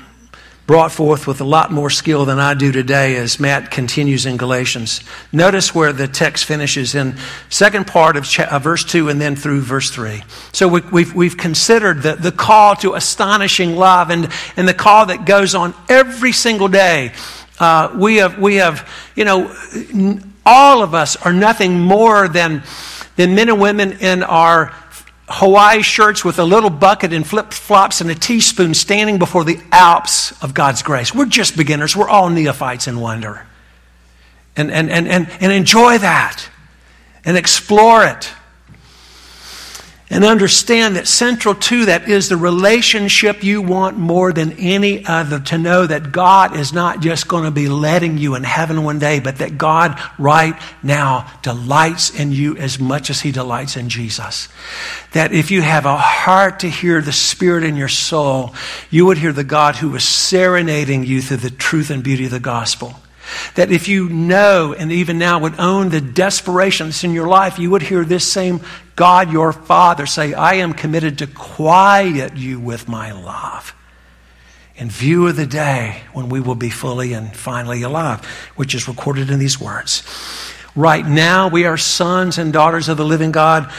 brought 0.68 0.92
forth 0.92 1.26
with 1.26 1.40
a 1.40 1.44
lot 1.44 1.72
more 1.72 1.90
skill 1.90 2.24
than 2.24 2.38
I 2.38 2.54
do 2.54 2.70
today 2.70 3.16
as 3.16 3.40
Matt 3.40 3.72
continues 3.72 4.26
in 4.26 4.36
Galatians. 4.36 5.00
Notice 5.32 5.74
where 5.74 5.92
the 5.92 6.06
text 6.06 6.44
finishes 6.44 6.94
in 6.94 7.16
second 7.48 7.88
part 7.88 8.16
of 8.16 8.24
cha- 8.24 8.44
uh, 8.44 8.60
verse 8.60 8.84
2 8.84 9.08
and 9.08 9.20
then 9.20 9.34
through 9.34 9.62
verse 9.62 9.90
3. 9.90 10.22
So 10.52 10.68
we, 10.68 10.80
have 10.80 10.92
we've, 10.92 11.12
we've 11.12 11.36
considered 11.36 12.02
the, 12.02 12.14
the 12.14 12.30
call 12.30 12.76
to 12.76 12.94
astonishing 12.94 13.74
love 13.74 14.10
and, 14.10 14.28
and 14.56 14.68
the 14.68 14.74
call 14.74 15.06
that 15.06 15.24
goes 15.24 15.56
on 15.56 15.74
every 15.88 16.30
single 16.30 16.68
day. 16.68 17.12
Uh, 17.58 17.92
we, 17.98 18.18
have, 18.18 18.38
we 18.38 18.54
have, 18.56 18.88
you 19.16 19.24
know, 19.24 19.52
all 20.46 20.84
of 20.84 20.94
us 20.94 21.16
are 21.16 21.32
nothing 21.32 21.80
more 21.80 22.28
than, 22.28 22.62
than 23.16 23.34
men 23.34 23.48
and 23.48 23.60
women 23.60 23.92
in 24.00 24.22
our 24.22 24.74
Hawaii 25.28 25.82
shirts 25.82 26.24
with 26.24 26.38
a 26.40 26.44
little 26.44 26.70
bucket 26.70 27.12
and 27.12 27.24
flip 27.26 27.52
flops 27.52 28.00
and 28.00 28.10
a 28.10 28.14
teaspoon 28.14 28.74
standing 28.74 29.18
before 29.18 29.44
the 29.44 29.60
Alps 29.70 30.32
of 30.42 30.54
God's 30.54 30.82
grace. 30.82 31.14
We're 31.14 31.26
just 31.26 31.56
beginners. 31.56 31.96
We're 31.96 32.08
all 32.08 32.28
neophytes 32.30 32.88
in 32.88 32.98
wonder. 32.98 33.46
And, 34.56 34.72
and, 34.72 34.90
and, 34.90 35.06
and, 35.06 35.30
and 35.40 35.52
enjoy 35.52 35.98
that 35.98 36.48
and 37.24 37.36
explore 37.36 38.04
it 38.04 38.30
and 40.12 40.24
understand 40.24 40.96
that 40.96 41.06
central 41.06 41.54
to 41.54 41.86
that 41.86 42.08
is 42.08 42.28
the 42.28 42.36
relationship 42.36 43.44
you 43.44 43.62
want 43.62 43.96
more 43.96 44.32
than 44.32 44.52
any 44.58 45.06
other 45.06 45.38
to 45.38 45.56
know 45.56 45.86
that 45.86 46.10
God 46.10 46.56
is 46.56 46.72
not 46.72 47.00
just 47.00 47.28
going 47.28 47.44
to 47.44 47.52
be 47.52 47.68
letting 47.68 48.18
you 48.18 48.34
in 48.34 48.42
heaven 48.42 48.82
one 48.82 48.98
day, 48.98 49.20
but 49.20 49.38
that 49.38 49.56
God 49.56 50.00
right 50.18 50.60
now 50.82 51.30
delights 51.42 52.10
in 52.10 52.32
you 52.32 52.56
as 52.56 52.80
much 52.80 53.08
as 53.08 53.20
he 53.20 53.30
delights 53.30 53.76
in 53.76 53.88
Jesus. 53.88 54.48
That 55.12 55.32
if 55.32 55.52
you 55.52 55.62
have 55.62 55.86
a 55.86 55.96
heart 55.96 56.60
to 56.60 56.68
hear 56.68 57.00
the 57.00 57.12
Spirit 57.12 57.62
in 57.62 57.76
your 57.76 57.88
soul, 57.88 58.52
you 58.90 59.06
would 59.06 59.18
hear 59.18 59.32
the 59.32 59.44
God 59.44 59.76
who 59.76 59.94
is 59.94 60.02
serenading 60.02 61.04
you 61.04 61.22
through 61.22 61.36
the 61.36 61.50
truth 61.50 61.88
and 61.90 62.02
beauty 62.02 62.24
of 62.24 62.32
the 62.32 62.40
gospel. 62.40 62.96
That 63.54 63.70
if 63.70 63.86
you 63.86 64.08
know 64.08 64.74
and 64.76 64.90
even 64.90 65.18
now 65.18 65.38
would 65.38 65.60
own 65.60 65.90
the 65.90 66.00
desperation 66.00 66.88
that's 66.88 67.04
in 67.04 67.12
your 67.12 67.28
life, 67.28 67.60
you 67.60 67.70
would 67.70 67.82
hear 67.82 68.04
this 68.04 68.26
same 68.26 68.60
God, 69.00 69.32
your 69.32 69.54
Father, 69.54 70.04
say, 70.04 70.34
I 70.34 70.56
am 70.56 70.74
committed 70.74 71.16
to 71.20 71.26
quiet 71.26 72.36
you 72.36 72.60
with 72.60 72.86
my 72.86 73.12
love 73.12 73.74
in 74.76 74.90
view 74.90 75.26
of 75.26 75.36
the 75.36 75.46
day 75.46 76.02
when 76.12 76.28
we 76.28 76.38
will 76.38 76.54
be 76.54 76.68
fully 76.68 77.14
and 77.14 77.34
finally 77.34 77.80
alive, 77.80 78.22
which 78.56 78.74
is 78.74 78.88
recorded 78.88 79.30
in 79.30 79.38
these 79.38 79.58
words. 79.58 80.02
Right 80.76 81.06
now, 81.06 81.48
we 81.48 81.64
are 81.64 81.78
sons 81.78 82.36
and 82.36 82.52
daughters 82.52 82.90
of 82.90 82.98
the 82.98 83.04
living 83.06 83.32
God 83.32 83.72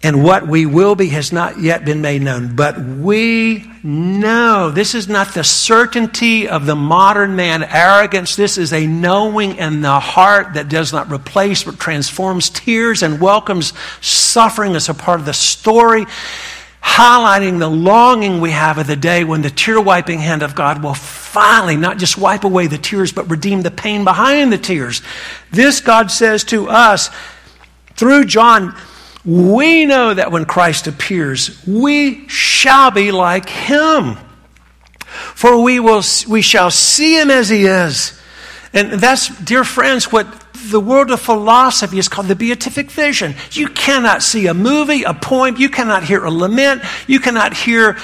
and 0.00 0.22
what 0.22 0.46
we 0.46 0.64
will 0.64 0.94
be 0.94 1.08
has 1.08 1.32
not 1.32 1.58
yet 1.58 1.84
been 1.84 2.00
made 2.00 2.22
known. 2.22 2.54
But 2.54 2.78
we 2.78 3.64
know. 3.82 4.70
This 4.70 4.94
is 4.94 5.08
not 5.08 5.34
the 5.34 5.42
certainty 5.42 6.48
of 6.48 6.66
the 6.66 6.76
modern 6.76 7.34
man 7.34 7.64
arrogance. 7.64 8.36
This 8.36 8.58
is 8.58 8.72
a 8.72 8.86
knowing 8.86 9.56
in 9.56 9.80
the 9.80 9.98
heart 9.98 10.54
that 10.54 10.68
does 10.68 10.92
not 10.92 11.10
replace 11.10 11.64
but 11.64 11.80
transforms 11.80 12.48
tears 12.48 13.02
and 13.02 13.20
welcomes 13.20 13.72
suffering 14.00 14.76
as 14.76 14.88
a 14.88 14.94
part 14.94 15.18
of 15.18 15.26
the 15.26 15.34
story, 15.34 16.06
highlighting 16.80 17.58
the 17.58 17.68
longing 17.68 18.40
we 18.40 18.52
have 18.52 18.78
of 18.78 18.86
the 18.86 18.94
day 18.94 19.24
when 19.24 19.42
the 19.42 19.50
tear 19.50 19.80
wiping 19.80 20.20
hand 20.20 20.44
of 20.44 20.54
God 20.54 20.80
will 20.80 20.94
finally 20.94 21.76
not 21.76 21.98
just 21.98 22.16
wipe 22.16 22.44
away 22.44 22.68
the 22.68 22.78
tears 22.78 23.12
but 23.12 23.28
redeem 23.28 23.62
the 23.62 23.70
pain 23.72 24.04
behind 24.04 24.52
the 24.52 24.58
tears. 24.58 25.02
This 25.50 25.80
God 25.80 26.12
says 26.12 26.44
to 26.44 26.68
us 26.68 27.10
through 27.96 28.26
John 28.26 28.76
we 29.24 29.84
know 29.84 30.14
that 30.14 30.30
when 30.30 30.44
Christ 30.44 30.86
appears, 30.86 31.64
we 31.66 32.28
shall 32.28 32.90
be 32.90 33.12
like 33.12 33.48
him. 33.48 34.16
For 35.34 35.60
we, 35.62 35.80
will, 35.80 36.02
we 36.28 36.42
shall 36.42 36.70
see 36.70 37.18
him 37.18 37.30
as 37.30 37.48
he 37.48 37.66
is. 37.66 38.20
And 38.72 38.92
that's, 38.92 39.28
dear 39.42 39.64
friends, 39.64 40.12
what 40.12 40.26
the 40.70 40.80
world 40.80 41.10
of 41.10 41.20
philosophy 41.20 41.98
is 41.98 42.08
called 42.08 42.28
the 42.28 42.36
beatific 42.36 42.90
vision. 42.90 43.34
You 43.52 43.68
cannot 43.68 44.22
see 44.22 44.46
a 44.46 44.54
movie, 44.54 45.04
a 45.04 45.14
poem, 45.14 45.56
you 45.56 45.68
cannot 45.68 46.04
hear 46.04 46.24
a 46.24 46.30
lament, 46.30 46.82
you 47.06 47.20
cannot 47.20 47.54
hear 47.54 47.96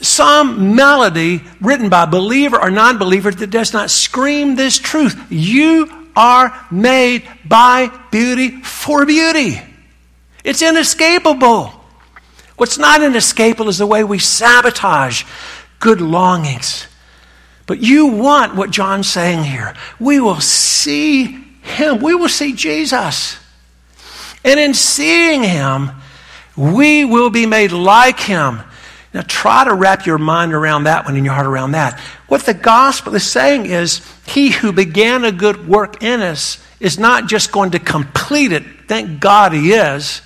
some 0.00 0.76
melody 0.76 1.42
written 1.60 1.88
by 1.88 2.04
a 2.04 2.06
believer 2.06 2.60
or 2.60 2.70
non 2.70 2.98
believer 2.98 3.30
that 3.30 3.50
does 3.50 3.72
not 3.72 3.90
scream 3.90 4.54
this 4.54 4.78
truth. 4.78 5.20
You 5.30 5.90
are 6.14 6.66
made 6.70 7.26
by 7.44 7.90
beauty 8.10 8.60
for 8.62 9.06
beauty. 9.06 9.60
It's 10.44 10.62
inescapable. 10.62 11.72
What's 12.56 12.78
not 12.78 13.02
inescapable 13.02 13.68
is 13.68 13.78
the 13.78 13.86
way 13.86 14.04
we 14.04 14.18
sabotage 14.18 15.24
good 15.80 16.00
longings. 16.00 16.86
But 17.66 17.80
you 17.80 18.06
want 18.06 18.54
what 18.54 18.70
John's 18.70 19.08
saying 19.08 19.44
here. 19.44 19.74
We 19.98 20.20
will 20.20 20.40
see 20.40 21.24
him, 21.62 22.00
we 22.00 22.14
will 22.14 22.28
see 22.28 22.52
Jesus. 22.52 23.38
And 24.44 24.58
in 24.58 24.74
seeing 24.74 25.42
him, 25.42 25.90
we 26.56 27.04
will 27.04 27.30
be 27.30 27.46
made 27.46 27.72
like 27.72 28.18
him. 28.18 28.62
Now, 29.14 29.22
try 29.26 29.64
to 29.64 29.74
wrap 29.74 30.06
your 30.06 30.18
mind 30.18 30.54
around 30.54 30.84
that 30.84 31.04
one 31.04 31.16
and 31.16 31.24
your 31.24 31.34
heart 31.34 31.46
around 31.46 31.72
that. 31.72 32.00
What 32.28 32.42
the 32.46 32.54
gospel 32.54 33.14
is 33.14 33.30
saying 33.30 33.66
is, 33.66 34.00
He 34.26 34.50
who 34.50 34.72
began 34.72 35.24
a 35.24 35.32
good 35.32 35.68
work 35.68 36.02
in 36.02 36.22
us 36.22 36.64
is 36.80 36.98
not 36.98 37.28
just 37.28 37.52
going 37.52 37.72
to 37.72 37.78
complete 37.78 38.52
it. 38.52 38.62
Thank 38.88 39.20
God 39.20 39.52
He 39.52 39.72
is. 39.72 40.22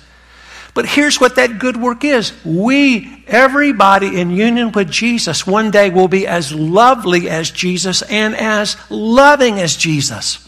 But 0.77 0.85
here's 0.85 1.19
what 1.19 1.37
that 1.37 1.57
good 1.57 1.75
work 1.75 2.03
is. 2.03 2.33
We, 2.45 3.23
everybody 3.25 4.21
in 4.21 4.29
union 4.29 4.71
with 4.71 4.91
Jesus, 4.91 5.47
one 5.47 5.71
day 5.71 5.89
will 5.89 6.07
be 6.07 6.27
as 6.27 6.53
lovely 6.53 7.31
as 7.31 7.49
Jesus 7.49 8.03
and 8.03 8.35
as 8.35 8.77
loving 8.87 9.59
as 9.59 9.75
Jesus. 9.75 10.47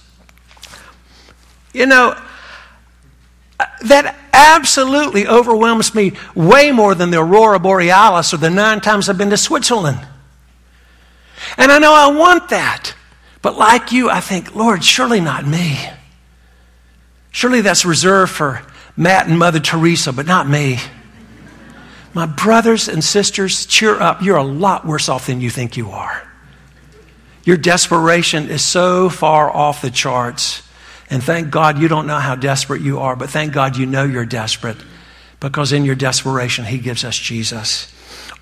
You 1.73 1.87
know, 1.87 2.15
that 3.85 4.15
absolutely 4.31 5.25
overwhelms 5.25 5.95
me 5.95 6.11
way 6.35 6.71
more 6.71 6.93
than 6.93 7.09
the 7.09 7.17
Aurora 7.17 7.57
Borealis 7.57 8.31
or 8.31 8.37
the 8.37 8.51
nine 8.51 8.81
times 8.81 9.09
I've 9.09 9.17
been 9.17 9.31
to 9.31 9.37
Switzerland. 9.37 9.99
And 11.57 11.71
I 11.71 11.79
know 11.79 11.95
I 11.95 12.15
want 12.15 12.49
that. 12.49 12.93
But 13.41 13.57
like 13.57 13.91
you, 13.91 14.11
I 14.11 14.19
think, 14.19 14.53
Lord, 14.53 14.83
surely 14.83 15.21
not 15.21 15.47
me. 15.47 15.89
Surely 17.31 17.61
that's 17.61 17.83
reserved 17.83 18.31
for 18.31 18.61
Matt 18.99 19.29
and 19.29 19.39
Mother 19.39 19.61
Teresa, 19.61 20.11
but 20.11 20.25
not 20.25 20.49
me. 20.49 20.77
My 22.13 22.25
brothers 22.25 22.89
and 22.89 23.01
sisters, 23.01 23.65
cheer 23.65 23.97
up. 23.97 24.21
You're 24.21 24.35
a 24.35 24.43
lot 24.43 24.85
worse 24.85 25.07
off 25.07 25.27
than 25.27 25.39
you 25.39 25.49
think 25.49 25.77
you 25.77 25.91
are. 25.91 26.29
Your 27.45 27.55
desperation 27.55 28.49
is 28.49 28.61
so 28.61 29.09
far 29.09 29.49
off 29.49 29.81
the 29.81 29.89
charts. 29.89 30.63
And 31.09 31.23
thank 31.23 31.49
God 31.49 31.79
you 31.79 31.87
don't 31.87 32.07
know 32.07 32.19
how 32.19 32.35
desperate 32.35 32.81
you 32.81 32.99
are, 32.99 33.15
but 33.15 33.29
thank 33.29 33.53
God 33.53 33.77
you 33.77 33.85
know 33.85 34.03
you're 34.03 34.25
desperate 34.25 34.77
because 35.39 35.71
in 35.71 35.85
your 35.85 35.95
desperation, 35.95 36.65
He 36.65 36.77
gives 36.77 37.05
us 37.05 37.17
Jesus. 37.17 37.93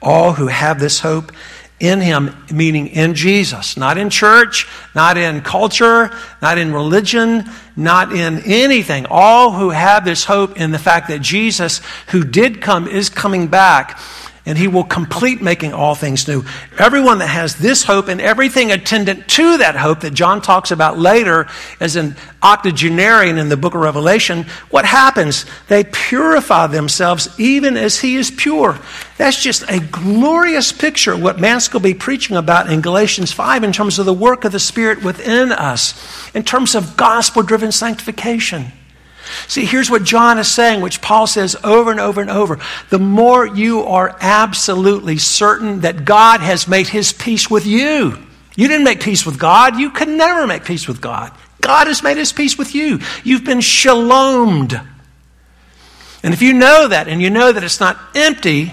All 0.01 0.34
who 0.34 0.47
have 0.47 0.80
this 0.80 1.01
hope 1.01 1.32
in 1.80 2.01
Him, 2.01 2.36
meaning 2.51 2.88
in 2.88 3.13
Jesus, 3.13 3.78
not 3.78 3.97
in 3.97 4.09
church, 4.09 4.67
not 4.95 5.17
in 5.17 5.41
culture, 5.41 6.11
not 6.41 6.57
in 6.57 6.73
religion, 6.73 7.49
not 7.75 8.11
in 8.11 8.39
anything. 8.45 9.05
All 9.09 9.51
who 9.51 9.69
have 9.69 10.03
this 10.03 10.25
hope 10.25 10.59
in 10.59 10.71
the 10.71 10.80
fact 10.80 11.07
that 11.09 11.21
Jesus, 11.21 11.82
who 12.07 12.23
did 12.23 12.61
come, 12.61 12.88
is 12.88 13.09
coming 13.09 13.47
back. 13.47 13.99
And 14.48 14.58
he 14.58 14.68
will 14.68 14.86
complete 14.86 15.41
making 15.41 15.74
all 15.74 15.93
things 15.93 16.28
new. 16.28 16.43
Everyone 16.80 17.20
that 17.20 17.28
has 17.28 17.56
this 17.58 17.84
hope 17.84 18.08
and 18.08 18.22
everything 18.22 18.72
attendant 18.72 19.28
to 19.28 19.58
that 19.58 19.76
hope 19.76 20.00
that 20.00 20.14
John 20.14 20.41
talks 20.41 20.72
about 20.72 20.98
later 20.98 21.48
as 21.80 21.95
an 21.98 22.16
octogenarian 22.41 23.38
in 23.38 23.50
the 23.50 23.58
book 23.58 23.76
of 23.76 23.82
Revelation, 23.82 24.45
what 24.70 24.86
happens? 24.86 25.45
They 25.68 25.84
purify 25.84 26.68
themselves 26.68 27.38
even 27.38 27.76
as 27.76 28.00
he 28.00 28.16
is 28.16 28.32
pure. 28.32 28.80
That's 29.18 29.41
just 29.41 29.64
a 29.70 29.80
glorious 29.80 30.72
picture 30.72 31.14
of 31.14 31.22
what 31.22 31.41
will 31.74 31.80
be 31.82 31.93
preaching 31.93 32.38
about 32.38 32.72
in 32.72 32.82
Galatians 32.82 33.32
5 33.34 33.64
in 33.64 33.74
terms 33.74 34.00
of 34.00 34.06
the 34.06 34.14
work 34.14 34.45
of 34.45 34.54
the 34.54 34.60
Spirit 34.60 35.04
within 35.04 35.52
us, 35.52 35.93
in 36.34 36.43
terms 36.43 36.74
of 36.74 36.95
gospel 36.95 37.43
driven 37.43 37.72
sanctification. 37.72 38.72
See, 39.47 39.65
here's 39.65 39.89
what 39.89 40.03
John 40.03 40.39
is 40.39 40.49
saying, 40.49 40.82
which 40.82 41.01
Paul 41.01 41.28
says 41.28 41.55
over 41.63 41.91
and 41.91 41.99
over 41.99 42.21
and 42.21 42.30
over. 42.30 42.59
The 42.89 42.99
more 42.99 43.45
you 43.45 43.84
are 43.84 44.15
absolutely 44.19 45.17
certain 45.17 45.82
that 45.82 46.05
God 46.05 46.41
has 46.41 46.67
made 46.67 46.88
his 46.88 47.13
peace 47.13 47.49
with 47.49 47.65
you, 47.65 48.17
you 48.55 48.67
didn't 48.67 48.86
make 48.86 49.01
peace 49.01 49.25
with 49.25 49.38
God. 49.39 49.78
You 49.78 49.91
could 49.91 50.09
never 50.09 50.47
make 50.47 50.65
peace 50.65 50.88
with 50.88 50.99
God. 50.99 51.32
God 51.61 51.88
has 51.88 52.01
made 52.01 52.17
his 52.17 52.34
peace 52.34 52.57
with 52.57 52.73
you. 52.73 52.99
You've 53.23 53.43
been 53.43 53.59
shalomed. 53.59 54.86
And 56.23 56.34
if 56.34 56.41
you 56.41 56.53
know 56.53 56.88
that, 56.88 57.07
and 57.07 57.21
you 57.21 57.30
know 57.30 57.51
that 57.51 57.63
it's 57.63 57.80
not 57.80 57.99
empty, 58.15 58.71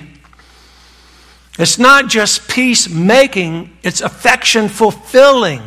it's 1.58 1.78
not 1.78 2.08
just 2.08 2.48
peace 2.48 2.88
making, 2.88 3.76
it's 3.82 4.00
affection 4.00 4.68
fulfilling. 4.68 5.62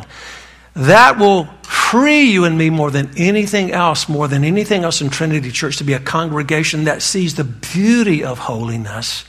That 0.78 1.18
will 1.18 1.46
free 1.64 2.30
you 2.30 2.44
and 2.44 2.56
me 2.56 2.70
more 2.70 2.90
than 2.90 3.10
anything 3.16 3.72
else, 3.72 4.08
more 4.08 4.28
than 4.28 4.44
anything 4.44 4.84
else 4.84 5.00
in 5.00 5.10
Trinity 5.10 5.50
Church, 5.50 5.78
to 5.78 5.84
be 5.84 5.92
a 5.92 6.00
congregation 6.00 6.84
that 6.84 7.02
sees 7.02 7.34
the 7.34 7.44
beauty 7.44 8.22
of 8.22 8.38
holiness 8.38 9.24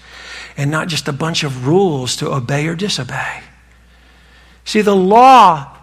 and 0.55 0.69
not 0.69 0.89
just 0.89 1.07
a 1.07 1.13
bunch 1.13 1.43
of 1.43 1.67
rules 1.67 2.15
to 2.17 2.31
obey 2.31 2.67
or 2.67 2.75
disobey. 2.75 3.41
See, 4.63 4.81
the 4.81 4.95
law 4.95 5.75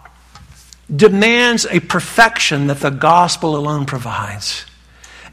demands 0.95 1.67
a 1.67 1.81
perfection 1.81 2.69
that 2.69 2.79
the 2.79 2.91
gospel 2.91 3.57
alone 3.57 3.87
provides. 3.87 4.67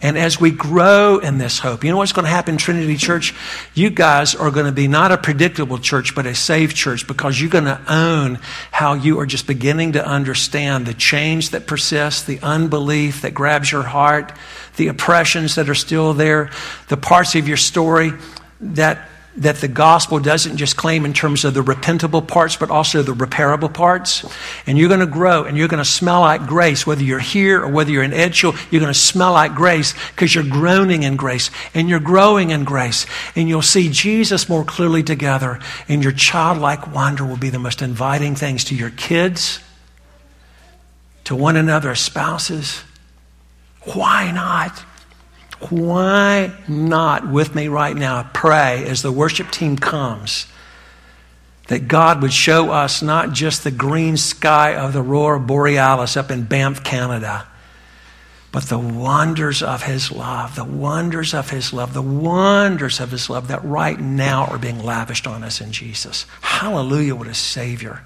And 0.03 0.17
as 0.17 0.37
we 0.37 0.51
grow 0.51 1.19
in 1.19 1.37
this 1.37 1.59
hope, 1.59 1.85
you 1.85 1.89
know 1.89 1.95
what's 1.95 2.11
going 2.11 2.25
to 2.25 2.29
happen, 2.29 2.57
Trinity 2.57 2.97
Church? 2.97 3.33
You 3.73 3.89
guys 3.89 4.35
are 4.35 4.51
going 4.51 4.65
to 4.65 4.73
be 4.73 4.89
not 4.89 5.13
a 5.13 5.17
predictable 5.17 5.77
church, 5.77 6.13
but 6.13 6.25
a 6.25 6.35
saved 6.35 6.75
church 6.75 7.07
because 7.07 7.39
you're 7.39 7.49
going 7.49 7.63
to 7.63 7.79
own 7.87 8.39
how 8.69 8.95
you 8.95 9.21
are 9.21 9.25
just 9.25 9.47
beginning 9.47 9.93
to 9.93 10.05
understand 10.05 10.85
the 10.85 10.93
change 10.93 11.51
that 11.51 11.67
persists, 11.67 12.23
the 12.23 12.41
unbelief 12.41 13.21
that 13.21 13.33
grabs 13.33 13.71
your 13.71 13.83
heart, 13.83 14.33
the 14.75 14.89
oppressions 14.89 15.55
that 15.55 15.69
are 15.69 15.75
still 15.75 16.13
there, 16.13 16.51
the 16.89 16.97
parts 16.97 17.35
of 17.35 17.47
your 17.47 17.55
story 17.55 18.11
that 18.59 19.07
that 19.35 19.57
the 19.57 19.67
gospel 19.67 20.19
doesn't 20.19 20.57
just 20.57 20.77
claim 20.77 21.05
in 21.05 21.13
terms 21.13 21.43
of 21.43 21.55
the 21.55 21.63
repentable 21.63 22.25
parts, 22.25 22.55
but 22.55 22.69
also 22.69 23.01
the 23.01 23.13
repairable 23.13 23.73
parts. 23.73 24.23
And 24.67 24.77
you're 24.77 24.89
going 24.89 24.99
to 24.99 25.07
grow 25.07 25.43
and 25.43 25.57
you're 25.57 25.67
going 25.67 25.83
to 25.83 25.89
smell 25.89 26.21
like 26.21 26.45
grace, 26.45 26.85
whether 26.85 27.03
you're 27.03 27.19
here 27.19 27.63
or 27.63 27.67
whether 27.67 27.89
you're 27.89 28.03
in 28.03 28.11
Edgehill, 28.11 28.53
you're 28.71 28.81
going 28.81 28.93
to 28.93 28.99
smell 28.99 29.33
like 29.33 29.55
grace 29.55 29.93
because 30.11 30.35
you're 30.35 30.43
groaning 30.43 31.01
in 31.03 31.15
grace 31.15 31.49
and 31.73 31.89
you're 31.89 31.99
growing 31.99 32.51
in 32.51 32.63
grace. 32.63 33.07
And 33.35 33.49
you'll 33.49 33.63
see 33.63 33.89
Jesus 33.89 34.47
more 34.47 34.63
clearly 34.63 35.01
together. 35.01 35.59
And 35.87 36.03
your 36.03 36.13
childlike 36.13 36.93
wonder 36.93 37.25
will 37.25 37.37
be 37.37 37.49
the 37.49 37.59
most 37.59 37.81
inviting 37.81 38.35
things 38.35 38.63
to 38.65 38.75
your 38.75 38.91
kids, 38.91 39.59
to 41.23 41.35
one 41.35 41.55
another 41.55 41.95
spouses. 41.95 42.83
Why 43.81 44.31
not? 44.31 44.83
Why 45.69 46.53
not 46.67 47.29
with 47.29 47.55
me 47.55 47.67
right 47.67 47.95
now 47.95 48.29
pray 48.33 48.85
as 48.85 49.01
the 49.01 49.11
worship 49.11 49.51
team 49.51 49.77
comes 49.77 50.47
that 51.67 51.87
God 51.87 52.21
would 52.21 52.33
show 52.33 52.71
us 52.71 53.01
not 53.01 53.31
just 53.31 53.63
the 53.63 53.71
green 53.71 54.17
sky 54.17 54.75
of 54.75 54.93
the 54.93 55.01
Aurora 55.01 55.39
Borealis 55.39 56.17
up 56.17 56.29
in 56.29 56.43
Banff, 56.43 56.83
Canada, 56.83 57.47
but 58.51 58.63
the 58.63 58.77
wonders 58.77 59.63
of 59.63 59.83
His 59.83 60.11
love, 60.11 60.55
the 60.55 60.65
wonders 60.65 61.33
of 61.33 61.49
His 61.49 61.73
love, 61.73 61.93
the 61.93 62.01
wonders 62.01 62.99
of 62.99 63.11
His 63.11 63.29
love 63.29 63.47
that 63.47 63.63
right 63.63 63.99
now 63.99 64.45
are 64.45 64.59
being 64.59 64.83
lavished 64.83 65.25
on 65.25 65.43
us 65.43 65.61
in 65.61 65.71
Jesus. 65.71 66.25
Hallelujah, 66.41 67.15
what 67.15 67.27
a 67.27 67.33
Savior. 67.33 68.03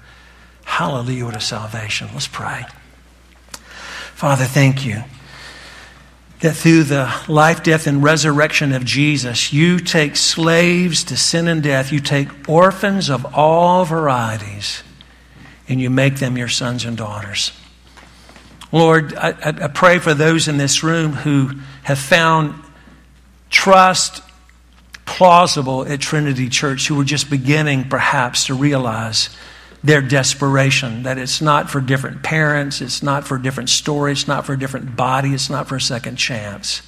Hallelujah, 0.64 1.24
what 1.24 1.36
a 1.36 1.40
salvation. 1.40 2.08
Let's 2.12 2.28
pray. 2.28 2.64
Father, 4.14 4.44
thank 4.44 4.86
you 4.86 5.02
that 6.40 6.54
through 6.54 6.84
the 6.84 7.12
life, 7.26 7.62
death, 7.62 7.86
and 7.86 8.02
resurrection 8.02 8.72
of 8.72 8.84
Jesus, 8.84 9.52
you 9.52 9.78
take 9.78 10.16
slaves 10.16 11.02
to 11.04 11.16
sin 11.16 11.48
and 11.48 11.62
death, 11.62 11.90
you 11.90 12.00
take 12.00 12.28
orphans 12.48 13.08
of 13.08 13.26
all 13.34 13.84
varieties, 13.84 14.82
and 15.68 15.80
you 15.80 15.90
make 15.90 16.16
them 16.16 16.38
your 16.38 16.48
sons 16.48 16.84
and 16.84 16.96
daughters. 16.96 17.52
Lord, 18.70 19.14
I, 19.14 19.34
I 19.42 19.68
pray 19.68 19.98
for 19.98 20.14
those 20.14 20.46
in 20.46 20.58
this 20.58 20.82
room 20.82 21.12
who 21.12 21.50
have 21.82 21.98
found 21.98 22.54
trust 23.50 24.22
plausible 25.06 25.86
at 25.86 26.00
Trinity 26.00 26.48
Church, 26.48 26.86
who 26.86 27.00
are 27.00 27.04
just 27.04 27.30
beginning 27.30 27.88
perhaps 27.88 28.46
to 28.46 28.54
realize 28.54 29.30
their 29.82 30.02
desperation, 30.02 31.04
that 31.04 31.18
it's 31.18 31.40
not 31.40 31.70
for 31.70 31.80
different 31.80 32.22
parents, 32.22 32.80
it's 32.80 33.02
not 33.02 33.26
for 33.26 33.38
different 33.38 33.70
stories, 33.70 34.20
it's 34.20 34.28
not 34.28 34.44
for 34.44 34.54
a 34.54 34.58
different 34.58 34.96
body, 34.96 35.34
it's 35.34 35.48
not 35.48 35.68
for 35.68 35.76
a 35.76 35.80
second 35.80 36.16
chance. 36.16 36.82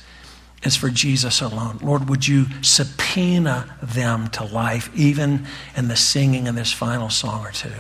It's 0.62 0.76
for 0.76 0.90
Jesus 0.90 1.40
alone. 1.40 1.78
Lord, 1.82 2.08
would 2.08 2.28
you 2.28 2.46
subpoena 2.62 3.76
them 3.82 4.28
to 4.30 4.44
life, 4.44 4.90
even 4.94 5.46
in 5.74 5.88
the 5.88 5.96
singing 5.96 6.48
of 6.48 6.54
this 6.54 6.72
final 6.72 7.08
song 7.08 7.46
or 7.46 7.52
two? 7.52 7.72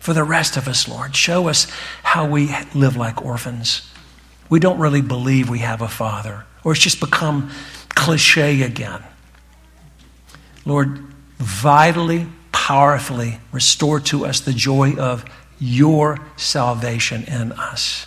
For 0.00 0.12
the 0.12 0.24
rest 0.24 0.56
of 0.56 0.66
us, 0.66 0.88
Lord, 0.88 1.14
show 1.14 1.48
us 1.48 1.70
how 2.02 2.26
we 2.26 2.50
live 2.74 2.96
like 2.96 3.24
orphans. 3.24 3.88
We 4.48 4.58
don't 4.58 4.80
really 4.80 5.02
believe 5.02 5.48
we 5.48 5.60
have 5.60 5.82
a 5.82 5.88
father, 5.88 6.46
or 6.64 6.72
it's 6.72 6.80
just 6.80 6.98
become 6.98 7.50
cliche 7.90 8.62
again. 8.62 9.04
Lord, 10.64 10.98
vitally 11.36 12.26
powerfully 12.52 13.38
restore 13.52 14.00
to 14.00 14.26
us 14.26 14.40
the 14.40 14.52
joy 14.52 14.94
of 14.96 15.24
your 15.58 16.18
salvation 16.36 17.24
in 17.24 17.52
us. 17.52 18.06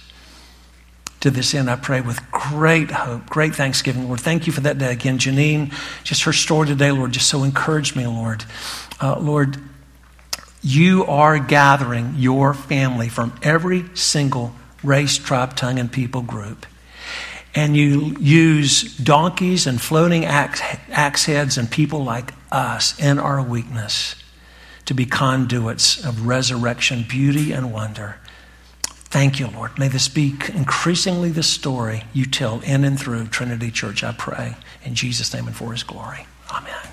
To 1.22 1.32
this 1.32 1.54
end, 1.54 1.70
I 1.70 1.78
pray 1.78 2.02
with 2.02 2.20
great 2.32 2.92
hope, 2.92 3.30
great 3.30 3.56
thanksgiving, 3.56 4.08
Lord. 4.08 4.20
Thank 4.20 4.46
you 4.46 4.52
for 4.52 4.62
that 4.62 4.78
day 4.78 4.92
again. 4.92 5.20
Janine, 5.20 5.72
just 6.04 6.24
her 6.24 6.34
story 6.34 6.68
today, 6.68 6.92
Lord, 6.92 7.14
just 7.14 7.30
so 7.30 7.44
encouraged 7.44 7.96
me, 7.96 8.06
Lord. 8.06 8.44
Uh, 9.00 9.18
Lord, 9.20 9.58
you 10.62 11.06
are 11.06 11.40
gathering 11.40 12.16
your 12.18 12.54
family 12.54 13.08
from 13.08 13.34
every 13.42 13.86
single 13.94 14.54
race, 14.84 15.18
tribe, 15.18 15.56
tongue, 15.56 15.80
and 15.80 15.90
people 15.90 16.22
group. 16.22 16.66
And 17.56 17.78
you 17.78 18.18
use 18.20 18.98
donkeys 18.98 19.68
and 19.68 19.80
floating 19.80 20.26
axe, 20.26 20.62
axe 20.90 21.26
heads 21.26 21.58
and 21.58 21.70
people 21.70 22.04
like 22.04 22.34
us 22.52 23.00
in 23.00 23.20
our 23.20 23.42
weakness 23.42 24.16
to 24.94 24.96
be 24.96 25.06
conduits 25.08 26.04
of 26.06 26.28
resurrection, 26.28 27.04
beauty, 27.08 27.52
and 27.52 27.74
wonder. 27.74 28.18
Thank 28.86 29.40
you, 29.40 29.48
Lord. 29.48 29.78
May 29.78 29.88
this 29.88 30.08
be 30.08 30.36
increasingly 30.54 31.32
the 31.32 31.44
story 31.44 32.04
you 32.14 32.26
tell 32.26 32.62
in 32.62 32.84
and 32.84 33.00
through 33.00 33.28
Trinity 33.28 33.72
Church, 33.72 34.04
I 34.04 34.12
pray. 34.12 34.56
In 34.84 34.94
Jesus' 34.94 35.34
name 35.34 35.48
and 35.48 35.56
for 35.56 35.72
his 35.72 35.84
glory. 35.84 36.28
Amen. 36.52 36.93